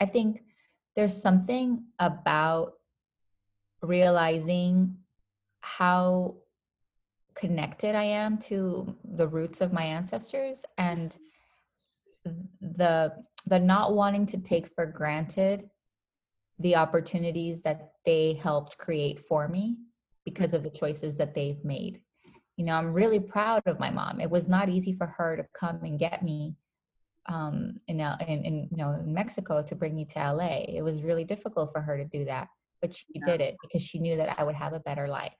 i 0.00 0.04
think 0.04 0.42
there's 0.96 1.22
something 1.22 1.84
about 2.00 2.72
realizing 3.86 4.96
how 5.60 6.36
connected 7.34 7.94
I 7.94 8.04
am 8.04 8.38
to 8.38 8.96
the 9.04 9.28
roots 9.28 9.60
of 9.60 9.72
my 9.72 9.84
ancestors 9.84 10.64
and 10.78 11.16
the 12.60 13.12
the 13.46 13.58
not 13.58 13.94
wanting 13.94 14.26
to 14.26 14.38
take 14.38 14.66
for 14.66 14.86
granted 14.86 15.70
the 16.58 16.74
opportunities 16.74 17.62
that 17.62 17.92
they 18.04 18.40
helped 18.42 18.78
create 18.78 19.20
for 19.20 19.46
me 19.46 19.76
because 20.24 20.54
of 20.54 20.62
the 20.62 20.70
choices 20.70 21.16
that 21.18 21.34
they've 21.34 21.64
made. 21.64 22.00
You 22.56 22.64
know, 22.64 22.74
I'm 22.74 22.92
really 22.92 23.20
proud 23.20 23.62
of 23.66 23.78
my 23.78 23.90
mom. 23.90 24.20
It 24.20 24.30
was 24.30 24.48
not 24.48 24.68
easy 24.68 24.94
for 24.94 25.06
her 25.06 25.36
to 25.36 25.46
come 25.52 25.84
and 25.84 25.98
get 25.98 26.22
me 26.22 26.56
um, 27.26 27.78
in, 27.86 28.00
in, 28.00 28.44
in, 28.44 28.68
you 28.70 28.76
know, 28.78 28.92
in 28.92 29.12
Mexico 29.12 29.62
to 29.62 29.74
bring 29.74 29.94
me 29.94 30.06
to 30.06 30.32
LA. 30.32 30.64
It 30.68 30.82
was 30.82 31.02
really 31.02 31.24
difficult 31.24 31.70
for 31.72 31.80
her 31.80 31.96
to 31.96 32.04
do 32.04 32.24
that 32.24 32.48
but 32.80 32.94
she 32.94 33.06
yeah. 33.14 33.24
did 33.26 33.40
it 33.40 33.56
because 33.62 33.82
she 33.82 33.98
knew 33.98 34.16
that 34.16 34.38
I 34.38 34.44
would 34.44 34.54
have 34.54 34.72
a 34.72 34.80
better 34.80 35.08
life. 35.08 35.34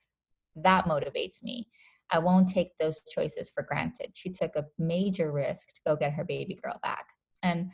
That 0.56 0.86
motivates 0.86 1.42
me. 1.42 1.68
I 2.10 2.18
won't 2.20 2.48
take 2.48 2.70
those 2.78 3.02
choices 3.12 3.50
for 3.50 3.62
granted. 3.62 4.12
She 4.14 4.30
took 4.30 4.54
a 4.56 4.66
major 4.78 5.32
risk 5.32 5.68
to 5.74 5.80
go 5.86 5.96
get 5.96 6.12
her 6.12 6.24
baby 6.24 6.58
girl 6.62 6.78
back. 6.82 7.06
And 7.42 7.70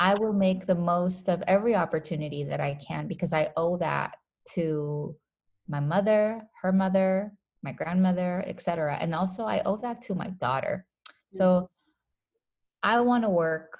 I 0.00 0.14
will 0.14 0.32
make 0.32 0.66
the 0.66 0.74
most 0.74 1.28
of 1.28 1.42
every 1.46 1.74
opportunity 1.74 2.44
that 2.44 2.60
I 2.60 2.78
can 2.86 3.06
because 3.06 3.32
I 3.32 3.50
owe 3.56 3.76
that 3.78 4.16
to 4.54 5.16
my 5.68 5.80
mother, 5.80 6.42
her 6.62 6.72
mother, 6.72 7.32
my 7.62 7.72
grandmother, 7.72 8.44
etc. 8.46 8.96
And 9.00 9.14
also 9.14 9.44
I 9.44 9.62
owe 9.64 9.76
that 9.78 10.02
to 10.02 10.14
my 10.14 10.28
daughter. 10.28 10.86
So 11.26 11.44
mm-hmm. 11.44 11.64
I 12.82 13.00
want 13.00 13.24
to 13.24 13.30
work 13.30 13.78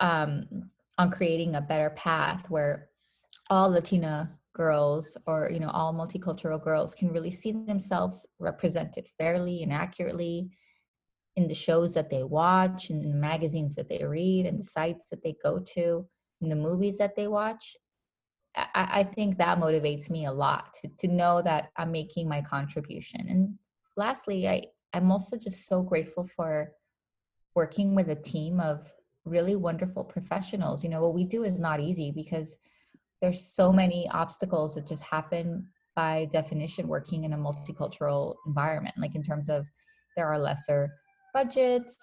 um, 0.00 0.70
on 0.98 1.10
creating 1.10 1.54
a 1.54 1.60
better 1.60 1.90
path 1.90 2.50
where 2.50 2.88
all 3.50 3.70
Latina 3.70 4.37
girls 4.58 5.16
or 5.26 5.48
you 5.50 5.60
know 5.60 5.70
all 5.70 5.94
multicultural 5.94 6.62
girls 6.62 6.94
can 6.94 7.08
really 7.12 7.30
see 7.30 7.52
themselves 7.52 8.26
represented 8.38 9.06
fairly 9.16 9.62
and 9.62 9.72
accurately 9.72 10.50
in 11.36 11.46
the 11.46 11.54
shows 11.54 11.94
that 11.94 12.10
they 12.10 12.24
watch 12.24 12.90
and 12.90 13.02
in 13.04 13.10
the 13.10 13.26
magazines 13.30 13.76
that 13.76 13.88
they 13.88 14.04
read 14.04 14.44
and 14.44 14.58
the 14.58 14.64
sites 14.64 15.08
that 15.08 15.22
they 15.22 15.34
go 15.42 15.60
to 15.60 16.04
and 16.40 16.50
the 16.50 16.56
movies 16.56 16.98
that 16.98 17.14
they 17.14 17.28
watch. 17.28 17.76
I, 18.56 18.88
I 19.00 19.02
think 19.04 19.38
that 19.38 19.60
motivates 19.60 20.10
me 20.10 20.26
a 20.26 20.32
lot 20.32 20.74
to, 20.74 20.88
to 20.98 21.08
know 21.20 21.40
that 21.42 21.70
i'm 21.76 21.92
making 21.92 22.28
my 22.28 22.42
contribution. 22.42 23.22
And 23.28 23.40
lastly 23.96 24.48
i 24.48 24.56
i'm 24.92 25.12
also 25.12 25.36
just 25.36 25.66
so 25.66 25.82
grateful 25.82 26.26
for 26.36 26.72
working 27.54 27.94
with 27.94 28.08
a 28.10 28.22
team 28.34 28.58
of 28.60 28.92
really 29.24 29.56
wonderful 29.56 30.04
professionals. 30.04 30.82
You 30.82 30.90
know 30.90 31.02
what 31.02 31.14
we 31.14 31.24
do 31.24 31.44
is 31.44 31.60
not 31.60 31.80
easy 31.80 32.10
because 32.10 32.58
there's 33.20 33.52
so 33.54 33.72
many 33.72 34.08
obstacles 34.10 34.74
that 34.74 34.86
just 34.86 35.02
happen 35.02 35.66
by 35.96 36.28
definition 36.30 36.86
working 36.86 37.24
in 37.24 37.32
a 37.32 37.36
multicultural 37.36 38.36
environment 38.46 38.94
like 38.98 39.14
in 39.14 39.22
terms 39.22 39.48
of 39.48 39.66
there 40.16 40.26
are 40.26 40.38
lesser 40.38 40.90
budgets 41.34 41.96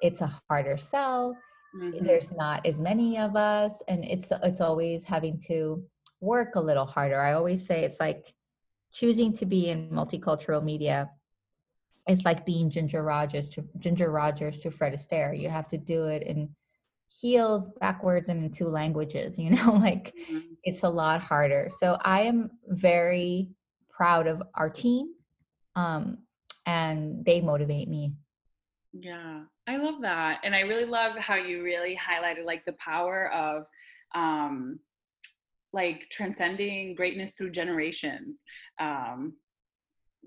it's 0.00 0.20
a 0.20 0.32
harder 0.48 0.76
sell 0.76 1.36
mm-hmm. 1.76 2.04
there's 2.04 2.32
not 2.32 2.64
as 2.64 2.80
many 2.80 3.18
of 3.18 3.36
us 3.36 3.82
and 3.88 4.04
it's 4.04 4.32
it's 4.42 4.60
always 4.60 5.04
having 5.04 5.38
to 5.38 5.82
work 6.20 6.54
a 6.54 6.60
little 6.60 6.86
harder 6.86 7.20
i 7.20 7.32
always 7.32 7.66
say 7.66 7.84
it's 7.84 8.00
like 8.00 8.32
choosing 8.92 9.32
to 9.32 9.46
be 9.46 9.68
in 9.68 9.90
multicultural 9.90 10.62
media 10.62 11.10
it's 12.06 12.24
like 12.24 12.46
being 12.46 12.70
ginger 12.70 13.02
rogers 13.02 13.50
to 13.50 13.64
ginger 13.78 14.10
rogers 14.10 14.60
to 14.60 14.70
fred 14.70 14.92
astaire 14.92 15.38
you 15.38 15.48
have 15.48 15.68
to 15.68 15.78
do 15.78 16.04
it 16.04 16.22
in 16.22 16.48
heels 17.10 17.68
backwards 17.80 18.28
and 18.28 18.42
in 18.44 18.50
two 18.50 18.68
languages 18.68 19.38
you 19.38 19.50
know 19.56 19.72
like 19.72 20.14
mm-hmm. 20.30 20.38
it's 20.64 20.84
a 20.84 20.88
lot 20.88 21.20
harder 21.20 21.68
so 21.68 21.98
i 22.04 22.22
am 22.22 22.50
very 22.68 23.48
proud 23.90 24.26
of 24.26 24.42
our 24.54 24.70
team 24.70 25.12
um 25.76 26.18
and 26.66 27.24
they 27.24 27.40
motivate 27.40 27.88
me 27.88 28.12
yeah 28.92 29.42
i 29.66 29.76
love 29.76 30.00
that 30.00 30.40
and 30.44 30.54
i 30.54 30.60
really 30.60 30.84
love 30.84 31.16
how 31.16 31.34
you 31.34 31.62
really 31.62 31.96
highlighted 31.96 32.44
like 32.44 32.64
the 32.64 32.74
power 32.74 33.30
of 33.32 33.64
um 34.14 34.78
like 35.72 36.08
transcending 36.10 36.94
greatness 36.94 37.34
through 37.34 37.50
generations 37.50 38.40
um 38.80 39.32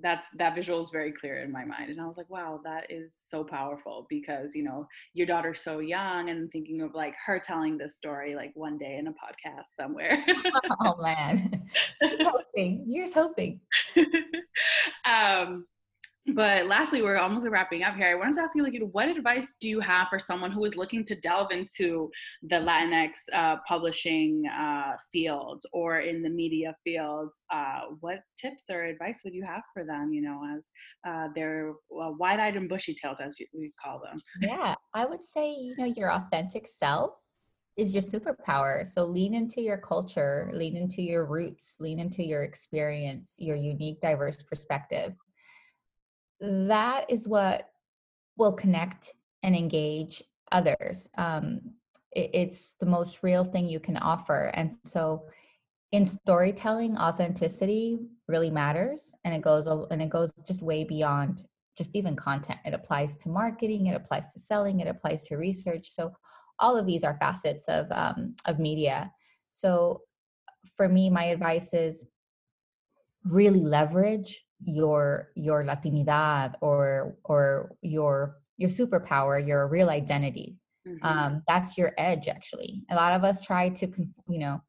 that's 0.01 0.27
that 0.37 0.55
visual 0.55 0.81
is 0.81 0.89
very 0.89 1.11
clear 1.11 1.43
in 1.43 1.51
my 1.51 1.63
mind 1.63 1.89
and 1.89 2.01
i 2.01 2.05
was 2.05 2.17
like 2.17 2.29
wow 2.29 2.59
that 2.63 2.85
is 2.89 3.11
so 3.19 3.43
powerful 3.43 4.07
because 4.09 4.55
you 4.55 4.63
know 4.63 4.87
your 5.13 5.27
daughter's 5.27 5.61
so 5.61 5.79
young 5.79 6.29
and 6.29 6.51
thinking 6.51 6.81
of 6.81 6.93
like 6.95 7.13
her 7.25 7.39
telling 7.39 7.77
this 7.77 7.95
story 7.97 8.35
like 8.35 8.51
one 8.55 8.77
day 8.77 8.97
in 8.97 9.07
a 9.07 9.11
podcast 9.11 9.67
somewhere. 9.79 10.23
Oh 10.85 11.01
man. 11.01 11.63
Here's 12.01 12.21
hoping. 12.21 12.85
Here's 12.91 13.13
hoping. 13.13 13.59
Um 15.05 15.65
but 16.27 16.67
lastly, 16.67 17.01
we're 17.01 17.17
almost 17.17 17.45
wrapping 17.47 17.83
up 17.83 17.95
here. 17.95 18.07
I 18.07 18.15
wanted 18.15 18.35
to 18.35 18.41
ask 18.41 18.55
you, 18.55 18.63
like, 18.63 18.79
what 18.91 19.09
advice 19.09 19.57
do 19.59 19.67
you 19.67 19.81
have 19.81 20.07
for 20.09 20.19
someone 20.19 20.51
who 20.51 20.63
is 20.63 20.75
looking 20.75 21.03
to 21.05 21.15
delve 21.15 21.51
into 21.51 22.09
the 22.43 22.55
Latinx 22.55 23.09
uh, 23.33 23.57
publishing 23.67 24.45
uh, 24.47 24.93
field 25.11 25.63
or 25.73 25.99
in 25.99 26.21
the 26.21 26.29
media 26.29 26.75
field? 26.83 27.33
Uh, 27.51 27.81
what 27.99 28.19
tips 28.39 28.65
or 28.71 28.83
advice 28.83 29.19
would 29.25 29.33
you 29.33 29.43
have 29.43 29.63
for 29.73 29.83
them? 29.83 30.13
You 30.13 30.21
know, 30.21 30.41
as 30.55 30.63
uh, 31.05 31.27
they're 31.35 31.73
wide-eyed 31.89 32.55
and 32.55 32.69
bushy-tailed, 32.69 33.17
as 33.19 33.37
we 33.53 33.71
call 33.83 33.99
them. 33.99 34.21
Yeah, 34.41 34.75
I 34.93 35.05
would 35.05 35.25
say, 35.25 35.51
you 35.51 35.75
know, 35.77 35.85
your 35.85 36.11
authentic 36.11 36.67
self 36.67 37.11
is 37.75 37.93
your 37.93 38.03
superpower. 38.03 38.85
So 38.85 39.03
lean 39.03 39.33
into 39.33 39.59
your 39.59 39.77
culture, 39.77 40.49
lean 40.53 40.77
into 40.77 41.01
your 41.01 41.25
roots, 41.25 41.75
lean 41.79 41.99
into 41.99 42.23
your 42.23 42.43
experience, 42.43 43.35
your 43.39 43.55
unique, 43.55 43.99
diverse 43.99 44.43
perspective 44.43 45.15
that 46.43 47.05
is 47.09 47.27
what 47.27 47.69
will 48.37 48.51
connect 48.51 49.13
and 49.43 49.55
engage 49.55 50.21
others. 50.51 51.07
Um, 51.17 51.61
it, 52.11 52.31
it's 52.33 52.75
the 52.79 52.85
most 52.85 53.23
real 53.23 53.45
thing 53.45 53.67
you 53.67 53.79
can 53.79 53.97
offer. 53.97 54.51
And 54.53 54.71
so 54.83 55.25
in 55.93 56.05
storytelling, 56.05 56.97
authenticity 56.97 57.99
really 58.27 58.51
matters 58.51 59.13
and 59.23 59.33
it 59.33 59.41
goes 59.41 59.67
and 59.67 60.01
it 60.01 60.09
goes 60.09 60.31
just 60.45 60.61
way 60.61 60.83
beyond 60.83 61.45
just 61.77 61.95
even 61.95 62.15
content. 62.15 62.59
It 62.65 62.73
applies 62.73 63.15
to 63.17 63.29
marketing, 63.29 63.87
it 63.87 63.95
applies 63.95 64.33
to 64.33 64.39
selling, 64.39 64.79
it 64.79 64.87
applies 64.87 65.25
to 65.27 65.37
research. 65.37 65.89
So 65.89 66.11
all 66.59 66.77
of 66.77 66.85
these 66.85 67.03
are 67.03 67.17
facets 67.19 67.67
of 67.67 67.87
um, 67.91 68.35
of 68.45 68.59
media. 68.59 69.11
So 69.49 70.01
for 70.75 70.89
me, 70.89 71.09
my 71.09 71.25
advice 71.25 71.73
is 71.73 72.05
really 73.23 73.61
leverage 73.61 74.45
your 74.65 75.29
your 75.35 75.63
latinidad 75.63 76.55
or 76.61 77.17
or 77.23 77.71
your 77.81 78.37
your 78.57 78.69
superpower 78.69 79.45
your 79.45 79.67
real 79.67 79.89
identity. 79.89 80.57
Mm-hmm. 80.87 81.05
um 81.05 81.43
that's 81.47 81.77
your 81.77 81.93
edge 81.97 82.27
actually. 82.27 82.83
A 82.89 82.95
lot 82.95 83.13
of 83.13 83.23
us 83.23 83.41
try 83.41 83.69
to 83.69 83.87
you 84.27 84.39
know 84.39 84.61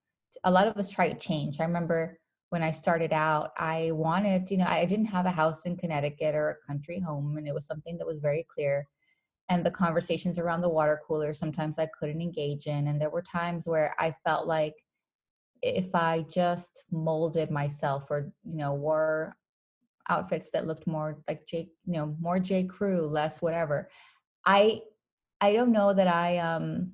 a 0.44 0.50
lot 0.50 0.66
of 0.66 0.76
us 0.76 0.90
try 0.90 1.08
to 1.08 1.18
change. 1.18 1.60
I 1.60 1.64
remember 1.64 2.18
when 2.50 2.62
i 2.62 2.70
started 2.70 3.12
out 3.12 3.50
i 3.58 3.90
wanted 3.92 4.48
you 4.48 4.58
know 4.58 4.66
i 4.68 4.84
didn't 4.84 5.06
have 5.06 5.26
a 5.26 5.30
house 5.30 5.66
in 5.66 5.76
connecticut 5.76 6.36
or 6.36 6.50
a 6.50 6.66
country 6.68 7.00
home 7.00 7.36
and 7.36 7.48
it 7.48 7.54
was 7.54 7.66
something 7.66 7.98
that 7.98 8.06
was 8.06 8.18
very 8.20 8.46
clear 8.48 8.86
and 9.48 9.66
the 9.66 9.70
conversations 9.72 10.38
around 10.38 10.60
the 10.60 10.68
water 10.68 11.00
cooler 11.04 11.34
sometimes 11.34 11.80
i 11.80 11.88
couldn't 11.98 12.20
engage 12.20 12.66
in 12.68 12.86
and 12.86 13.00
there 13.00 13.10
were 13.10 13.22
times 13.22 13.66
where 13.66 13.92
i 13.98 14.14
felt 14.24 14.46
like 14.46 14.74
if 15.64 15.94
I 15.94 16.26
just 16.30 16.84
molded 16.90 17.50
myself 17.50 18.10
or, 18.10 18.30
you 18.44 18.56
know, 18.56 18.74
wore 18.74 19.34
outfits 20.08 20.50
that 20.50 20.66
looked 20.66 20.86
more 20.86 21.22
like 21.28 21.46
Jake, 21.46 21.70
you 21.86 21.94
know, 21.94 22.16
more 22.20 22.38
J. 22.38 22.64
Crew, 22.64 23.06
less 23.06 23.40
whatever. 23.40 23.88
I 24.44 24.82
I 25.40 25.52
don't 25.52 25.72
know 25.72 25.92
that 25.92 26.08
I 26.08 26.38
um 26.38 26.92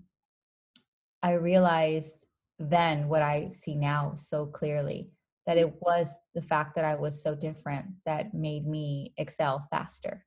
I 1.22 1.32
realized 1.32 2.26
then 2.58 3.08
what 3.08 3.22
I 3.22 3.48
see 3.48 3.74
now 3.74 4.14
so 4.16 4.46
clearly 4.46 5.11
that 5.46 5.56
it 5.56 5.80
was 5.80 6.14
the 6.34 6.42
fact 6.42 6.74
that 6.76 6.84
I 6.84 6.94
was 6.94 7.22
so 7.22 7.34
different 7.34 7.86
that 8.06 8.34
made 8.34 8.66
me 8.66 9.14
excel 9.16 9.66
faster. 9.70 10.24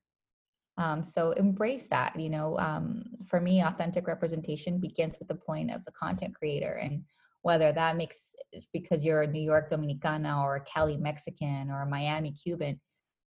Um, 0.77 1.03
so 1.03 1.31
embrace 1.31 1.88
that. 1.89 2.19
You 2.19 2.29
know, 2.29 2.57
um, 2.57 3.05
for 3.25 3.39
me, 3.39 3.61
authentic 3.61 4.07
representation 4.07 4.79
begins 4.79 5.19
with 5.19 5.27
the 5.27 5.36
point 5.36 5.71
of 5.71 5.86
the 5.86 5.91
content 5.91 6.36
creator 6.36 6.79
and 6.81 7.03
whether 7.44 7.72
that 7.72 7.96
makes 7.96 8.36
because 8.74 9.06
you're 9.06 9.22
a 9.22 9.28
New 9.28 9.41
York 9.41 9.70
Dominicana 9.70 10.41
or 10.44 10.56
a 10.56 10.62
Cali 10.62 10.98
Mexican 10.98 11.70
or 11.70 11.82
a 11.82 11.89
Miami 11.89 12.32
Cuban, 12.32 12.80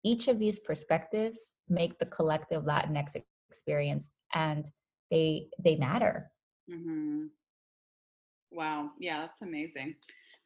each 0.04 0.28
of 0.28 0.38
these 0.38 0.58
perspectives 0.58 1.52
make 1.68 1.98
the 1.98 2.06
collective 2.06 2.64
Latinx 2.64 3.16
experience 3.50 4.10
and 4.34 4.66
they 5.10 5.48
they 5.62 5.76
matter. 5.76 6.30
Mm-hmm. 6.70 7.26
Wow. 8.50 8.90
Yeah, 8.98 9.20
that's 9.20 9.42
amazing. 9.42 9.94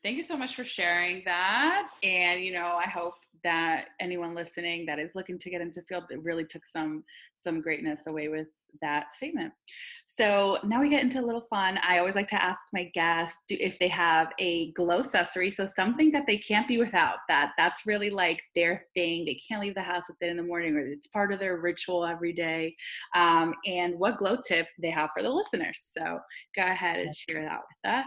Thank 0.03 0.17
you 0.17 0.25
so 0.25 0.37
much 0.37 0.57
for 0.57 0.65
sharing 0.65 1.23
that. 1.25 1.91
And, 2.03 2.43
you 2.43 2.53
know, 2.53 2.77
I 2.77 2.89
hope 2.89 3.15
that 3.45 3.87
anyone 4.01 4.35
listening 4.35 4.87
that 4.87 4.99
is 4.99 5.11
looking 5.15 5.39
to 5.39 5.51
get 5.51 5.61
into 5.61 5.83
field 5.89 6.05
that 6.11 6.23
really 6.23 6.45
took 6.45 6.63
some 6.67 7.05
some 7.43 7.61
greatness 7.61 8.01
away 8.07 8.29
with 8.29 8.47
that 8.81 9.13
statement. 9.13 9.53
So 10.07 10.59
now 10.65 10.81
we 10.81 10.91
get 10.91 11.03
into 11.03 11.21
a 11.21 11.25
little 11.25 11.47
fun. 11.49 11.79
I 11.87 11.99
always 11.99 12.15
like 12.15 12.29
to 12.29 12.43
ask 12.43 12.61
my 12.73 12.91
guests 12.95 13.39
if 13.49 13.79
they 13.79 13.89
have 13.89 14.29
a 14.39 14.71
glow 14.73 15.01
accessory, 15.01 15.51
so 15.51 15.67
something 15.67 16.11
that 16.13 16.25
they 16.27 16.37
can't 16.39 16.69
be 16.69 16.79
without. 16.79 17.17
That 17.29 17.53
that's 17.57 17.87
really 17.87 18.11
like 18.11 18.41
their 18.55 18.85
thing. 18.95 19.25
They 19.25 19.41
can't 19.49 19.63
leave 19.63 19.75
the 19.75 19.83
house 19.83 20.05
with 20.09 20.19
it 20.21 20.31
in 20.31 20.37
the 20.37 20.43
morning, 20.43 20.77
or 20.77 20.81
it's 20.81 21.07
part 21.07 21.33
of 21.33 21.41
their 21.41 21.57
ritual 21.57 22.05
every 22.05 22.33
day. 22.33 22.77
Um, 23.17 23.55
and 23.67 23.99
what 23.99 24.19
glow 24.19 24.37
tip 24.47 24.67
they 24.81 24.91
have 24.91 25.11
for 25.17 25.23
the 25.23 25.31
listeners. 25.31 25.89
So 25.97 26.19
go 26.55 26.63
ahead 26.63 27.01
and 27.01 27.15
share 27.17 27.43
that 27.45 27.61
with 27.61 27.93
us. 27.93 28.07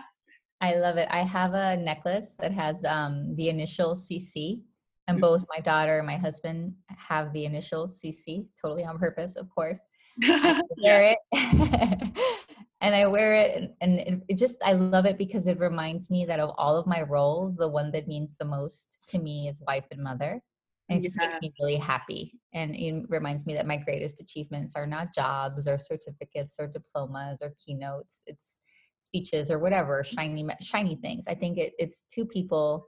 I 0.61 0.75
love 0.75 0.97
it. 0.97 1.07
I 1.11 1.23
have 1.23 1.53
a 1.53 1.75
necklace 1.77 2.35
that 2.39 2.51
has 2.51 2.85
um, 2.85 3.35
the 3.35 3.49
initial 3.49 3.95
CC 3.95 4.61
and 5.07 5.15
mm-hmm. 5.15 5.21
both 5.21 5.45
my 5.55 5.61
daughter 5.61 5.97
and 5.97 6.07
my 6.07 6.17
husband 6.17 6.73
have 6.89 7.31
the 7.33 7.45
initials 7.45 8.01
CC, 8.01 8.45
totally 8.61 8.83
on 8.83 8.97
purpose, 8.97 9.35
of 9.35 9.49
course. 9.49 9.79
I 10.23 10.61
wear 10.83 11.15
it, 11.15 11.17
and 12.81 12.95
I 12.95 13.05
wear 13.07 13.35
it, 13.35 13.55
and, 13.55 13.69
and 13.81 13.99
it, 13.99 14.21
it, 14.29 14.37
just 14.37 14.57
I 14.63 14.73
love 14.73 15.05
it 15.05 15.17
because 15.17 15.47
it 15.47 15.59
reminds 15.59 16.09
me 16.09 16.25
that 16.25 16.39
of 16.39 16.51
all 16.57 16.77
of 16.77 16.87
my 16.87 17.03
roles, 17.03 17.55
the 17.57 17.67
one 17.67 17.91
that 17.91 18.07
means 18.07 18.33
the 18.33 18.45
most 18.45 18.97
to 19.09 19.19
me 19.19 19.47
is 19.47 19.61
wife 19.67 19.85
and 19.91 20.01
mother. 20.01 20.41
And 20.87 20.99
it 20.99 21.03
just 21.03 21.17
yeah. 21.19 21.29
makes 21.29 21.41
me 21.41 21.53
really 21.59 21.77
happy. 21.77 22.33
And 22.53 22.75
it 22.75 23.05
reminds 23.09 23.47
me 23.47 23.55
that 23.55 23.65
my 23.65 23.77
greatest 23.77 24.21
achievements 24.21 24.75
are 24.75 24.85
not 24.85 25.15
jobs 25.15 25.67
or 25.67 25.79
certificates 25.79 26.57
or 26.59 26.67
diplomas 26.67 27.41
or 27.41 27.55
keynotes. 27.57 28.21
It's 28.27 28.61
speeches 28.99 29.49
or 29.49 29.59
whatever 29.59 30.03
shiny 30.03 30.45
shiny 30.61 30.95
things. 30.95 31.25
I 31.27 31.35
think 31.35 31.57
it, 31.57 31.73
it's 31.79 32.03
two 32.13 32.25
people 32.25 32.87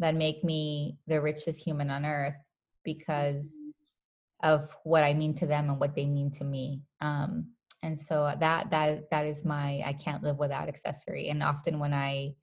that 0.00 0.14
make 0.14 0.42
me 0.42 0.96
the 1.06 1.20
richest 1.20 1.62
human 1.62 1.90
on 1.90 2.04
earth 2.04 2.34
because 2.84 3.46
mm-hmm. 3.46 4.48
of 4.48 4.68
what 4.82 5.04
I 5.04 5.14
mean 5.14 5.34
to 5.36 5.46
them 5.46 5.70
and 5.70 5.78
what 5.78 5.94
they 5.94 6.06
mean 6.06 6.32
to 6.32 6.44
me. 6.44 6.82
Um, 7.00 7.52
and 7.82 7.98
so 7.98 8.34
that 8.40 8.70
that 8.70 9.10
that 9.10 9.26
is 9.26 9.44
my 9.44 9.82
I 9.86 9.92
can't 9.92 10.22
live 10.22 10.38
without 10.38 10.68
accessory. 10.68 11.28
And 11.28 11.42
often 11.42 11.78
when 11.78 11.94
I 11.94 12.34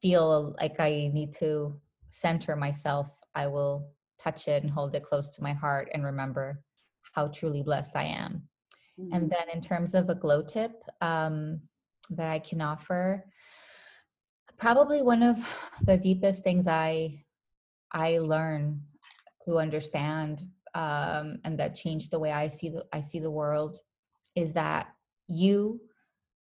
feel 0.00 0.54
like 0.60 0.78
I 0.78 1.10
need 1.12 1.32
to 1.34 1.80
center 2.10 2.54
myself, 2.56 3.08
I 3.34 3.46
will 3.46 3.90
touch 4.18 4.48
it 4.48 4.62
and 4.62 4.70
hold 4.70 4.94
it 4.94 5.04
close 5.04 5.30
to 5.30 5.42
my 5.42 5.52
heart 5.52 5.88
and 5.94 6.04
remember 6.04 6.62
how 7.14 7.28
truly 7.28 7.62
blessed 7.62 7.96
I 7.96 8.04
am. 8.04 8.42
Mm-hmm. 8.98 9.14
And 9.14 9.30
then 9.30 9.48
in 9.52 9.60
terms 9.60 9.94
of 9.94 10.08
a 10.08 10.14
glow 10.14 10.42
tip 10.42 10.72
um, 11.00 11.60
that 12.10 12.28
I 12.28 12.38
can 12.38 12.60
offer, 12.60 13.24
probably 14.60 15.02
one 15.02 15.22
of 15.22 15.38
the 15.82 15.96
deepest 15.96 16.44
things 16.44 16.66
I 16.66 17.24
I 17.92 18.18
learn 18.18 18.82
to 19.42 19.58
understand 19.58 20.46
um, 20.74 21.40
and 21.44 21.58
that 21.58 21.74
changed 21.74 22.12
the 22.12 22.18
way 22.18 22.30
I 22.30 22.46
see 22.46 22.68
the 22.68 22.84
I 22.92 23.00
see 23.00 23.18
the 23.18 23.30
world 23.30 23.78
is 24.36 24.52
that 24.52 24.88
you 25.26 25.80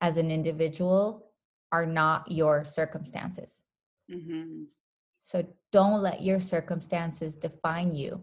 as 0.00 0.16
an 0.16 0.30
individual 0.30 1.26
are 1.72 1.86
not 1.86 2.30
your 2.30 2.64
circumstances. 2.64 3.62
Mm-hmm. 4.10 4.64
So 5.20 5.46
don't 5.72 6.02
let 6.02 6.22
your 6.22 6.40
circumstances 6.40 7.34
define 7.34 7.94
you. 7.94 8.22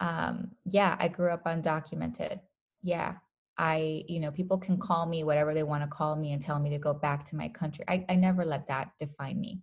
Um, 0.00 0.52
yeah, 0.64 0.96
I 0.98 1.08
grew 1.08 1.30
up 1.30 1.44
undocumented. 1.44 2.40
Yeah, 2.82 3.14
I, 3.58 4.04
you 4.08 4.20
know, 4.20 4.30
people 4.30 4.58
can 4.58 4.78
call 4.78 5.06
me 5.06 5.24
whatever 5.24 5.54
they 5.54 5.62
want 5.62 5.82
to 5.82 5.88
call 5.88 6.16
me 6.16 6.32
and 6.32 6.42
tell 6.42 6.58
me 6.58 6.70
to 6.70 6.78
go 6.78 6.94
back 6.94 7.24
to 7.26 7.36
my 7.36 7.48
country. 7.48 7.84
I, 7.86 8.04
I 8.08 8.14
never 8.14 8.44
let 8.44 8.68
that 8.68 8.92
define 8.98 9.40
me. 9.40 9.60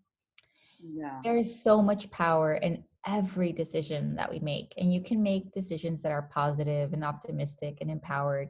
Yeah. 0.81 1.19
There 1.23 1.37
is 1.37 1.61
so 1.61 1.81
much 1.81 2.09
power 2.11 2.53
in 2.53 2.83
every 3.05 3.51
decision 3.51 4.15
that 4.15 4.29
we 4.29 4.39
make. 4.39 4.73
And 4.77 4.93
you 4.93 5.01
can 5.01 5.23
make 5.23 5.51
decisions 5.51 6.01
that 6.01 6.11
are 6.11 6.29
positive 6.33 6.93
and 6.93 7.03
optimistic 7.03 7.79
and 7.81 7.89
empowered, 7.89 8.49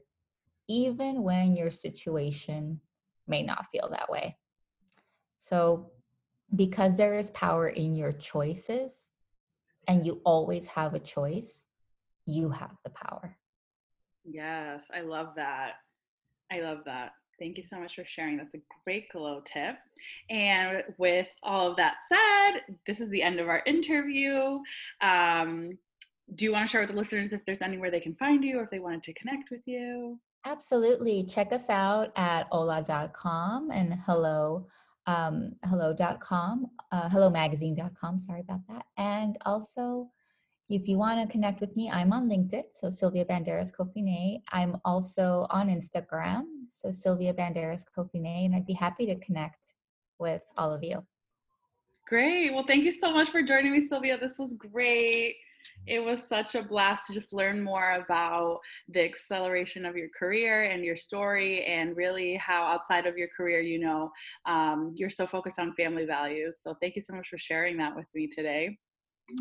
even 0.67 1.23
when 1.23 1.55
your 1.55 1.71
situation 1.71 2.81
may 3.27 3.43
not 3.43 3.67
feel 3.71 3.89
that 3.91 4.09
way. 4.09 4.37
So, 5.39 5.91
because 6.55 6.97
there 6.97 7.17
is 7.17 7.29
power 7.31 7.69
in 7.69 7.95
your 7.95 8.11
choices 8.11 9.11
and 9.87 10.05
you 10.05 10.19
always 10.25 10.67
have 10.69 10.95
a 10.95 10.99
choice, 10.99 11.67
you 12.25 12.49
have 12.49 12.75
the 12.83 12.89
power. 12.89 13.37
Yes, 14.25 14.81
I 14.93 15.01
love 15.01 15.29
that. 15.35 15.73
I 16.51 16.61
love 16.61 16.79
that. 16.85 17.13
Thank 17.39 17.57
you 17.57 17.63
so 17.63 17.79
much 17.79 17.95
for 17.95 18.03
sharing. 18.05 18.37
That's 18.37 18.55
a 18.55 18.61
great 18.83 19.09
glow 19.09 19.41
tip. 19.45 19.77
And 20.29 20.83
with 20.97 21.27
all 21.41 21.71
of 21.71 21.77
that 21.77 21.95
said, 22.09 22.75
this 22.85 22.99
is 22.99 23.09
the 23.09 23.23
end 23.23 23.39
of 23.39 23.47
our 23.47 23.63
interview. 23.65 24.59
Um, 25.01 25.77
do 26.35 26.45
you 26.45 26.51
want 26.51 26.67
to 26.67 26.71
share 26.71 26.81
with 26.81 26.89
the 26.91 26.95
listeners 26.95 27.31
if 27.31 27.45
there's 27.45 27.61
anywhere 27.61 27.89
they 27.89 27.99
can 27.99 28.15
find 28.15 28.43
you 28.43 28.59
or 28.59 28.63
if 28.63 28.69
they 28.69 28.79
wanted 28.79 29.03
to 29.03 29.13
connect 29.13 29.49
with 29.51 29.61
you? 29.65 30.19
Absolutely. 30.45 31.23
Check 31.23 31.53
us 31.53 31.69
out 31.69 32.11
at 32.15 32.47
hola.com 32.51 33.71
and 33.71 33.95
hello 34.05 34.67
um, 35.09 35.55
hello.com, 35.65 36.67
uh, 36.91 37.09
hellomagazine.com. 37.09 38.19
Sorry 38.19 38.41
about 38.41 38.61
that. 38.69 38.85
And 38.97 39.37
also 39.45 40.09
if 40.69 40.87
you 40.87 40.97
want 40.97 41.19
to 41.19 41.31
connect 41.31 41.61
with 41.61 41.75
me, 41.75 41.89
I'm 41.89 42.13
on 42.13 42.29
LinkedIn, 42.29 42.65
so 42.71 42.91
Sylvia 42.91 43.25
Banderas 43.25 43.71
Coffinet. 43.73 44.41
I'm 44.51 44.77
also 44.85 45.47
on 45.49 45.67
Instagram, 45.67 46.43
so 46.67 46.91
Sylvia 46.91 47.33
Banderas 47.33 47.83
Coffinet, 47.97 48.45
and 48.45 48.55
I'd 48.55 48.67
be 48.67 48.73
happy 48.73 49.07
to 49.07 49.15
connect 49.15 49.73
with 50.19 50.43
all 50.57 50.71
of 50.71 50.83
you. 50.83 51.03
Great. 52.07 52.53
Well, 52.53 52.65
thank 52.67 52.83
you 52.83 52.91
so 52.91 53.11
much 53.11 53.29
for 53.29 53.41
joining 53.41 53.71
me, 53.71 53.87
Sylvia. 53.87 54.19
This 54.19 54.37
was 54.37 54.53
great. 54.57 55.35
It 55.87 56.03
was 56.03 56.21
such 56.29 56.53
a 56.53 56.61
blast 56.61 57.07
to 57.07 57.13
just 57.13 57.33
learn 57.33 57.63
more 57.63 57.93
about 57.93 58.59
the 58.89 59.03
acceleration 59.03 59.85
of 59.85 59.95
your 59.95 60.09
career 60.17 60.65
and 60.65 60.85
your 60.85 60.95
story, 60.95 61.65
and 61.65 61.97
really 61.97 62.35
how 62.35 62.63
outside 62.63 63.07
of 63.07 63.17
your 63.17 63.27
career, 63.35 63.61
you 63.61 63.79
know, 63.79 64.11
um, 64.45 64.93
you're 64.95 65.09
so 65.09 65.25
focused 65.25 65.57
on 65.57 65.73
family 65.73 66.05
values. 66.05 66.59
So, 66.61 66.75
thank 66.79 66.95
you 66.95 67.01
so 67.01 67.13
much 67.13 67.27
for 67.27 67.39
sharing 67.39 67.75
that 67.77 67.95
with 67.95 68.05
me 68.13 68.27
today. 68.27 68.77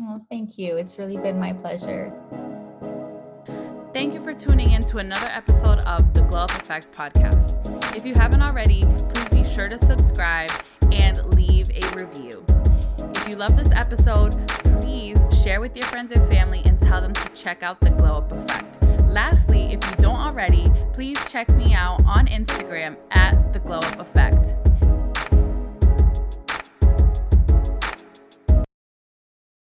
Oh, 0.01 0.21
thank 0.29 0.57
you. 0.57 0.77
It's 0.77 0.97
really 0.99 1.17
been 1.17 1.39
my 1.39 1.53
pleasure. 1.53 2.13
Thank 3.91 4.13
you 4.13 4.21
for 4.21 4.33
tuning 4.33 4.71
in 4.71 4.83
to 4.83 4.97
another 4.97 5.27
episode 5.31 5.79
of 5.79 6.13
the 6.13 6.21
Glow 6.21 6.41
Up 6.41 6.51
Effect 6.51 6.91
podcast. 6.91 7.95
If 7.95 8.05
you 8.05 8.13
haven't 8.13 8.43
already, 8.43 8.83
please 9.09 9.29
be 9.29 9.43
sure 9.43 9.67
to 9.67 9.79
subscribe 9.79 10.51
and 10.91 11.23
leave 11.33 11.71
a 11.71 11.81
review. 11.97 12.45
If 13.15 13.27
you 13.27 13.35
love 13.35 13.57
this 13.57 13.71
episode, 13.71 14.37
please 14.81 15.17
share 15.43 15.59
with 15.59 15.75
your 15.75 15.87
friends 15.87 16.11
and 16.11 16.23
family 16.27 16.61
and 16.65 16.79
tell 16.79 17.01
them 17.01 17.13
to 17.13 17.29
check 17.29 17.63
out 17.63 17.79
the 17.79 17.89
Glow 17.89 18.17
Up 18.17 18.31
Effect. 18.31 18.81
Lastly, 19.07 19.73
if 19.73 19.83
you 19.89 19.95
don't 19.97 20.19
already, 20.19 20.71
please 20.93 21.17
check 21.31 21.49
me 21.49 21.73
out 21.73 22.03
on 22.05 22.27
Instagram 22.27 22.95
at 23.09 23.51
the 23.53 23.59
Glow 23.59 23.79
Up 23.79 23.99
Effect. 23.99 24.53